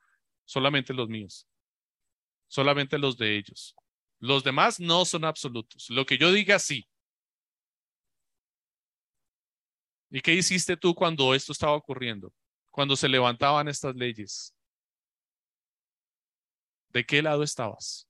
solamente 0.44 0.94
los 0.94 1.08
míos, 1.08 1.48
solamente 2.46 2.96
los 2.96 3.18
de 3.18 3.36
ellos. 3.36 3.74
Los 4.20 4.44
demás 4.44 4.78
no 4.78 5.04
son 5.04 5.24
absolutos. 5.24 5.90
Lo 5.90 6.06
que 6.06 6.16
yo 6.16 6.30
diga, 6.30 6.60
sí. 6.60 6.86
¿Y 10.10 10.20
qué 10.20 10.34
hiciste 10.34 10.76
tú 10.76 10.94
cuando 10.94 11.34
esto 11.34 11.52
estaba 11.52 11.74
ocurriendo? 11.74 12.32
Cuando 12.70 12.96
se 12.96 13.08
levantaban 13.08 13.68
estas 13.68 13.94
leyes. 13.96 14.54
¿De 16.90 17.04
qué 17.04 17.22
lado 17.22 17.42
estabas? 17.42 18.08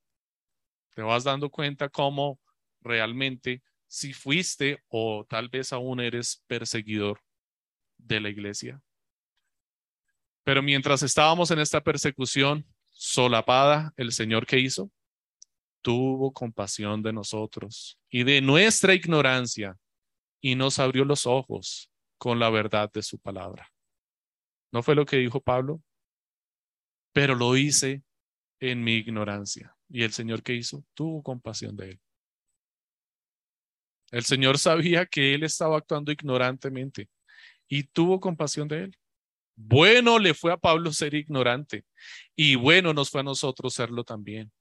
¿Te 0.94 1.02
vas 1.02 1.24
dando 1.24 1.50
cuenta 1.50 1.88
cómo 1.88 2.38
realmente 2.80 3.62
si 3.86 4.12
fuiste 4.12 4.82
o 4.88 5.24
tal 5.28 5.48
vez 5.48 5.72
aún 5.72 6.00
eres 6.00 6.42
perseguidor 6.46 7.20
de 7.98 8.20
la 8.20 8.28
iglesia. 8.28 8.80
Pero 10.44 10.62
mientras 10.62 11.02
estábamos 11.02 11.50
en 11.50 11.58
esta 11.58 11.82
persecución 11.82 12.66
solapada, 12.92 13.92
el 13.96 14.12
Señor 14.12 14.46
que 14.46 14.58
hizo? 14.58 14.90
Tuvo 15.82 16.32
compasión 16.32 17.02
de 17.02 17.12
nosotros 17.12 17.98
y 18.08 18.24
de 18.24 18.40
nuestra 18.40 18.94
ignorancia 18.94 19.76
y 20.40 20.54
nos 20.54 20.78
abrió 20.78 21.04
los 21.04 21.26
ojos 21.26 21.90
con 22.18 22.38
la 22.38 22.50
verdad 22.50 22.90
de 22.92 23.02
su 23.02 23.18
palabra. 23.18 23.70
¿No 24.72 24.82
fue 24.82 24.94
lo 24.94 25.06
que 25.06 25.16
dijo 25.16 25.40
Pablo? 25.40 25.82
Pero 27.12 27.34
lo 27.34 27.56
hice 27.56 28.02
en 28.60 28.82
mi 28.82 28.94
ignorancia. 28.94 29.74
¿Y 29.88 30.02
el 30.02 30.12
Señor 30.12 30.42
que 30.42 30.54
hizo? 30.54 30.84
Tuvo 30.94 31.22
compasión 31.22 31.76
de 31.76 31.90
él. 31.90 32.00
El 34.10 34.24
Señor 34.24 34.58
sabía 34.58 35.06
que 35.06 35.34
él 35.34 35.42
estaba 35.42 35.78
actuando 35.78 36.12
ignorantemente 36.12 37.08
y 37.68 37.84
tuvo 37.84 38.20
compasión 38.20 38.68
de 38.68 38.84
él. 38.84 38.98
Bueno 39.56 40.18
le 40.18 40.34
fue 40.34 40.52
a 40.52 40.58
Pablo 40.58 40.92
ser 40.92 41.14
ignorante 41.14 41.84
y 42.36 42.56
bueno 42.56 42.92
nos 42.92 43.10
fue 43.10 43.22
a 43.22 43.24
nosotros 43.24 43.74
serlo 43.74 44.04
también. 44.04 44.52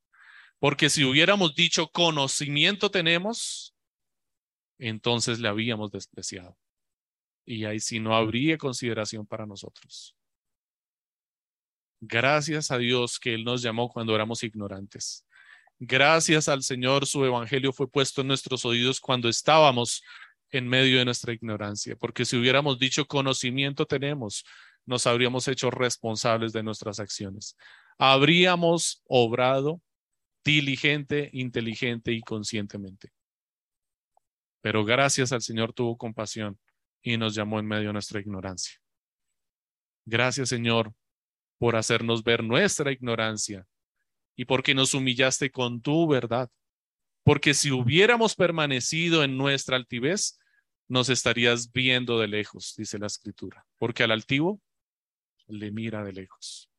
Porque 0.59 0.89
si 0.89 1.03
hubiéramos 1.03 1.53
dicho 1.53 1.89
conocimiento 1.89 2.89
tenemos, 2.89 3.74
entonces 4.77 5.39
le 5.39 5.47
habíamos 5.47 5.91
despreciado. 5.91 6.57
Y 7.45 7.65
ahí 7.65 7.79
sí 7.79 7.99
no 7.99 8.15
habría 8.15 8.57
consideración 8.57 9.25
para 9.25 9.45
nosotros. 9.45 10.15
Gracias 12.01 12.71
a 12.71 12.77
Dios 12.77 13.19
que 13.19 13.33
Él 13.33 13.43
nos 13.43 13.61
llamó 13.61 13.89
cuando 13.89 14.13
éramos 14.15 14.43
ignorantes. 14.43 15.25
Gracias 15.79 16.47
al 16.47 16.63
Señor, 16.63 17.05
su 17.05 17.25
evangelio 17.25 17.73
fue 17.73 17.89
puesto 17.89 18.21
en 18.21 18.27
nuestros 18.27 18.65
oídos 18.65 18.99
cuando 18.99 19.27
estábamos 19.27 20.03
en 20.51 20.67
medio 20.67 20.99
de 20.99 21.05
nuestra 21.05 21.33
ignorancia, 21.33 21.95
porque 21.97 22.23
si 22.23 22.37
hubiéramos 22.37 22.79
dicho 22.79 23.05
conocimiento 23.05 23.85
tenemos, 23.85 24.45
nos 24.85 25.07
habríamos 25.07 25.47
hecho 25.47 25.71
responsables 25.71 26.53
de 26.53 26.63
nuestras 26.63 26.99
acciones. 26.99 27.57
Habríamos 27.97 29.01
obrado 29.07 29.81
diligente, 30.43 31.29
inteligente 31.33 32.11
y 32.11 32.21
conscientemente. 32.21 33.11
Pero 34.65 34.83
gracias 34.83 35.31
al 35.31 35.43
Señor 35.43 35.73
tuvo 35.73 35.95
compasión 35.95 36.59
y 37.03 37.17
nos 37.17 37.35
llamó 37.35 37.59
en 37.59 37.67
medio 37.67 37.89
de 37.89 37.93
nuestra 37.93 38.19
ignorancia. 38.19 38.81
Gracias, 40.05 40.49
Señor, 40.49 40.91
por 41.59 41.75
hacernos 41.75 42.23
ver 42.23 42.43
nuestra 42.43 42.91
ignorancia 42.91 43.67
y 44.35 44.45
porque 44.45 44.73
nos 44.73 44.95
humillaste 44.95 45.51
con 45.51 45.83
tu 45.83 46.07
verdad. 46.07 46.49
Porque 47.21 47.53
si 47.53 47.69
hubiéramos 47.69 48.33
permanecido 48.33 49.23
en 49.23 49.37
nuestra 49.37 49.75
altivez, 49.75 50.39
nos 50.87 51.09
estarías 51.09 51.71
viendo 51.71 52.17
de 52.19 52.27
lejos, 52.27 52.73
dice 52.75 52.97
la 52.97 53.05
escritura. 53.05 53.67
Porque 53.77 54.01
al 54.01 54.09
altivo 54.09 54.59
le 55.45 55.69
mira 55.69 56.03
de 56.03 56.13
lejos. 56.13 56.71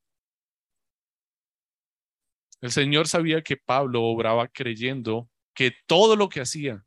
El 2.61 2.73
Señor 2.73 3.07
sabía 3.07 3.43
que 3.43 3.57
Pablo 3.57 4.03
obraba 4.03 4.49
creyendo 4.49 5.31
que 5.55 5.73
todo 5.87 6.17
lo 6.17 6.29
que 6.29 6.41
hacía 6.41 6.85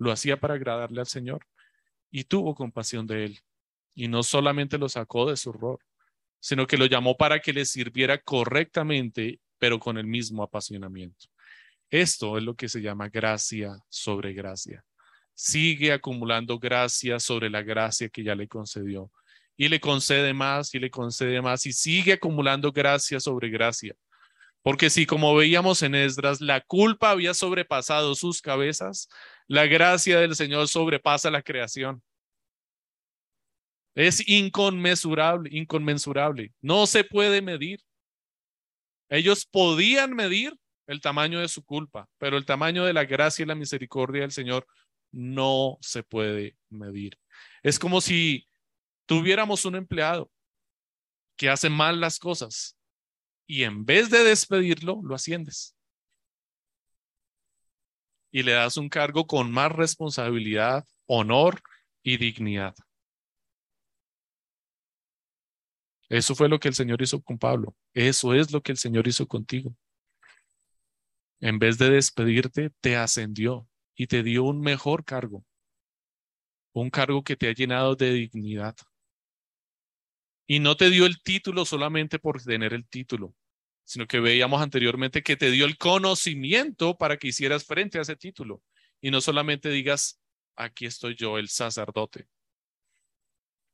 lo 0.00 0.10
hacía 0.10 0.40
para 0.40 0.54
agradarle 0.54 1.00
al 1.00 1.06
Señor 1.06 1.46
y 2.10 2.24
tuvo 2.24 2.54
compasión 2.54 3.06
de 3.06 3.26
él. 3.26 3.40
Y 3.94 4.08
no 4.08 4.22
solamente 4.22 4.78
lo 4.78 4.88
sacó 4.88 5.28
de 5.28 5.36
su 5.36 5.50
error, 5.50 5.78
sino 6.40 6.66
que 6.66 6.78
lo 6.78 6.86
llamó 6.86 7.16
para 7.18 7.38
que 7.40 7.52
le 7.52 7.66
sirviera 7.66 8.18
correctamente, 8.18 9.40
pero 9.58 9.78
con 9.78 9.98
el 9.98 10.06
mismo 10.06 10.42
apasionamiento. 10.42 11.26
Esto 11.90 12.38
es 12.38 12.44
lo 12.44 12.54
que 12.54 12.68
se 12.68 12.80
llama 12.80 13.10
gracia 13.10 13.78
sobre 13.90 14.32
gracia. 14.32 14.82
Sigue 15.34 15.92
acumulando 15.92 16.58
gracia 16.58 17.20
sobre 17.20 17.50
la 17.50 17.62
gracia 17.62 18.08
que 18.08 18.24
ya 18.24 18.34
le 18.34 18.48
concedió. 18.48 19.10
Y 19.54 19.68
le 19.68 19.80
concede 19.80 20.32
más 20.32 20.74
y 20.74 20.78
le 20.78 20.90
concede 20.90 21.42
más 21.42 21.66
y 21.66 21.74
sigue 21.74 22.14
acumulando 22.14 22.72
gracia 22.72 23.20
sobre 23.20 23.50
gracia 23.50 23.94
porque 24.62 24.90
si, 24.90 25.06
como 25.06 25.34
veíamos 25.34 25.82
en 25.82 25.94
Esdras, 25.94 26.40
la 26.40 26.60
culpa 26.60 27.10
había 27.10 27.32
sobrepasado 27.32 28.14
sus 28.14 28.42
cabezas, 28.42 29.08
la 29.50 29.66
gracia 29.66 30.20
del 30.20 30.36
Señor 30.36 30.68
sobrepasa 30.68 31.28
la 31.28 31.42
creación. 31.42 32.00
Es 33.96 34.28
inconmensurable, 34.28 35.50
inconmensurable. 35.52 36.52
No 36.60 36.86
se 36.86 37.02
puede 37.02 37.42
medir. 37.42 37.80
Ellos 39.08 39.44
podían 39.44 40.14
medir 40.14 40.56
el 40.86 41.00
tamaño 41.00 41.40
de 41.40 41.48
su 41.48 41.64
culpa, 41.64 42.08
pero 42.16 42.36
el 42.36 42.46
tamaño 42.46 42.84
de 42.84 42.92
la 42.92 43.04
gracia 43.04 43.42
y 43.42 43.46
la 43.46 43.56
misericordia 43.56 44.20
del 44.20 44.30
Señor 44.30 44.64
no 45.10 45.78
se 45.80 46.04
puede 46.04 46.56
medir. 46.68 47.18
Es 47.64 47.80
como 47.80 48.00
si 48.00 48.46
tuviéramos 49.04 49.64
un 49.64 49.74
empleado 49.74 50.30
que 51.36 51.50
hace 51.50 51.68
mal 51.68 51.98
las 51.98 52.20
cosas 52.20 52.76
y 53.48 53.64
en 53.64 53.84
vez 53.84 54.10
de 54.10 54.22
despedirlo, 54.22 55.00
lo 55.02 55.16
asciendes. 55.16 55.74
Y 58.30 58.42
le 58.42 58.52
das 58.52 58.76
un 58.76 58.88
cargo 58.88 59.26
con 59.26 59.50
más 59.50 59.72
responsabilidad, 59.72 60.86
honor 61.06 61.60
y 62.02 62.16
dignidad. 62.16 62.74
Eso 66.08 66.34
fue 66.34 66.48
lo 66.48 66.58
que 66.58 66.68
el 66.68 66.74
Señor 66.74 67.00
hizo 67.02 67.22
con 67.22 67.38
Pablo. 67.38 67.76
Eso 67.94 68.34
es 68.34 68.52
lo 68.52 68.62
que 68.62 68.72
el 68.72 68.78
Señor 68.78 69.06
hizo 69.06 69.26
contigo. 69.26 69.76
En 71.40 71.58
vez 71.58 71.78
de 71.78 71.88
despedirte, 71.90 72.70
te 72.80 72.96
ascendió 72.96 73.68
y 73.94 74.08
te 74.08 74.22
dio 74.22 74.44
un 74.44 74.60
mejor 74.60 75.04
cargo. 75.04 75.44
Un 76.72 76.90
cargo 76.90 77.22
que 77.22 77.36
te 77.36 77.48
ha 77.48 77.54
llenado 77.54 77.94
de 77.94 78.12
dignidad. 78.12 78.76
Y 80.46 80.58
no 80.58 80.76
te 80.76 80.90
dio 80.90 81.06
el 81.06 81.22
título 81.22 81.64
solamente 81.64 82.18
por 82.18 82.42
tener 82.42 82.74
el 82.74 82.88
título, 82.88 83.34
sino 83.90 84.06
que 84.06 84.20
veíamos 84.20 84.62
anteriormente 84.62 85.20
que 85.20 85.36
te 85.36 85.50
dio 85.50 85.66
el 85.66 85.76
conocimiento 85.76 86.96
para 86.96 87.16
que 87.16 87.26
hicieras 87.26 87.64
frente 87.64 87.98
a 87.98 88.02
ese 88.02 88.14
título 88.14 88.62
y 89.00 89.10
no 89.10 89.20
solamente 89.20 89.68
digas, 89.68 90.22
aquí 90.54 90.86
estoy 90.86 91.16
yo, 91.16 91.38
el 91.38 91.48
sacerdote, 91.48 92.28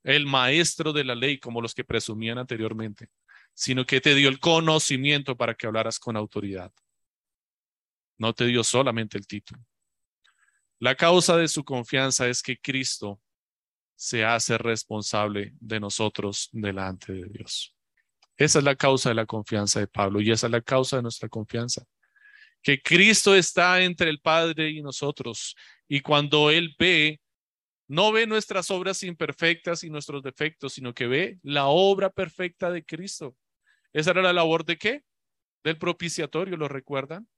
el 0.04 0.24
maestro 0.24 0.94
de 0.94 1.04
la 1.04 1.14
ley, 1.14 1.38
como 1.38 1.60
los 1.60 1.74
que 1.74 1.84
presumían 1.84 2.38
anteriormente, 2.38 3.10
sino 3.52 3.84
que 3.84 4.00
te 4.00 4.14
dio 4.14 4.30
el 4.30 4.40
conocimiento 4.40 5.36
para 5.36 5.54
que 5.54 5.66
hablaras 5.66 5.98
con 5.98 6.16
autoridad. 6.16 6.72
No 8.16 8.32
te 8.32 8.46
dio 8.46 8.64
solamente 8.64 9.18
el 9.18 9.26
título. 9.26 9.62
La 10.78 10.94
causa 10.94 11.36
de 11.36 11.48
su 11.48 11.62
confianza 11.62 12.26
es 12.26 12.40
que 12.40 12.58
Cristo 12.58 13.20
se 13.94 14.24
hace 14.24 14.56
responsable 14.56 15.52
de 15.60 15.78
nosotros 15.78 16.48
delante 16.52 17.12
de 17.12 17.26
Dios. 17.26 17.75
Esa 18.36 18.58
es 18.58 18.64
la 18.64 18.76
causa 18.76 19.08
de 19.08 19.14
la 19.14 19.26
confianza 19.26 19.80
de 19.80 19.86
Pablo 19.86 20.20
y 20.20 20.30
esa 20.30 20.46
es 20.46 20.50
la 20.50 20.60
causa 20.60 20.96
de 20.96 21.02
nuestra 21.02 21.28
confianza. 21.28 21.84
Que 22.62 22.82
Cristo 22.82 23.34
está 23.34 23.82
entre 23.82 24.10
el 24.10 24.20
Padre 24.20 24.70
y 24.70 24.82
nosotros. 24.82 25.54
Y 25.88 26.00
cuando 26.00 26.50
Él 26.50 26.74
ve, 26.78 27.20
no 27.88 28.12
ve 28.12 28.26
nuestras 28.26 28.70
obras 28.70 29.02
imperfectas 29.02 29.84
y 29.84 29.90
nuestros 29.90 30.22
defectos, 30.22 30.74
sino 30.74 30.92
que 30.92 31.06
ve 31.06 31.38
la 31.42 31.66
obra 31.66 32.10
perfecta 32.10 32.70
de 32.70 32.84
Cristo. 32.84 33.36
Esa 33.92 34.10
era 34.10 34.22
la 34.22 34.32
labor 34.32 34.64
de 34.64 34.76
qué? 34.76 35.02
Del 35.64 35.78
propiciatorio, 35.78 36.56
¿lo 36.56 36.68
recuerdan? 36.68 37.28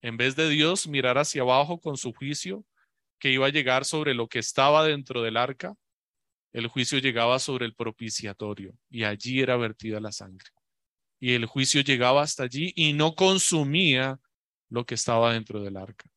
En 0.00 0.16
vez 0.16 0.36
de 0.36 0.48
Dios 0.48 0.88
mirar 0.88 1.18
hacia 1.18 1.42
abajo 1.42 1.80
con 1.80 1.96
su 1.96 2.12
juicio 2.12 2.64
que 3.18 3.30
iba 3.30 3.46
a 3.46 3.50
llegar 3.50 3.84
sobre 3.84 4.14
lo 4.14 4.28
que 4.28 4.38
estaba 4.38 4.84
dentro 4.84 5.22
del 5.22 5.36
arca, 5.36 5.74
el 6.52 6.66
juicio 6.66 6.98
llegaba 6.98 7.38
sobre 7.38 7.66
el 7.66 7.74
propiciatorio 7.74 8.74
y 8.90 9.04
allí 9.04 9.40
era 9.40 9.56
vertida 9.56 10.00
la 10.00 10.12
sangre. 10.12 10.50
Y 11.18 11.32
el 11.32 11.46
juicio 11.46 11.80
llegaba 11.82 12.22
hasta 12.22 12.44
allí 12.44 12.72
y 12.76 12.92
no 12.92 13.14
consumía 13.14 14.20
lo 14.68 14.84
que 14.84 14.94
estaba 14.94 15.32
dentro 15.32 15.62
del 15.62 15.76
arca. 15.76 16.10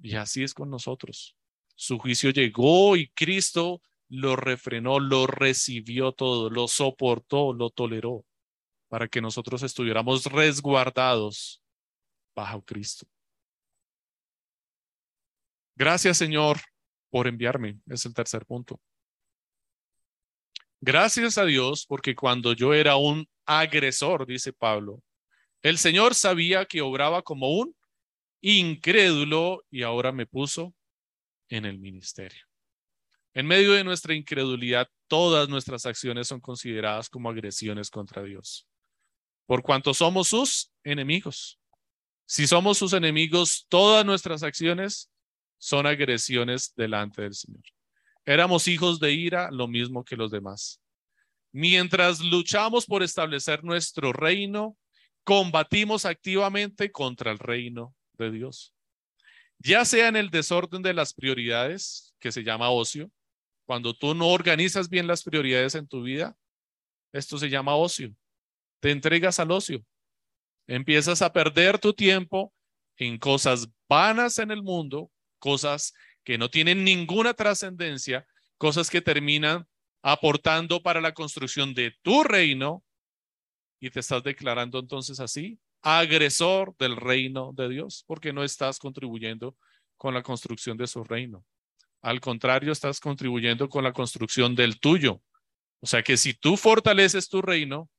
Y 0.00 0.16
así 0.16 0.42
es 0.42 0.52
con 0.52 0.68
nosotros. 0.68 1.36
Su 1.74 1.98
juicio 1.98 2.30
llegó 2.30 2.96
y 2.96 3.08
Cristo 3.10 3.80
lo 4.08 4.36
refrenó, 4.36 5.00
lo 5.00 5.26
recibió 5.26 6.12
todo, 6.12 6.50
lo 6.50 6.68
soportó, 6.68 7.54
lo 7.54 7.70
toleró, 7.70 8.26
para 8.88 9.08
que 9.08 9.22
nosotros 9.22 9.62
estuviéramos 9.62 10.26
resguardados 10.26 11.62
bajo 12.34 12.62
Cristo. 12.62 13.06
Gracias, 15.76 16.18
Señor, 16.18 16.60
por 17.12 17.28
enviarme. 17.28 17.78
Es 17.86 18.06
el 18.06 18.14
tercer 18.14 18.46
punto. 18.46 18.80
Gracias 20.80 21.36
a 21.36 21.44
Dios, 21.44 21.84
porque 21.86 22.16
cuando 22.16 22.54
yo 22.54 22.72
era 22.72 22.96
un 22.96 23.28
agresor, 23.44 24.26
dice 24.26 24.52
Pablo, 24.52 25.02
el 25.60 25.76
Señor 25.76 26.14
sabía 26.14 26.64
que 26.64 26.80
obraba 26.80 27.22
como 27.22 27.50
un 27.50 27.76
incrédulo 28.40 29.62
y 29.70 29.82
ahora 29.82 30.10
me 30.10 30.26
puso 30.26 30.74
en 31.50 31.66
el 31.66 31.78
ministerio. 31.78 32.44
En 33.34 33.46
medio 33.46 33.72
de 33.72 33.84
nuestra 33.84 34.14
incredulidad, 34.14 34.88
todas 35.06 35.50
nuestras 35.50 35.84
acciones 35.84 36.28
son 36.28 36.40
consideradas 36.40 37.10
como 37.10 37.28
agresiones 37.28 37.90
contra 37.90 38.22
Dios, 38.22 38.66
por 39.46 39.62
cuanto 39.62 39.92
somos 39.92 40.28
sus 40.28 40.72
enemigos. 40.82 41.60
Si 42.26 42.46
somos 42.46 42.78
sus 42.78 42.94
enemigos, 42.94 43.66
todas 43.68 44.04
nuestras 44.06 44.42
acciones 44.42 45.11
son 45.62 45.86
agresiones 45.86 46.74
delante 46.74 47.22
del 47.22 47.34
Señor. 47.34 47.62
Éramos 48.26 48.66
hijos 48.66 48.98
de 48.98 49.12
ira, 49.12 49.48
lo 49.52 49.68
mismo 49.68 50.04
que 50.04 50.16
los 50.16 50.32
demás. 50.32 50.82
Mientras 51.52 52.18
luchamos 52.18 52.84
por 52.84 53.04
establecer 53.04 53.62
nuestro 53.62 54.12
reino, 54.12 54.76
combatimos 55.22 56.04
activamente 56.04 56.90
contra 56.90 57.30
el 57.30 57.38
reino 57.38 57.94
de 58.14 58.32
Dios. 58.32 58.74
Ya 59.60 59.84
sea 59.84 60.08
en 60.08 60.16
el 60.16 60.30
desorden 60.30 60.82
de 60.82 60.94
las 60.94 61.14
prioridades, 61.14 62.12
que 62.18 62.32
se 62.32 62.42
llama 62.42 62.70
ocio, 62.70 63.08
cuando 63.64 63.94
tú 63.94 64.16
no 64.16 64.30
organizas 64.30 64.88
bien 64.88 65.06
las 65.06 65.22
prioridades 65.22 65.76
en 65.76 65.86
tu 65.86 66.02
vida, 66.02 66.36
esto 67.12 67.38
se 67.38 67.48
llama 67.48 67.76
ocio. 67.76 68.12
Te 68.80 68.90
entregas 68.90 69.38
al 69.38 69.52
ocio. 69.52 69.84
Empiezas 70.66 71.22
a 71.22 71.32
perder 71.32 71.78
tu 71.78 71.92
tiempo 71.92 72.52
en 72.96 73.16
cosas 73.16 73.68
vanas 73.88 74.40
en 74.40 74.50
el 74.50 74.64
mundo 74.64 75.11
cosas 75.42 75.92
que 76.22 76.38
no 76.38 76.48
tienen 76.50 76.84
ninguna 76.84 77.34
trascendencia, 77.34 78.24
cosas 78.58 78.88
que 78.88 79.00
terminan 79.02 79.66
aportando 80.00 80.80
para 80.80 81.00
la 81.00 81.14
construcción 81.14 81.74
de 81.74 81.96
tu 82.02 82.22
reino 82.22 82.84
y 83.80 83.90
te 83.90 83.98
estás 83.98 84.22
declarando 84.22 84.78
entonces 84.78 85.18
así 85.18 85.58
agresor 85.82 86.76
del 86.78 86.94
reino 86.94 87.52
de 87.56 87.68
Dios, 87.68 88.04
porque 88.06 88.32
no 88.32 88.44
estás 88.44 88.78
contribuyendo 88.78 89.56
con 89.96 90.14
la 90.14 90.22
construcción 90.22 90.76
de 90.76 90.86
su 90.86 91.02
reino. 91.02 91.44
Al 92.02 92.20
contrario, 92.20 92.70
estás 92.70 93.00
contribuyendo 93.00 93.68
con 93.68 93.82
la 93.82 93.92
construcción 93.92 94.54
del 94.54 94.78
tuyo. 94.78 95.22
O 95.80 95.86
sea 95.86 96.04
que 96.04 96.16
si 96.16 96.34
tú 96.34 96.56
fortaleces 96.56 97.28
tu 97.28 97.42
reino, 97.42 97.90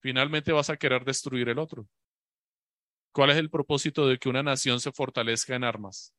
finalmente 0.00 0.52
vas 0.52 0.68
a 0.68 0.76
querer 0.76 1.06
destruir 1.06 1.48
el 1.48 1.58
otro. 1.58 1.88
¿Cuál 3.12 3.30
es 3.30 3.38
el 3.38 3.48
propósito 3.48 4.06
de 4.06 4.18
que 4.18 4.28
una 4.28 4.42
nación 4.42 4.78
se 4.78 4.92
fortalezca 4.92 5.54
en 5.54 5.64
armas? 5.64 6.12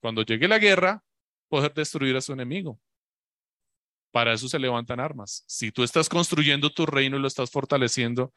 Cuando 0.00 0.22
llegue 0.22 0.48
la 0.48 0.58
guerra, 0.58 1.04
poder 1.48 1.74
destruir 1.74 2.16
a 2.16 2.20
su 2.20 2.32
enemigo. 2.32 2.80
Para 4.10 4.32
eso 4.32 4.48
se 4.48 4.58
levantan 4.58 4.98
armas. 4.98 5.44
Si 5.46 5.70
tú 5.70 5.82
estás 5.82 6.08
construyendo 6.08 6.70
tu 6.70 6.86
reino 6.86 7.16
y 7.16 7.20
lo 7.20 7.28
estás 7.28 7.50
fortaleciendo, 7.50 8.32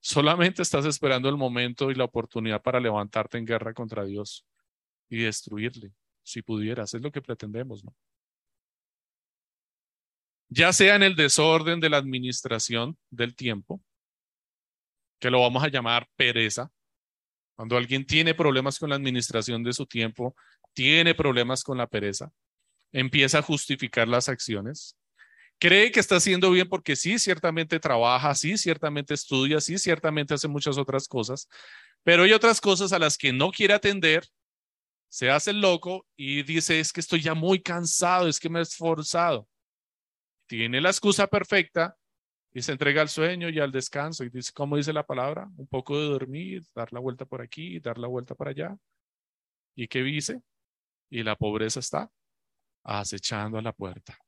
solamente 0.00 0.62
estás 0.62 0.86
esperando 0.86 1.28
el 1.28 1.36
momento 1.36 1.90
y 1.90 1.94
la 1.94 2.04
oportunidad 2.04 2.62
para 2.62 2.80
levantarte 2.80 3.38
en 3.38 3.44
guerra 3.44 3.74
contra 3.74 4.04
Dios 4.04 4.46
y 5.08 5.18
destruirle, 5.18 5.92
si 6.22 6.42
pudieras. 6.42 6.94
Es 6.94 7.02
lo 7.02 7.12
que 7.12 7.20
pretendemos, 7.20 7.84
¿no? 7.84 7.94
Ya 10.48 10.72
sea 10.72 10.96
en 10.96 11.02
el 11.02 11.16
desorden 11.16 11.80
de 11.80 11.88
la 11.88 11.96
administración 11.96 12.98
del 13.10 13.34
tiempo, 13.34 13.82
que 15.18 15.30
lo 15.30 15.40
vamos 15.40 15.62
a 15.64 15.68
llamar 15.68 16.08
pereza. 16.14 16.70
Cuando 17.54 17.76
alguien 17.76 18.04
tiene 18.04 18.34
problemas 18.34 18.78
con 18.78 18.90
la 18.90 18.96
administración 18.96 19.62
de 19.62 19.72
su 19.72 19.86
tiempo, 19.86 20.34
tiene 20.74 21.14
problemas 21.14 21.62
con 21.64 21.78
la 21.78 21.86
pereza, 21.86 22.32
empieza 22.92 23.38
a 23.38 23.42
justificar 23.42 24.08
las 24.08 24.28
acciones, 24.28 24.96
cree 25.58 25.92
que 25.92 26.00
está 26.00 26.16
haciendo 26.16 26.50
bien 26.50 26.68
porque 26.68 26.96
sí, 26.96 27.18
ciertamente 27.18 27.78
trabaja, 27.78 28.34
sí, 28.34 28.58
ciertamente 28.58 29.14
estudia, 29.14 29.60
sí, 29.60 29.78
ciertamente 29.78 30.34
hace 30.34 30.48
muchas 30.48 30.76
otras 30.78 31.06
cosas, 31.06 31.48
pero 32.02 32.24
hay 32.24 32.32
otras 32.32 32.60
cosas 32.60 32.92
a 32.92 32.98
las 32.98 33.16
que 33.16 33.32
no 33.32 33.50
quiere 33.50 33.74
atender, 33.74 34.26
se 35.08 35.30
hace 35.30 35.50
el 35.50 35.60
loco 35.60 36.06
y 36.16 36.42
dice, 36.42 36.80
es 36.80 36.92
que 36.92 37.00
estoy 37.00 37.20
ya 37.20 37.34
muy 37.34 37.60
cansado, 37.60 38.28
es 38.28 38.40
que 38.40 38.48
me 38.48 38.60
he 38.60 38.62
esforzado. 38.62 39.46
Tiene 40.46 40.80
la 40.80 40.88
excusa 40.88 41.26
perfecta 41.26 41.96
y 42.54 42.62
se 42.62 42.72
entrega 42.72 43.02
al 43.02 43.10
sueño 43.10 43.48
y 43.50 43.58
al 43.60 43.72
descanso 43.72 44.24
y 44.24 44.30
dice, 44.30 44.52
¿cómo 44.54 44.76
dice 44.76 44.92
la 44.92 45.06
palabra? 45.06 45.48
Un 45.56 45.66
poco 45.66 45.98
de 45.98 46.06
dormir, 46.06 46.64
dar 46.74 46.92
la 46.92 47.00
vuelta 47.00 47.24
por 47.24 47.42
aquí, 47.42 47.78
dar 47.78 47.98
la 47.98 48.08
vuelta 48.08 48.34
para 48.34 48.50
allá. 48.50 48.76
¿Y 49.74 49.86
qué 49.86 50.02
dice? 50.02 50.40
Y 51.12 51.22
la 51.22 51.36
pobreza 51.36 51.78
está 51.78 52.10
acechando 52.82 53.58
a 53.58 53.62
la 53.62 53.74
puerta. 53.74 54.18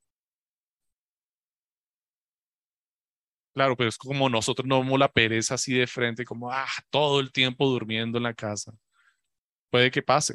Claro, 3.54 3.74
pero 3.74 3.88
es 3.88 3.96
como 3.96 4.28
nosotros 4.28 4.68
no 4.68 4.82
vemos 4.82 4.98
la 4.98 5.10
pereza 5.10 5.54
así 5.54 5.72
de 5.72 5.86
frente, 5.86 6.26
como, 6.26 6.52
ah, 6.52 6.68
todo 6.90 7.20
el 7.20 7.32
tiempo 7.32 7.66
durmiendo 7.70 8.18
en 8.18 8.24
la 8.24 8.34
casa. 8.34 8.74
Puede 9.70 9.90
que 9.90 10.02
pase. 10.02 10.34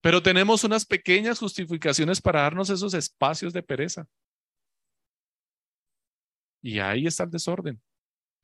Pero 0.00 0.22
tenemos 0.22 0.62
unas 0.62 0.86
pequeñas 0.86 1.40
justificaciones 1.40 2.20
para 2.20 2.42
darnos 2.42 2.70
esos 2.70 2.94
espacios 2.94 3.52
de 3.52 3.62
pereza. 3.64 4.06
Y 6.62 6.78
ahí 6.78 7.08
está 7.08 7.24
el 7.24 7.30
desorden. 7.30 7.82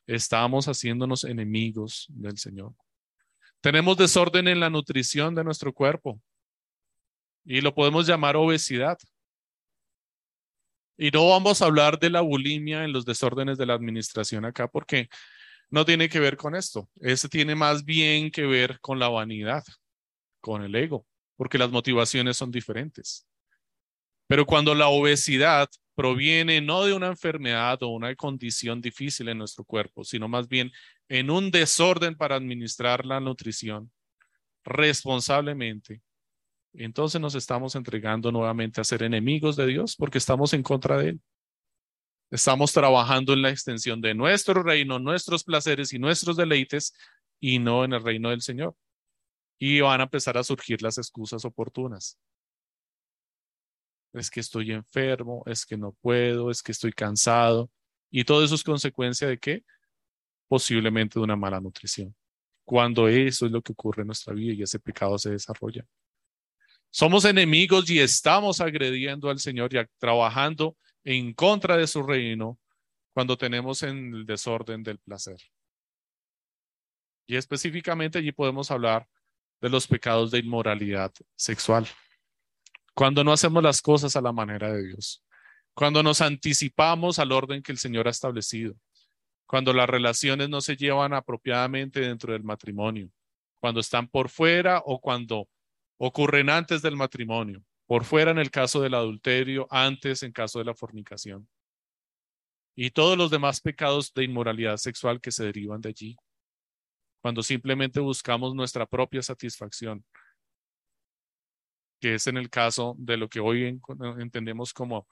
Estamos 0.09 0.66
haciéndonos 0.66 1.22
enemigos 1.22 2.09
del 2.09 2.36
Señor. 2.36 2.74
Tenemos 3.61 3.97
desorden 3.97 4.49
en 4.49 4.59
la 4.59 4.70
nutrición 4.70 5.36
de 5.36 5.45
nuestro 5.45 5.72
cuerpo. 5.72 6.20
Y 7.45 7.61
lo 7.61 7.74
podemos 7.74 8.07
llamar 8.07 8.36
obesidad. 8.36 8.99
Y 10.97 11.11
no 11.11 11.28
vamos 11.28 11.62
a 11.62 11.64
hablar 11.64 11.99
de 11.99 12.11
la 12.11 12.20
bulimia 12.20 12.84
en 12.84 12.93
los 12.93 13.05
desórdenes 13.07 13.57
de 13.57 13.66
la 13.66 13.74
administración 13.74 14.45
acá 14.45 14.68
porque 14.68 15.09
no 15.70 15.84
tiene 15.84 16.09
que 16.09 16.20
ver 16.20 16.36
con 16.36 16.55
esto. 16.55 16.91
Ese 17.01 17.28
tiene 17.28 17.55
más 17.55 17.84
bien 17.84 18.30
que 18.30 18.45
ver 18.47 18.78
con 18.80 18.99
la 18.99 19.09
vanidad, 19.09 19.64
con 20.41 20.62
el 20.62 20.74
ego, 20.74 21.07
porque 21.36 21.59
las 21.59 21.70
motivaciones 21.70 22.36
son 22.36 22.51
diferentes. 22.51 23.26
Pero 24.26 24.45
cuando 24.45 24.74
la 24.74 24.88
obesidad 24.88 25.68
proviene 25.95 26.61
no 26.61 26.84
de 26.84 26.93
una 26.93 27.09
enfermedad 27.09 27.82
o 27.82 27.88
una 27.88 28.14
condición 28.14 28.80
difícil 28.80 29.28
en 29.28 29.38
nuestro 29.38 29.64
cuerpo, 29.64 30.05
sino 30.05 30.28
más 30.28 30.49
bien 30.49 30.72
en 31.09 31.30
un 31.30 31.51
desorden 31.51 32.16
para 32.16 32.36
administrar 32.36 33.05
la 33.05 33.20
nutrición 33.20 33.91
responsablemente, 34.64 36.03
entonces 36.73 37.21
nos 37.21 37.35
estamos 37.35 37.75
entregando 37.75 38.31
nuevamente 38.31 38.81
a 38.81 38.85
ser 38.85 39.03
enemigos 39.03 39.57
de 39.57 39.66
Dios 39.66 39.97
porque 39.97 40.18
estamos 40.18 40.53
en 40.53 40.62
contra 40.62 40.99
de 40.99 41.11
Él. 41.11 41.21
Estamos 42.31 42.73
trabajando 42.73 43.33
en 43.33 43.43
la 43.43 43.51
extensión 43.51 44.01
de 44.01 44.14
nuestro 44.14 44.62
reino, 44.62 45.01
nuestros 45.01 45.43
placeres 45.43 45.93
y 45.93 45.99
nuestros 45.99 46.37
deleites 46.37 46.95
y 47.41 47.59
no 47.59 47.85
en 47.85 47.93
el 47.93 48.05
reino 48.05 48.31
del 48.31 48.41
Señor. 48.41 48.77
Y 49.59 49.81
van 49.81 50.01
a 50.01 50.05
empezar 50.05 50.39
a 50.39 50.45
surgir 50.45 50.81
las 50.81 50.97
excusas 50.97 51.45
oportunas. 51.45 52.18
Es 54.12 54.31
que 54.31 54.41
estoy 54.41 54.73
enfermo, 54.73 55.43
es 55.47 55.66
que 55.66 55.77
no 55.77 55.93
puedo, 56.01 56.51
es 56.51 56.62
que 56.62 56.73
estoy 56.73 56.93
cansado. 56.93 57.71
Y 58.11 58.25
todo 58.25 58.45
eso 58.45 58.55
es 58.55 58.62
consecuencia 58.62 59.27
de 59.27 59.39
qué? 59.39 59.64
Posiblemente 60.49 61.18
de 61.18 61.25
una 61.25 61.37
mala 61.37 61.61
nutrición. 61.61 62.14
Cuando 62.64 63.09
eso 63.09 63.47
es 63.47 63.53
lo 63.53 63.61
que 63.61 63.73
ocurre 63.73 64.03
en 64.03 64.09
nuestra 64.09 64.33
vida 64.35 64.55
y 64.55 64.62
ese 64.62 64.79
pecado 64.79 65.18
se 65.18 65.31
desarrolla. 65.31 65.85
Somos 66.91 67.24
enemigos 67.24 67.88
y 67.88 68.01
estamos 68.01 68.61
agrediendo 68.61 69.30
al 69.30 69.38
Señor 69.38 69.72
y 69.74 69.78
trabajando 69.99 70.76
en 71.05 71.32
contra 71.32 71.76
de 71.76 71.86
su 71.86 72.03
reino 72.03 72.59
cuando 73.14 73.36
tenemos 73.36 73.82
en 73.82 74.14
el 74.14 74.26
desorden 74.26 74.82
del 74.82 74.99
placer. 74.99 75.41
Y 77.26 77.36
específicamente 77.36 78.18
allí 78.18 78.32
podemos 78.32 78.70
hablar 78.72 79.09
de 79.61 79.68
los 79.68 79.86
pecados 79.86 80.32
de 80.32 80.41
inmoralidad 80.41 81.12
sexual. 81.36 81.86
Cuando 82.93 83.22
no 83.22 83.32
hacemos 83.32 83.62
las 83.62 83.80
cosas 83.80 84.16
a 84.16 84.20
la 84.20 84.32
manera 84.32 84.72
de 84.72 84.88
Dios. 84.88 85.22
Cuando 85.74 86.03
nos 86.03 86.20
anticipamos 86.20 87.20
al 87.20 87.30
orden 87.30 87.62
que 87.62 87.70
el 87.70 87.78
Señor 87.78 88.09
ha 88.09 88.11
establecido. 88.11 88.74
Cuando 89.47 89.72
las 89.72 89.88
relaciones 89.88 90.49
no 90.49 90.61
se 90.61 90.76
llevan 90.76 91.12
apropiadamente 91.12 92.01
dentro 92.01 92.32
del 92.32 92.43
matrimonio. 92.43 93.11
Cuando 93.61 93.78
están 93.78 94.09
por 94.09 94.28
fuera 94.28 94.82
o 94.84 95.01
cuando 95.01 95.49
ocurren 96.03 96.48
antes 96.48 96.80
del 96.80 96.96
matrimonio, 96.96 97.62
por 97.86 98.05
fuera 98.05 98.30
en 98.30 98.38
el 98.38 98.51
caso 98.51 98.80
del 98.80 98.94
adulterio, 98.94 99.66
antes 99.70 100.22
en 100.22 100.32
caso 100.32 100.59
de 100.59 100.64
la 100.64 100.74
fornicación. 100.74 101.46
Y 102.74 102.90
todos 102.90 103.18
los 103.18 103.30
demás 103.30 103.61
pecados 103.61 104.11
de 104.14 104.24
inmoralidad 104.24 104.78
sexual 104.78 105.20
que 105.20 105.30
se 105.30 105.44
derivan 105.44 105.82
de 105.82 105.90
allí, 105.90 106.16
cuando 107.20 107.42
simplemente 107.42 108.01
buscamos 108.01 108.55
nuestra 108.55 108.86
propia 108.86 109.20
satisfacción, 109.20 110.03
que 112.01 112.14
es 112.14 112.26
en 112.26 112.38
el 112.38 112.48
caso 112.48 112.94
de 112.98 113.18
lo 113.18 113.28
que 113.28 113.40
hoy 113.40 113.78
entendemos 114.18 114.72
como 114.72 115.07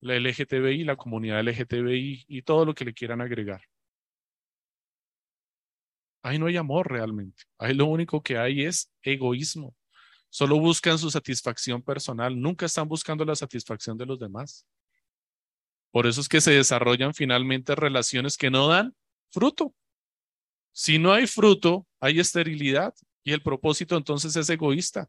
la 0.00 0.16
LGTBI, 0.16 0.82
la 0.82 0.96
comunidad 0.96 1.38
LGTBI 1.38 2.24
y 2.26 2.42
todo 2.42 2.64
lo 2.64 2.74
que 2.74 2.84
le 2.84 2.94
quieran 2.94 3.20
agregar. 3.20 3.62
Ahí 6.24 6.40
no 6.40 6.46
hay 6.46 6.56
amor 6.56 6.90
realmente. 6.90 7.44
Ahí 7.58 7.74
lo 7.74 7.86
único 7.86 8.20
que 8.24 8.36
hay 8.36 8.64
es 8.64 8.90
egoísmo. 9.02 9.76
Solo 10.30 10.58
buscan 10.58 10.98
su 10.98 11.10
satisfacción 11.10 11.82
personal, 11.82 12.38
nunca 12.40 12.66
están 12.66 12.88
buscando 12.88 13.24
la 13.24 13.36
satisfacción 13.36 13.96
de 13.96 14.06
los 14.06 14.18
demás. 14.18 14.66
Por 15.90 16.06
eso 16.06 16.20
es 16.20 16.28
que 16.28 16.40
se 16.40 16.52
desarrollan 16.52 17.14
finalmente 17.14 17.74
relaciones 17.74 18.36
que 18.36 18.50
no 18.50 18.68
dan 18.68 18.94
fruto. 19.30 19.74
Si 20.72 20.98
no 20.98 21.12
hay 21.12 21.26
fruto, 21.26 21.86
hay 22.00 22.20
esterilidad 22.20 22.94
y 23.24 23.32
el 23.32 23.42
propósito 23.42 23.96
entonces 23.96 24.36
es 24.36 24.50
egoísta. 24.50 25.08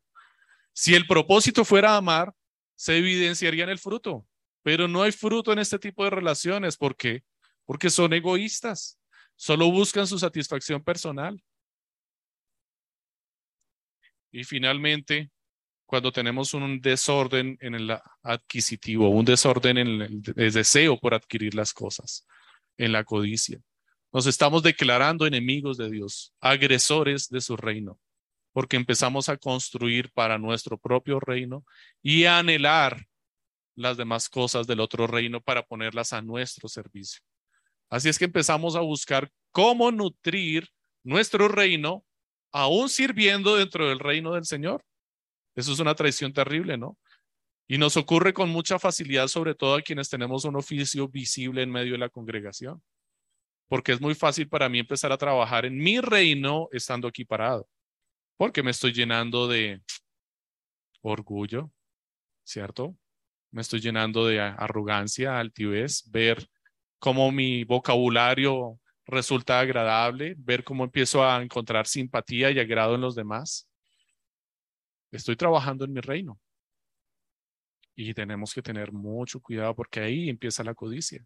Si 0.72 0.95
el 0.95 1.05
propósito 1.05 1.65
fuera 1.65 1.97
amar, 1.97 2.34
se 2.76 2.97
evidenciaría 2.97 3.63
en 3.63 3.72
el 3.72 3.80
fruto, 3.80 4.26
pero 4.63 4.88
no 4.88 5.01
hay 5.03 5.11
fruto 5.11 5.51
en 5.51 5.59
este 5.59 5.80
tipo 5.80 6.03
de 6.03 6.11
relaciones. 6.11 6.78
¿Por 6.78 6.95
qué? 6.95 7.24
Porque 7.65 7.89
son 7.89 8.13
egoístas, 8.13 8.97
solo 9.36 9.70
buscan 9.72 10.07
su 10.07 10.18
satisfacción 10.20 10.84
personal. 10.84 11.43
Y 14.38 14.44
finalmente, 14.44 15.32
cuando 15.88 16.12
tenemos 16.12 16.54
un 16.54 16.80
desorden 16.80 17.58
en 17.60 17.74
el 17.74 17.98
adquisitivo, 18.22 19.10
un 19.10 19.26
desorden 19.26 19.80
en 19.80 20.02
el, 20.04 20.22
deseo 20.22 21.00
por 21.00 21.16
adquirir 21.16 21.56
las 21.56 21.74
cosas, 21.74 22.28
en 22.78 22.92
la 22.92 23.04
codicia, 23.04 23.60
nos 24.14 24.28
estamos 24.28 24.62
declarando 24.62 25.26
enemigos 25.26 25.76
de 25.76 25.90
Dios, 25.90 26.36
agresores 26.40 27.30
de 27.30 27.42
su 27.42 27.58
reino, 27.58 28.00
porque 28.54 28.76
empezamos 28.76 29.28
a 29.28 29.38
construir 29.38 30.12
para 30.12 30.38
nuestro 30.38 30.78
propio 30.78 31.20
reino 31.20 31.66
y 32.04 32.26
anhelar 32.26 33.08
las 33.74 33.98
demás 33.98 34.30
cosas 34.30 34.68
del 34.68 34.82
otro 34.82 35.08
reino 35.08 35.42
para 35.42 35.64
ponerlas 35.64 36.14
a 36.14 36.22
nuestro 36.22 36.70
servicio. 36.70 37.24
Así 37.90 38.08
es 38.08 38.20
que 38.20 38.26
empezamos 38.26 38.76
a 38.76 38.82
buscar 38.82 39.32
cómo 39.52 39.92
nutrir 39.92 40.70
nuestro 41.04 41.48
reino 41.48 42.06
aún 42.52 42.89
sirviendo 42.89 43.56
dentro 43.56 43.89
del 43.89 44.00
reino 44.00 44.34
del 44.34 44.45
Señor. 44.45 44.84
Eso 45.56 45.74
es 45.74 45.80
una 45.80 45.95
traición 45.95 46.34
terrible, 46.34 46.78
¿no? 46.78 46.98
Y 47.68 47.78
nos 47.78 47.98
ocurre 47.98 48.34
con 48.34 48.50
mucha 48.50 48.80
facilidad, 48.80 49.28
sobre 49.28 49.56
todo 49.56 49.76
a 49.76 49.82
quienes 49.82 50.10
tenemos 50.10 50.45
un 50.45 50.56
oficio 50.56 51.08
visible 51.08 51.62
en 51.64 51.72
medio 51.72 51.93
de 51.93 52.00
la 52.00 52.10
congregación. 52.10 52.82
porque 53.68 53.91
es 53.91 54.02
muy 54.02 54.16
fácil 54.16 54.48
para 54.48 54.70
mí 54.70 54.80
empezar 54.80 55.12
a 55.12 55.18
trabajar 55.18 55.66
en 55.66 55.78
mi 55.78 56.00
reino 56.00 56.70
estando 56.72 57.08
aquí 57.08 57.26
parado, 57.26 57.68
porque 58.38 58.64
me 58.64 58.72
estoy 58.72 58.93
llenando 58.93 59.48
de 59.48 59.82
orgullo, 61.02 61.72
¿cierto? 62.43 62.95
Me 63.52 63.62
estoy 63.62 63.80
llenando 63.82 64.26
de 64.26 64.39
arrogancia, 64.39 65.39
altivez, 65.39 66.10
ver 66.12 66.50
cómo 67.00 67.32
mi 67.32 67.64
vocabulario 67.64 68.80
resulta 69.08 69.60
agradable, 69.60 70.36
ver 70.38 70.64
cómo 70.64 70.84
empiezo 70.84 71.26
a 71.26 71.41
encontrar 71.41 71.88
simpatía 71.88 72.51
y 72.51 72.60
agrado 72.60 72.95
en 72.95 73.01
los 73.01 73.16
demás. 73.16 73.70
Estoy 75.12 75.36
trabajando 75.36 75.86
en 75.86 75.93
mi 75.93 76.01
reino. 76.01 76.39
Y 77.95 78.14
tenemos 78.14 78.53
que 78.53 78.62
tener 78.62 78.91
mucho 78.91 79.39
cuidado 79.39 79.74
porque 79.76 80.01
ahí 80.01 80.30
empieza 80.30 80.64
la 80.64 80.76
codicia. 80.76 81.26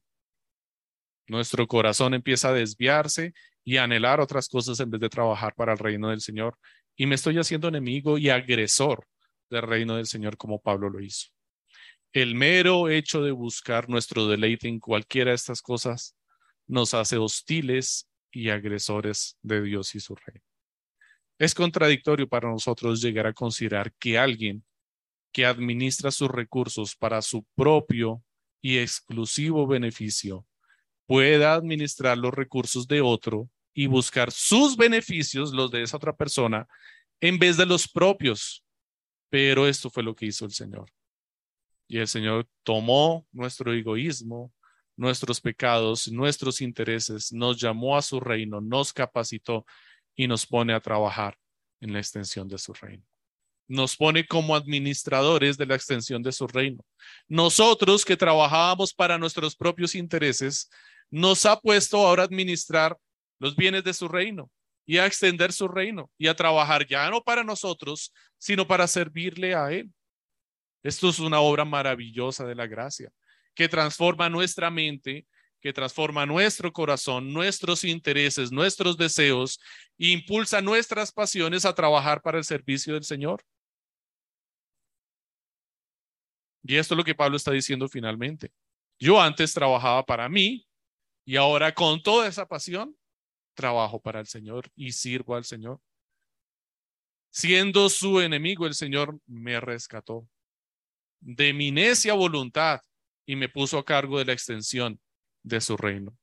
Nuestro 1.27 1.67
corazón 1.67 2.13
empieza 2.13 2.49
a 2.49 2.53
desviarse 2.53 3.33
y 3.63 3.77
a 3.77 3.83
anhelar 3.83 4.19
otras 4.21 4.47
cosas 4.47 4.79
en 4.79 4.89
vez 4.89 5.01
de 5.01 5.09
trabajar 5.09 5.53
para 5.55 5.73
el 5.73 5.79
reino 5.79 6.09
del 6.09 6.21
Señor. 6.21 6.57
Y 6.95 7.07
me 7.07 7.15
estoy 7.15 7.37
haciendo 7.39 7.67
enemigo 7.67 8.17
y 8.17 8.29
agresor 8.29 9.05
del 9.49 9.63
reino 9.63 9.95
del 9.95 10.05
Señor 10.05 10.37
como 10.37 10.61
Pablo 10.61 10.89
lo 10.89 11.01
hizo. 11.01 11.29
El 12.13 12.35
mero 12.35 12.89
hecho 12.89 13.21
de 13.21 13.31
buscar 13.31 13.89
nuestro 13.89 14.27
deleite 14.27 14.67
en 14.67 14.79
cualquiera 14.79 15.31
de 15.31 15.35
estas 15.35 15.61
cosas 15.61 16.15
nos 16.71 16.93
hace 16.93 17.17
hostiles 17.17 18.07
y 18.31 18.49
agresores 18.49 19.37
de 19.41 19.61
Dios 19.61 19.93
y 19.93 19.99
su 19.99 20.15
reino. 20.15 20.45
Es 21.37 21.53
contradictorio 21.53 22.29
para 22.29 22.49
nosotros 22.49 23.01
llegar 23.01 23.27
a 23.27 23.33
considerar 23.33 23.93
que 23.99 24.17
alguien 24.17 24.63
que 25.33 25.45
administra 25.45 26.11
sus 26.11 26.29
recursos 26.29 26.95
para 26.95 27.21
su 27.21 27.45
propio 27.55 28.23
y 28.61 28.77
exclusivo 28.77 29.67
beneficio 29.67 30.45
pueda 31.05 31.55
administrar 31.55 32.17
los 32.17 32.33
recursos 32.33 32.87
de 32.87 33.01
otro 33.01 33.49
y 33.73 33.87
buscar 33.87 34.31
sus 34.31 34.77
beneficios, 34.77 35.51
los 35.51 35.71
de 35.71 35.83
esa 35.83 35.97
otra 35.97 36.15
persona, 36.15 36.67
en 37.19 37.37
vez 37.37 37.57
de 37.57 37.65
los 37.65 37.87
propios. 37.87 38.63
Pero 39.29 39.67
esto 39.67 39.89
fue 39.89 40.03
lo 40.03 40.15
que 40.15 40.27
hizo 40.27 40.45
el 40.45 40.51
Señor. 40.51 40.89
Y 41.87 41.97
el 41.97 42.07
Señor 42.07 42.47
tomó 42.63 43.25
nuestro 43.33 43.73
egoísmo, 43.73 44.53
nuestros 45.01 45.41
pecados, 45.41 46.07
nuestros 46.11 46.61
intereses, 46.61 47.33
nos 47.33 47.59
llamó 47.59 47.97
a 47.97 48.03
su 48.03 48.19
reino, 48.19 48.61
nos 48.61 48.93
capacitó 48.93 49.65
y 50.15 50.27
nos 50.27 50.45
pone 50.45 50.73
a 50.73 50.79
trabajar 50.79 51.35
en 51.79 51.91
la 51.91 51.97
extensión 51.97 52.47
de 52.47 52.59
su 52.59 52.71
reino. 52.71 53.03
Nos 53.67 53.97
pone 53.97 54.27
como 54.27 54.55
administradores 54.55 55.57
de 55.57 55.65
la 55.65 55.73
extensión 55.73 56.21
de 56.21 56.31
su 56.31 56.45
reino. 56.45 56.85
Nosotros 57.27 58.05
que 58.05 58.15
trabajábamos 58.15 58.93
para 58.93 59.17
nuestros 59.17 59.55
propios 59.55 59.95
intereses, 59.95 60.69
nos 61.09 61.47
ha 61.47 61.59
puesto 61.59 61.97
ahora 61.97 62.21
a 62.21 62.25
administrar 62.27 62.95
los 63.39 63.55
bienes 63.55 63.83
de 63.83 63.95
su 63.95 64.07
reino 64.07 64.51
y 64.85 64.99
a 64.99 65.07
extender 65.07 65.51
su 65.51 65.67
reino 65.67 66.11
y 66.19 66.27
a 66.27 66.35
trabajar 66.35 66.85
ya 66.85 67.09
no 67.09 67.23
para 67.23 67.43
nosotros, 67.43 68.13
sino 68.37 68.67
para 68.67 68.87
servirle 68.87 69.55
a 69.55 69.71
Él. 69.71 69.89
Esto 70.83 71.09
es 71.09 71.17
una 71.17 71.39
obra 71.39 71.65
maravillosa 71.65 72.45
de 72.45 72.53
la 72.53 72.67
gracia 72.67 73.11
que 73.53 73.67
transforma 73.69 74.29
nuestra 74.29 74.69
mente, 74.69 75.25
que 75.59 75.73
transforma 75.73 76.25
nuestro 76.25 76.73
corazón, 76.73 77.31
nuestros 77.31 77.83
intereses, 77.83 78.51
nuestros 78.51 78.97
deseos, 78.97 79.59
e 79.97 80.09
impulsa 80.09 80.61
nuestras 80.61 81.11
pasiones 81.11 81.65
a 81.65 81.75
trabajar 81.75 82.21
para 82.21 82.37
el 82.37 82.43
servicio 82.43 82.93
del 82.95 83.03
Señor. 83.03 83.43
Y 86.63 86.75
esto 86.75 86.93
es 86.93 86.97
lo 86.97 87.03
que 87.03 87.15
Pablo 87.15 87.37
está 87.37 87.51
diciendo 87.51 87.87
finalmente. 87.87 88.51
Yo 88.99 89.19
antes 89.19 89.53
trabajaba 89.53 90.05
para 90.05 90.29
mí 90.29 90.67
y 91.25 91.35
ahora 91.35 91.73
con 91.73 92.01
toda 92.01 92.27
esa 92.27 92.47
pasión 92.47 92.95
trabajo 93.53 93.99
para 93.99 94.19
el 94.19 94.27
Señor 94.27 94.71
y 94.75 94.91
sirvo 94.91 95.35
al 95.35 95.43
Señor. 95.43 95.79
Siendo 97.29 97.89
su 97.89 98.19
enemigo, 98.19 98.67
el 98.67 98.73
Señor 98.73 99.19
me 99.25 99.59
rescató. 99.59 100.27
De 101.19 101.53
mi 101.53 101.71
necia 101.71 102.13
voluntad 102.13 102.81
y 103.31 103.37
me 103.37 103.47
puso 103.47 103.77
a 103.77 103.85
cargo 103.85 104.19
de 104.19 104.25
la 104.25 104.33
extensión 104.33 104.99
de 105.41 105.61
su 105.61 105.77
reino. 105.77 106.17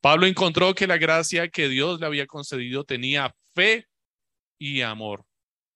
Pablo 0.00 0.26
encontró 0.26 0.74
que 0.74 0.86
la 0.86 0.96
gracia 0.96 1.48
que 1.48 1.68
Dios 1.68 2.00
le 2.00 2.06
había 2.06 2.26
concedido 2.26 2.84
tenía 2.84 3.34
fe 3.54 3.86
y 4.58 4.80
amor 4.80 5.26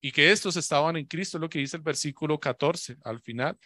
y 0.00 0.12
que 0.12 0.32
estos 0.32 0.56
estaban 0.56 0.96
en 0.96 1.04
Cristo, 1.04 1.38
lo 1.38 1.50
que 1.50 1.58
dice 1.58 1.76
el 1.76 1.82
versículo 1.82 2.40
14 2.40 2.96
al 3.04 3.20
final. 3.20 3.58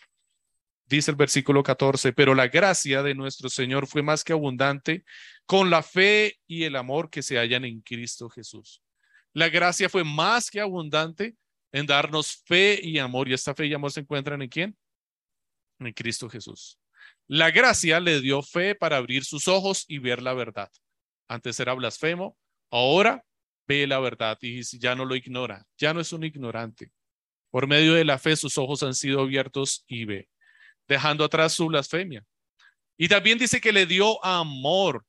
Dice 0.86 1.12
el 1.12 1.16
versículo 1.16 1.62
14, 1.62 2.12
pero 2.12 2.34
la 2.34 2.48
gracia 2.48 3.04
de 3.04 3.14
nuestro 3.14 3.48
Señor 3.48 3.86
fue 3.86 4.02
más 4.02 4.24
que 4.24 4.32
abundante 4.32 5.04
con 5.46 5.70
la 5.70 5.84
fe 5.84 6.40
y 6.48 6.64
el 6.64 6.74
amor 6.74 7.08
que 7.08 7.22
se 7.22 7.38
hallan 7.38 7.64
en 7.64 7.82
Cristo 7.82 8.28
Jesús. 8.30 8.82
La 9.32 9.48
gracia 9.48 9.88
fue 9.88 10.02
más 10.02 10.50
que 10.50 10.60
abundante 10.60 11.36
en 11.70 11.86
darnos 11.86 12.42
fe 12.46 12.80
y 12.82 12.98
amor. 12.98 13.28
¿Y 13.28 13.34
esta 13.34 13.54
fe 13.54 13.66
y 13.66 13.74
amor 13.74 13.92
se 13.92 14.00
encuentran 14.00 14.42
en 14.42 14.48
quién? 14.48 14.76
En 15.78 15.92
Cristo 15.92 16.28
Jesús. 16.28 16.81
La 17.28 17.50
gracia 17.50 18.00
le 18.00 18.20
dio 18.20 18.42
fe 18.42 18.74
para 18.74 18.96
abrir 18.96 19.24
sus 19.24 19.48
ojos 19.48 19.84
y 19.88 19.98
ver 19.98 20.22
la 20.22 20.34
verdad. 20.34 20.70
Antes 21.28 21.58
era 21.60 21.74
blasfemo, 21.74 22.36
ahora 22.70 23.24
ve 23.66 23.86
la 23.86 24.00
verdad 24.00 24.38
y 24.40 24.62
ya 24.78 24.94
no 24.94 25.04
lo 25.04 25.14
ignora, 25.16 25.64
ya 25.78 25.94
no 25.94 26.00
es 26.00 26.12
un 26.12 26.24
ignorante. 26.24 26.90
Por 27.50 27.66
medio 27.66 27.94
de 27.94 28.04
la 28.04 28.18
fe 28.18 28.36
sus 28.36 28.58
ojos 28.58 28.82
han 28.82 28.94
sido 28.94 29.20
abiertos 29.20 29.84
y 29.86 30.04
ve, 30.04 30.28
dejando 30.88 31.24
atrás 31.24 31.52
su 31.52 31.66
blasfemia. 31.66 32.24
Y 32.96 33.08
también 33.08 33.38
dice 33.38 33.60
que 33.60 33.72
le 33.72 33.86
dio 33.86 34.22
amor 34.24 35.04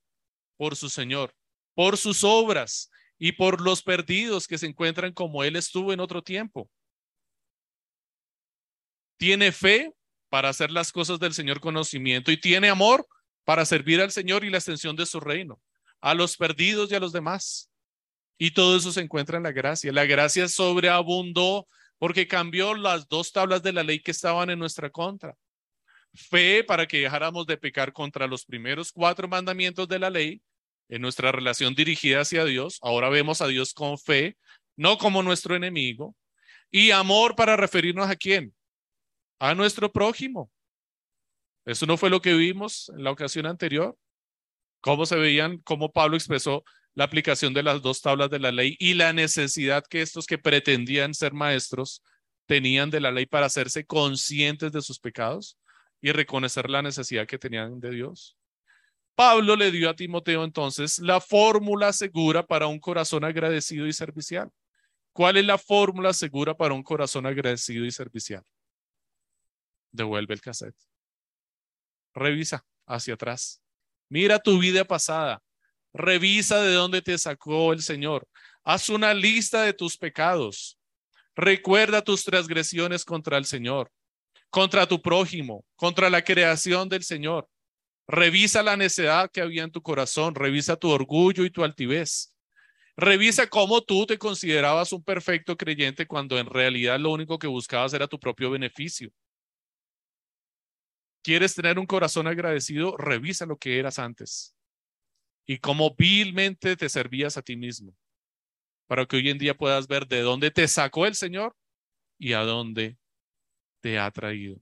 por 0.58 0.76
su 0.76 0.90
Señor, 0.90 1.34
por 1.74 1.98
sus 1.98 2.24
obras 2.24 2.90
y 3.18 3.34
por 3.34 3.62
los 3.62 3.82
perdidos 3.82 4.48
que 4.48 4.58
se 4.58 4.68
encuentran 4.68 5.14
como 5.14 5.44
Él 5.44 5.56
estuvo 5.56 5.94
en 5.94 6.00
otro 6.00 6.22
tiempo. 6.22 6.70
Tiene 9.18 9.52
fe 9.52 9.94
para 10.34 10.50
hacer 10.50 10.72
las 10.72 10.92
cosas 10.92 11.20
del 11.20 11.36
Señor 11.36 11.60
conocimiento 11.60 12.32
y 12.32 12.38
tiene 12.38 12.68
amor 12.68 13.06
para 13.44 13.66
servir 13.66 14.02
al 14.02 14.10
Señor 14.10 14.44
y 14.44 14.50
la 14.50 14.58
extensión 14.58 14.96
de 14.96 15.06
su 15.06 15.20
reino, 15.20 15.62
a 16.02 16.16
los 16.16 16.38
perdidos 16.38 16.92
y 16.92 16.96
a 16.96 17.00
los 17.00 17.14
demás. 17.14 17.70
Y 18.40 18.50
todo 18.50 18.76
eso 18.76 18.92
se 18.92 19.02
encuentra 19.02 19.38
en 19.38 19.44
la 19.44 19.52
gracia. 19.52 19.92
La 19.92 20.06
gracia 20.06 20.48
sobreabundó 20.48 21.68
porque 22.00 22.28
cambió 22.28 22.74
las 22.74 23.08
dos 23.08 23.32
tablas 23.32 23.62
de 23.62 23.74
la 23.74 23.84
ley 23.84 24.00
que 24.00 24.10
estaban 24.10 24.50
en 24.50 24.58
nuestra 24.58 24.90
contra. 24.90 25.36
Fe 26.16 26.64
para 26.64 26.88
que 26.88 27.02
dejáramos 27.02 27.46
de 27.46 27.58
pecar 27.58 27.94
contra 27.94 28.26
los 28.26 28.44
primeros 28.44 28.92
cuatro 28.92 29.28
mandamientos 29.28 29.88
de 29.88 30.00
la 30.00 30.10
ley 30.10 30.42
en 30.90 31.04
nuestra 31.04 31.32
relación 31.32 31.76
dirigida 31.76 32.22
hacia 32.22 32.44
Dios. 32.44 32.80
Ahora 32.82 33.10
vemos 33.10 33.40
a 33.42 33.48
Dios 33.48 33.76
con 33.76 34.00
fe, 34.00 34.36
no 34.78 34.98
como 34.98 35.22
nuestro 35.22 35.56
enemigo. 35.56 36.16
Y 36.72 36.90
amor 36.90 37.36
para 37.36 37.56
referirnos 37.56 38.10
a 38.10 38.16
quién? 38.16 38.52
A 39.44 39.54
nuestro 39.56 39.92
prójimo. 39.92 40.50
Eso 41.66 41.86
no 41.86 41.98
fue 41.98 42.10
lo 42.10 42.22
que 42.22 42.34
vimos 42.34 42.90
en 42.96 43.04
la 43.04 43.12
ocasión 43.12 43.46
anterior. 43.46 43.98
Cómo 44.80 45.06
se 45.06 45.18
veían, 45.18 45.58
cómo 45.58 45.92
Pablo 45.92 46.16
expresó 46.16 46.64
la 46.94 47.04
aplicación 47.04 47.54
de 47.54 47.62
las 47.62 47.82
dos 47.82 48.02
tablas 48.02 48.30
de 48.30 48.40
la 48.40 48.54
ley 48.54 48.78
y 48.80 48.94
la 48.94 49.12
necesidad 49.12 49.84
que 49.90 50.02
estos 50.02 50.28
que 50.28 50.38
pretendían 50.38 51.14
ser 51.14 51.34
maestros 51.34 52.02
tenían 52.46 52.90
de 52.90 53.02
la 53.02 53.12
ley 53.12 53.26
para 53.26 53.48
hacerse 53.48 53.86
conscientes 53.86 54.72
de 54.72 54.82
sus 54.82 54.98
pecados 54.98 55.58
y 56.02 56.14
reconocer 56.14 56.70
la 56.70 56.82
necesidad 56.82 57.28
que 57.28 57.38
tenían 57.38 57.82
de 57.82 57.92
Dios. 57.92 58.38
Pablo 59.14 59.58
le 59.58 59.72
dio 59.72 59.90
a 59.90 59.96
Timoteo 59.96 60.46
entonces 60.46 61.00
la 61.00 61.20
fórmula 61.20 61.92
segura 61.92 62.46
para 62.46 62.68
un 62.68 62.80
corazón 62.80 63.26
agradecido 63.26 63.88
y 63.88 63.92
servicial. 63.92 64.50
¿Cuál 65.12 65.36
es 65.36 65.46
la 65.46 65.58
fórmula 65.58 66.14
segura 66.14 66.56
para 66.56 66.74
un 66.74 66.82
corazón 66.82 67.26
agradecido 67.26 67.84
y 67.84 67.92
servicial? 67.92 68.44
Devuelve 69.94 70.34
el 70.34 70.42
cassette. 70.42 70.76
Revisa 72.14 72.66
hacia 72.86 73.14
atrás. 73.14 73.62
Mira 74.10 74.40
tu 74.40 74.60
vida 74.60 74.84
pasada. 74.84 75.42
Revisa 75.94 76.62
de 76.62 76.74
dónde 76.74 77.02
te 77.02 77.18
sacó 77.18 77.72
el 77.72 77.82
Señor. 77.82 78.28
Haz 78.64 78.90
una 78.90 79.14
lista 79.14 79.64
de 79.64 79.74
tus 79.74 79.98
pecados. 79.98 80.78
Recuerda 81.36 82.02
tus 82.02 82.24
transgresiones 82.24 83.06
contra 83.06 83.38
el 83.38 83.46
Señor, 83.46 83.92
contra 84.50 84.86
tu 84.86 85.02
prójimo, 85.02 85.66
contra 85.76 86.10
la 86.10 86.24
creación 86.24 86.90
del 86.90 87.04
Señor. 87.04 87.48
Revisa 88.08 88.62
la 88.62 88.76
necedad 88.76 89.32
que 89.32 89.42
había 89.42 89.64
en 89.64 89.72
tu 89.72 89.82
corazón. 89.82 90.36
Revisa 90.36 90.76
tu 90.76 90.90
orgullo 90.90 91.46
y 91.46 91.50
tu 91.50 91.64
altivez. 91.64 92.36
Revisa 92.96 93.48
cómo 93.48 93.82
tú 93.82 94.06
te 94.06 94.20
considerabas 94.20 94.94
un 94.94 95.04
perfecto 95.04 95.58
creyente 95.58 96.06
cuando 96.06 96.38
en 96.38 96.46
realidad 96.46 97.00
lo 97.00 97.12
único 97.12 97.40
que 97.40 97.48
buscabas 97.48 97.94
era 97.94 98.08
tu 98.08 98.20
propio 98.20 98.52
beneficio. 98.52 99.10
¿Quieres 101.24 101.56
tener 101.56 101.80
un 101.80 101.86
corazón 101.86 102.28
agradecido? 102.28 102.98
Revisa 102.98 103.46
lo 103.46 103.58
que 103.58 103.80
eras 103.80 103.98
antes 103.98 104.56
y 105.46 105.58
cómo 105.58 105.96
vilmente 105.98 106.76
te 106.76 106.90
servías 106.90 107.38
a 107.38 107.42
ti 107.42 107.56
mismo 107.56 107.96
para 108.88 109.06
que 109.06 109.16
hoy 109.16 109.30
en 109.30 109.38
día 109.38 109.56
puedas 109.56 109.88
ver 109.88 110.08
de 110.08 110.22
dónde 110.22 110.52
te 110.52 110.68
sacó 110.68 111.06
el 111.06 111.16
Señor 111.16 111.56
y 112.20 112.34
a 112.34 112.42
dónde 112.42 112.98
te 113.82 113.98
ha 113.98 114.12
traído. 114.12 114.58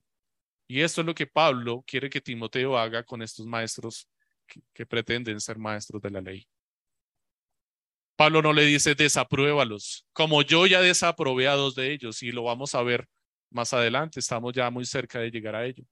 Y 0.68 0.80
esto 0.80 1.02
es 1.02 1.06
lo 1.06 1.14
que 1.14 1.26
Pablo 1.26 1.84
quiere 1.86 2.08
que 2.08 2.20
Timoteo 2.20 2.78
haga 2.78 3.02
con 3.02 3.22
estos 3.22 3.46
maestros 3.46 4.08
que, 4.72 4.86
pretenden 4.86 5.40
ser 5.40 5.58
maestros 5.58 6.00
de 6.00 6.10
la 6.10 6.20
ley. 6.20 6.46
Pablo 8.16 8.40
no 8.40 8.52
le 8.52 8.64
dice 8.64 8.94
desapruébalos, 8.94 10.06
como 10.12 10.42
yo 10.42 10.66
ya 10.66 10.80
desaprobé 10.80 11.48
a 11.48 11.54
dos 11.54 11.74
de 11.74 11.92
ellos 11.92 12.22
y 12.22 12.30
lo 12.30 12.44
vamos 12.44 12.74
a 12.74 12.82
ver 12.82 13.08
más 13.50 13.72
adelante, 13.72 14.20
estamos 14.20 14.52
ya 14.52 14.70
muy 14.70 14.84
cerca 14.84 15.18
de 15.18 15.30
llegar 15.30 15.56
a 15.56 15.66
ello. 15.66 15.84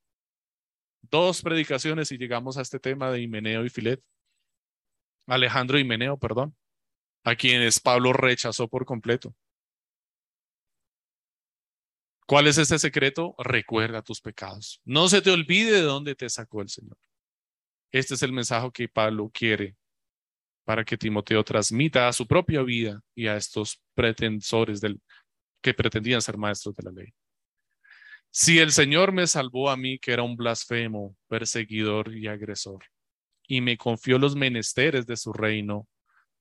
Dos 1.03 1.43
predicaciones 1.43 2.13
y 2.13 2.19
llegamos 2.19 2.57
a 2.57 2.63
este 2.63 2.79
tema 2.79 3.11
de 3.11 3.21
Himeneo 3.21 3.65
y 3.65 3.71
Filet. 3.71 4.03
Alejandro 5.27 5.79
Himeneo, 5.79 6.19
perdón, 6.19 6.57
a 7.25 7.37
quienes 7.37 7.81
Pablo 7.81 8.13
rechazó 8.13 8.69
por 8.69 8.85
completo. 8.85 9.35
¿Cuál 12.27 12.47
es 12.47 12.59
este 12.59 12.79
secreto? 12.79 13.35
Recuerda 13.39 14.03
tus 14.03 14.21
pecados. 14.21 14.81
No 14.85 15.09
se 15.09 15.21
te 15.21 15.31
olvide 15.31 15.73
de 15.73 15.83
dónde 15.83 16.15
te 16.15 16.29
sacó 16.31 16.63
el 16.63 16.69
Señor. 16.69 16.97
Este 17.93 18.15
es 18.15 18.23
el 18.23 18.33
mensaje 18.33 18.71
que 18.73 18.89
Pablo 18.89 19.31
quiere 19.35 19.77
para 20.65 20.85
que 20.85 20.97
Timoteo 20.97 21.43
transmita 21.43 22.07
a 22.07 22.13
su 22.13 22.29
propia 22.29 22.63
vida 22.63 23.01
y 23.17 23.27
a 23.27 23.37
estos 23.37 23.83
pretensores 23.95 24.81
del, 24.81 25.01
que 25.61 25.75
pretendían 25.75 26.23
ser 26.23 26.37
maestros 26.37 26.77
de 26.77 26.83
la 26.85 26.93
ley. 26.93 27.13
Si 28.33 28.61
el 28.61 28.71
Señor 28.71 29.11
me 29.11 29.27
salvó 29.27 29.71
a 29.71 29.77
mí, 29.77 29.99
que 29.99 30.13
era 30.13 30.23
un 30.23 30.37
blasfemo, 30.37 31.17
perseguidor 31.27 32.17
y 32.17 32.29
agresor, 32.29 32.85
y 33.49 33.61
me 33.61 33.77
confió 33.77 34.19
los 34.19 34.37
menesteres 34.37 35.05
de 35.07 35.17
su 35.17 35.33
reino, 35.33 35.89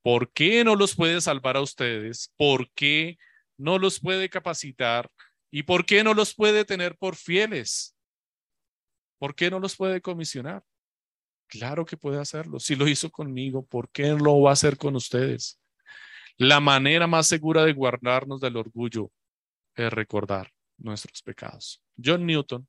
¿por 0.04 0.32
qué 0.32 0.64
no 0.64 0.76
los 0.76 0.96
puede 0.96 1.20
salvar 1.20 1.58
a 1.58 1.62
ustedes? 1.62 2.32
¿Por 2.38 2.70
qué 2.74 3.18
no 3.58 3.80
los 3.80 4.00
puede 4.00 4.30
capacitar? 4.30 5.10
¿Y 5.50 5.64
por 5.64 5.84
qué 5.88 6.04
no 6.04 6.14
los 6.14 6.36
puede 6.36 6.64
tener 6.64 6.96
por 6.96 7.16
fieles? 7.16 7.96
¿Por 9.18 9.34
qué 9.34 9.50
no 9.50 9.60
los 9.60 9.76
puede 9.76 10.00
comisionar? 10.00 10.64
Claro 11.48 11.86
que 11.86 11.98
puede 11.98 12.22
hacerlo. 12.22 12.60
Si 12.60 12.76
lo 12.76 12.88
hizo 12.88 13.10
conmigo, 13.10 13.66
¿por 13.66 13.90
qué 13.90 14.10
no 14.10 14.18
lo 14.20 14.42
va 14.42 14.52
a 14.52 14.54
hacer 14.54 14.78
con 14.78 14.96
ustedes? 14.96 15.60
La 16.38 16.60
manera 16.60 17.08
más 17.08 17.26
segura 17.26 17.66
de 17.66 17.74
guardarnos 17.74 18.40
del 18.40 18.58
orgullo 18.58 19.12
es 19.76 19.92
recordar 19.92 20.52
nuestros 20.80 21.22
pecados. 21.22 21.82
John 22.04 22.26
Newton, 22.26 22.68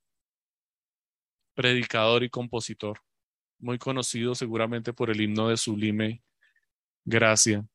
predicador 1.54 2.22
y 2.22 2.30
compositor, 2.30 3.00
muy 3.58 3.78
conocido 3.78 4.34
seguramente 4.34 4.92
por 4.92 5.10
el 5.10 5.20
himno 5.20 5.48
de 5.48 5.56
Sublime 5.56 6.22
Gracia, 7.04 7.66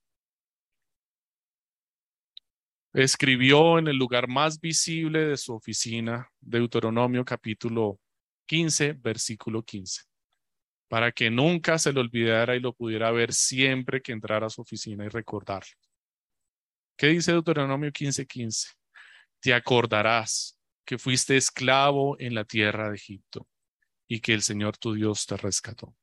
escribió 2.94 3.78
en 3.78 3.88
el 3.88 3.98
lugar 3.98 4.28
más 4.28 4.60
visible 4.60 5.26
de 5.26 5.38
su 5.38 5.54
oficina, 5.54 6.30
Deuteronomio 6.40 7.26
capítulo 7.26 8.00
15, 8.46 8.94
versículo 8.94 9.64
15 9.64 10.04
para 10.88 11.12
que 11.12 11.30
nunca 11.30 11.78
se 11.78 11.92
le 11.92 12.00
olvidara 12.00 12.56
y 12.56 12.60
lo 12.60 12.74
pudiera 12.74 13.12
ver 13.12 13.34
siempre 13.34 14.02
que 14.02 14.12
entrara 14.12 14.48
a 14.48 14.50
su 14.50 14.62
oficina 14.62 15.06
y 15.06 15.10
recordarlo. 15.10 15.76
¿Qué 16.98 17.08
dice 17.08 17.32
Deuteronomio 17.32 17.92
15:15? 17.92 18.74
Te 19.46 19.54
acordarás 19.54 20.60
que 20.84 20.98
fuiste 20.98 21.38
esclavo 21.38 22.20
en 22.20 22.34
la 22.34 22.46
tierra 22.46 22.90
de 22.90 22.96
Egipto 22.96 23.48
y 24.08 24.20
que 24.20 24.34
el 24.34 24.42
Señor 24.42 24.76
tu 24.76 24.96
Dios 24.96 25.28
te 25.28 25.38
rescató. 25.38 25.96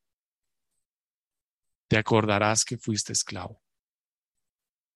Te 1.89 1.97
acordarás 1.97 2.65
que 2.65 2.79
fuiste 2.79 3.13
esclavo. 3.13 3.61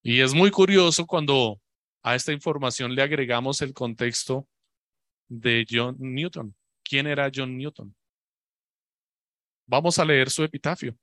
Y 0.01 0.21
es 0.21 0.33
muy 0.33 0.53
curioso 0.53 1.09
cuando 1.09 1.61
a 2.05 2.15
esta 2.15 2.33
información 2.33 2.95
le 2.95 3.03
agregamos 3.03 3.63
el 3.63 3.75
contexto 3.75 4.49
de 5.27 5.67
John 5.69 5.97
Newton. 5.99 6.55
¿Quién 6.85 7.09
era 7.09 7.29
John 7.35 7.59
Newton? 7.59 7.97
Vamos 9.67 9.99
a 9.99 10.05
leer 10.05 10.31
su 10.31 10.45
epitafio. 10.45 10.97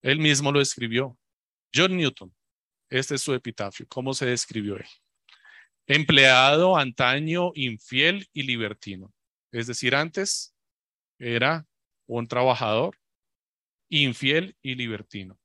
Él 0.00 0.18
mismo 0.18 0.50
lo 0.50 0.62
escribió. 0.62 1.18
John 1.74 1.94
Newton. 1.94 2.34
Este 2.88 3.16
es 3.16 3.20
su 3.20 3.34
epitafio. 3.34 3.86
¿Cómo 3.86 4.14
se 4.14 4.24
describió 4.24 4.78
él? 4.78 4.86
Empleado 5.86 6.76
antaño, 6.76 7.52
infiel 7.54 8.28
y 8.32 8.44
libertino. 8.44 9.12
Es 9.52 9.66
decir, 9.66 9.94
antes 9.94 10.54
era 11.18 11.66
un 12.06 12.26
trabajador 12.26 12.98
infiel 13.88 14.56
y 14.62 14.74
libertino. 14.74 15.38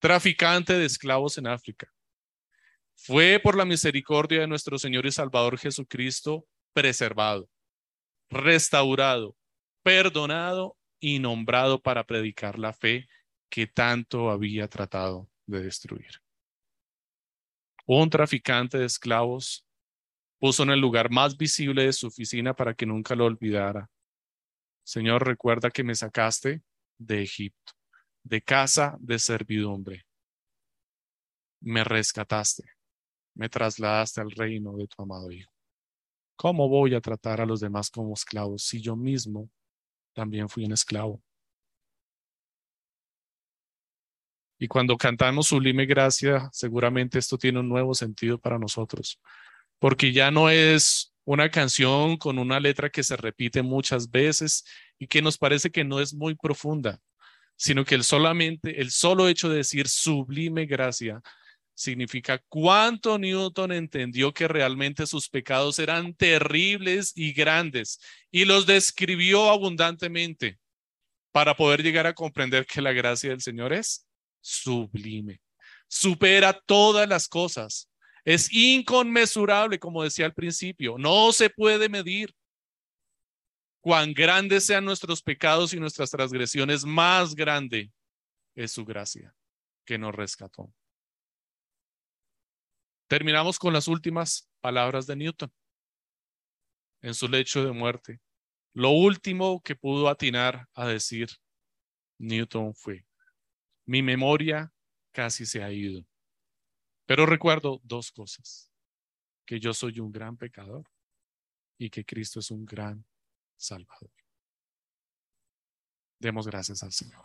Traficante 0.00 0.74
de 0.74 0.84
esclavos 0.84 1.38
en 1.38 1.46
África. 1.46 1.92
Fue 2.94 3.40
por 3.42 3.56
la 3.56 3.64
misericordia 3.64 4.40
de 4.40 4.46
nuestro 4.46 4.78
Señor 4.78 5.06
y 5.06 5.12
Salvador 5.12 5.58
Jesucristo 5.58 6.46
preservado, 6.72 7.48
restaurado, 8.28 9.36
perdonado 9.82 10.76
y 10.98 11.18
nombrado 11.18 11.80
para 11.80 12.04
predicar 12.04 12.58
la 12.58 12.72
fe 12.72 13.06
que 13.48 13.66
tanto 13.66 14.30
había 14.30 14.68
tratado 14.68 15.28
de 15.46 15.62
destruir. 15.62 16.20
Un 17.86 18.10
traficante 18.10 18.78
de 18.78 18.86
esclavos 18.86 19.65
puso 20.38 20.62
en 20.62 20.70
el 20.70 20.80
lugar 20.80 21.10
más 21.10 21.36
visible 21.36 21.84
de 21.84 21.92
su 21.92 22.08
oficina 22.08 22.54
para 22.54 22.74
que 22.74 22.86
nunca 22.86 23.14
lo 23.14 23.24
olvidara. 23.24 23.88
Señor, 24.84 25.26
recuerda 25.26 25.70
que 25.70 25.84
me 25.84 25.94
sacaste 25.94 26.62
de 26.98 27.22
Egipto, 27.22 27.72
de 28.22 28.42
casa 28.42 28.96
de 29.00 29.18
servidumbre. 29.18 30.06
Me 31.60 31.82
rescataste, 31.84 32.64
me 33.34 33.48
trasladaste 33.48 34.20
al 34.20 34.30
reino 34.30 34.76
de 34.76 34.86
tu 34.86 35.02
amado 35.02 35.30
Hijo. 35.30 35.50
¿Cómo 36.36 36.68
voy 36.68 36.94
a 36.94 37.00
tratar 37.00 37.40
a 37.40 37.46
los 37.46 37.60
demás 37.60 37.90
como 37.90 38.12
esclavos 38.12 38.62
si 38.62 38.80
yo 38.80 38.94
mismo 38.94 39.50
también 40.16 40.48
fui 40.48 40.64
un 40.64 40.72
esclavo. 40.72 41.22
Y 44.58 44.66
cuando 44.66 44.96
cantamos 44.96 45.48
Sublime 45.48 45.84
Gracia, 45.84 46.48
seguramente 46.52 47.18
esto 47.18 47.36
tiene 47.36 47.60
un 47.60 47.68
nuevo 47.68 47.92
sentido 47.92 48.38
para 48.38 48.58
nosotros, 48.58 49.20
porque 49.78 50.12
ya 50.12 50.30
no 50.30 50.50
es 50.50 51.12
una 51.24 51.50
canción 51.50 52.16
con 52.16 52.38
una 52.38 52.60
letra 52.60 52.90
que 52.90 53.02
se 53.02 53.16
repite 53.16 53.62
muchas 53.62 54.10
veces 54.10 54.64
y 54.98 55.06
que 55.06 55.22
nos 55.22 55.38
parece 55.38 55.70
que 55.70 55.84
no 55.84 56.00
es 56.00 56.14
muy 56.14 56.34
profunda, 56.34 57.00
sino 57.56 57.84
que 57.84 57.94
el 57.94 58.04
solamente 58.04 58.80
el 58.80 58.90
solo 58.90 59.28
hecho 59.28 59.48
de 59.48 59.58
decir 59.58 59.88
Sublime 59.88 60.66
Gracia 60.66 61.20
significa 61.74 62.42
cuánto 62.48 63.18
Newton 63.18 63.72
entendió 63.72 64.32
que 64.32 64.48
realmente 64.48 65.06
sus 65.06 65.28
pecados 65.28 65.78
eran 65.78 66.14
terribles 66.14 67.12
y 67.14 67.32
grandes 67.32 68.00
y 68.30 68.46
los 68.46 68.66
describió 68.66 69.50
abundantemente 69.50 70.58
para 71.32 71.54
poder 71.54 71.82
llegar 71.82 72.06
a 72.06 72.14
comprender 72.14 72.64
que 72.64 72.80
la 72.80 72.92
gracia 72.92 73.28
del 73.30 73.42
Señor 73.42 73.74
es 73.74 74.06
sublime, 74.40 75.40
supera 75.86 76.58
todas 76.66 77.06
las 77.06 77.28
cosas, 77.28 77.90
es 78.26 78.52
inconmensurable, 78.52 79.78
como 79.78 80.02
decía 80.02 80.26
al 80.26 80.34
principio, 80.34 80.98
no 80.98 81.32
se 81.32 81.48
puede 81.48 81.88
medir. 81.88 82.34
Cuán 83.80 84.12
grandes 84.12 84.64
sean 84.66 84.84
nuestros 84.84 85.22
pecados 85.22 85.72
y 85.72 85.78
nuestras 85.78 86.10
transgresiones, 86.10 86.84
más 86.84 87.36
grande 87.36 87.92
es 88.56 88.72
su 88.72 88.84
gracia 88.84 89.32
que 89.84 89.96
nos 89.96 90.12
rescató. 90.12 90.74
Terminamos 93.08 93.60
con 93.60 93.72
las 93.72 93.86
últimas 93.86 94.50
palabras 94.60 95.06
de 95.06 95.14
Newton 95.14 95.52
en 97.02 97.14
su 97.14 97.28
lecho 97.28 97.64
de 97.64 97.70
muerte. 97.70 98.20
Lo 98.72 98.90
último 98.90 99.62
que 99.62 99.76
pudo 99.76 100.08
atinar 100.08 100.66
a 100.74 100.88
decir 100.88 101.28
Newton 102.18 102.74
fue, 102.74 103.06
mi 103.86 104.02
memoria 104.02 104.72
casi 105.12 105.46
se 105.46 105.62
ha 105.62 105.70
ido, 105.70 106.04
pero 107.06 107.26
recuerdo 107.26 107.80
dos 107.84 108.12
cosas, 108.12 108.70
que 109.44 109.58
yo 109.60 109.72
soy 109.72 110.00
un 110.00 110.12
gran 110.12 110.36
pecador 110.36 110.84
y 111.78 111.90
que 111.90 112.04
Cristo 112.04 112.40
es 112.40 112.50
un 112.50 112.64
gran 112.64 113.04
Salvador. 113.56 114.10
Demos 116.18 116.46
gracias 116.46 116.82
al 116.82 116.92
Señor. 116.92 117.22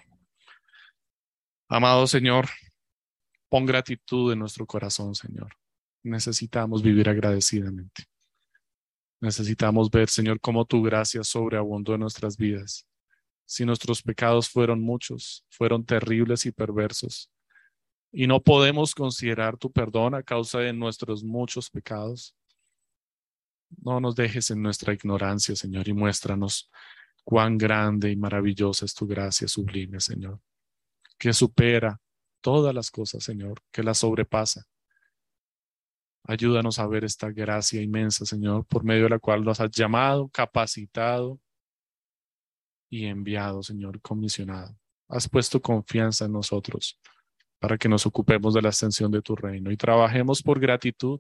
Amado 1.68 2.06
Señor, 2.08 2.48
pon 3.50 3.66
gratitud 3.66 4.32
en 4.32 4.40
nuestro 4.40 4.66
corazón, 4.66 5.16
Señor 5.16 5.50
necesitamos 6.04 6.82
vivir 6.82 7.10
agradecidamente. 7.10 8.06
Necesitamos 9.20 9.90
ver, 9.92 10.10
Señor, 10.10 10.40
cómo 10.40 10.66
tu 10.66 10.82
gracia 10.82 11.24
sobreabundó 11.24 11.94
en 11.94 12.02
nuestras 12.02 12.38
vidas. 12.38 12.88
Si 13.46 13.66
nuestros 13.66 14.02
pecados 14.02 14.50
fueron 14.50 14.82
muchos, 14.82 15.46
fueron 15.50 15.86
terribles 15.86 16.46
y 16.46 16.52
perversos, 16.52 17.30
y 18.12 18.28
no 18.28 18.42
podemos 18.42 18.94
considerar 18.94 19.58
tu 19.58 19.72
perdón 19.72 20.16
a 20.16 20.24
causa 20.24 20.60
de 20.60 20.74
nuestros 20.74 21.24
muchos 21.24 21.70
pecados, 21.70 22.36
no 23.82 24.02
nos 24.02 24.16
dejes 24.16 24.52
en 24.52 24.62
nuestra 24.62 24.94
ignorancia, 24.94 25.56
Señor, 25.56 25.88
y 25.88 25.94
muéstranos 25.94 26.70
cuán 27.24 27.58
grande 27.58 28.12
y 28.12 28.18
maravillosa 28.18 28.86
es 28.86 28.94
tu 28.94 29.08
gracia 29.08 29.48
sublime, 29.48 30.00
Señor, 30.02 30.42
que 31.18 31.32
supera 31.32 32.02
todas 32.42 32.76
las 32.76 32.92
cosas, 32.92 33.24
Señor, 33.24 33.62
que 33.72 33.84
la 33.84 33.94
sobrepasa. 33.94 34.66
Ayúdanos 36.24 36.80
a 36.80 36.88
ver 36.88 37.06
esta 37.06 37.32
gracia 37.32 37.82
inmensa, 37.82 38.26
Señor, 38.26 38.66
por 38.66 38.84
medio 38.84 39.04
de 39.04 39.12
la 39.12 39.20
cual 39.20 39.44
nos 39.44 39.60
has 39.62 39.72
llamado, 39.72 40.28
capacitado 40.30 41.40
y 42.90 43.06
enviado, 43.06 43.64
Señor, 43.64 44.02
comisionado. 44.02 44.78
Has 45.08 45.30
puesto 45.30 45.62
confianza 45.62 46.26
en 46.26 46.34
nosotros 46.34 47.00
para 47.62 47.78
que 47.78 47.88
nos 47.88 48.08
ocupemos 48.08 48.56
de 48.56 48.62
la 48.64 48.70
extensión 48.70 49.12
de 49.12 49.22
tu 49.22 49.36
reino 49.36 49.72
y 49.72 49.78
trabajemos 49.78 50.42
por 50.42 50.60
gratitud, 50.60 51.20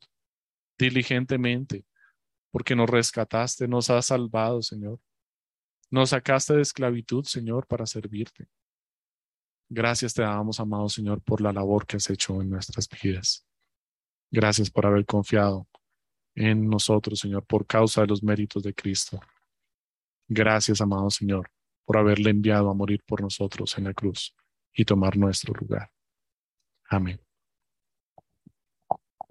diligentemente, 0.75 1.85
porque 2.49 2.75
nos 2.75 2.89
rescataste, 2.89 3.67
nos 3.67 3.91
has 3.91 4.07
salvado, 4.07 4.63
Señor. 4.63 4.99
Nos 5.91 6.09
sacaste 6.09 6.55
de 6.55 6.63
esclavitud, 6.63 7.25
Señor, 7.25 7.67
para 7.67 7.85
servirte. 7.85 8.47
Gracias 9.69 10.15
te 10.15 10.23
damos, 10.23 10.59
amado 10.59 10.89
Señor, 10.89 11.21
por 11.21 11.41
la 11.41 11.53
labor 11.53 11.85
que 11.85 11.97
has 11.97 12.09
hecho 12.09 12.41
en 12.41 12.49
nuestras 12.49 12.89
vidas. 12.89 13.45
Gracias 14.31 14.71
por 14.71 14.87
haber 14.87 15.05
confiado 15.05 15.67
en 16.33 16.67
nosotros, 16.67 17.19
Señor, 17.19 17.45
por 17.45 17.67
causa 17.67 18.01
de 18.01 18.07
los 18.07 18.23
méritos 18.23 18.63
de 18.63 18.73
Cristo. 18.73 19.19
Gracias, 20.27 20.81
amado 20.81 21.11
Señor, 21.11 21.51
por 21.85 21.97
haberle 21.97 22.31
enviado 22.31 22.71
a 22.71 22.73
morir 22.73 23.03
por 23.05 23.21
nosotros 23.21 23.77
en 23.77 23.83
la 23.83 23.93
cruz 23.93 24.35
y 24.73 24.85
tomar 24.85 25.15
nuestro 25.17 25.53
lugar. 25.53 25.91
Amén. 26.91 27.17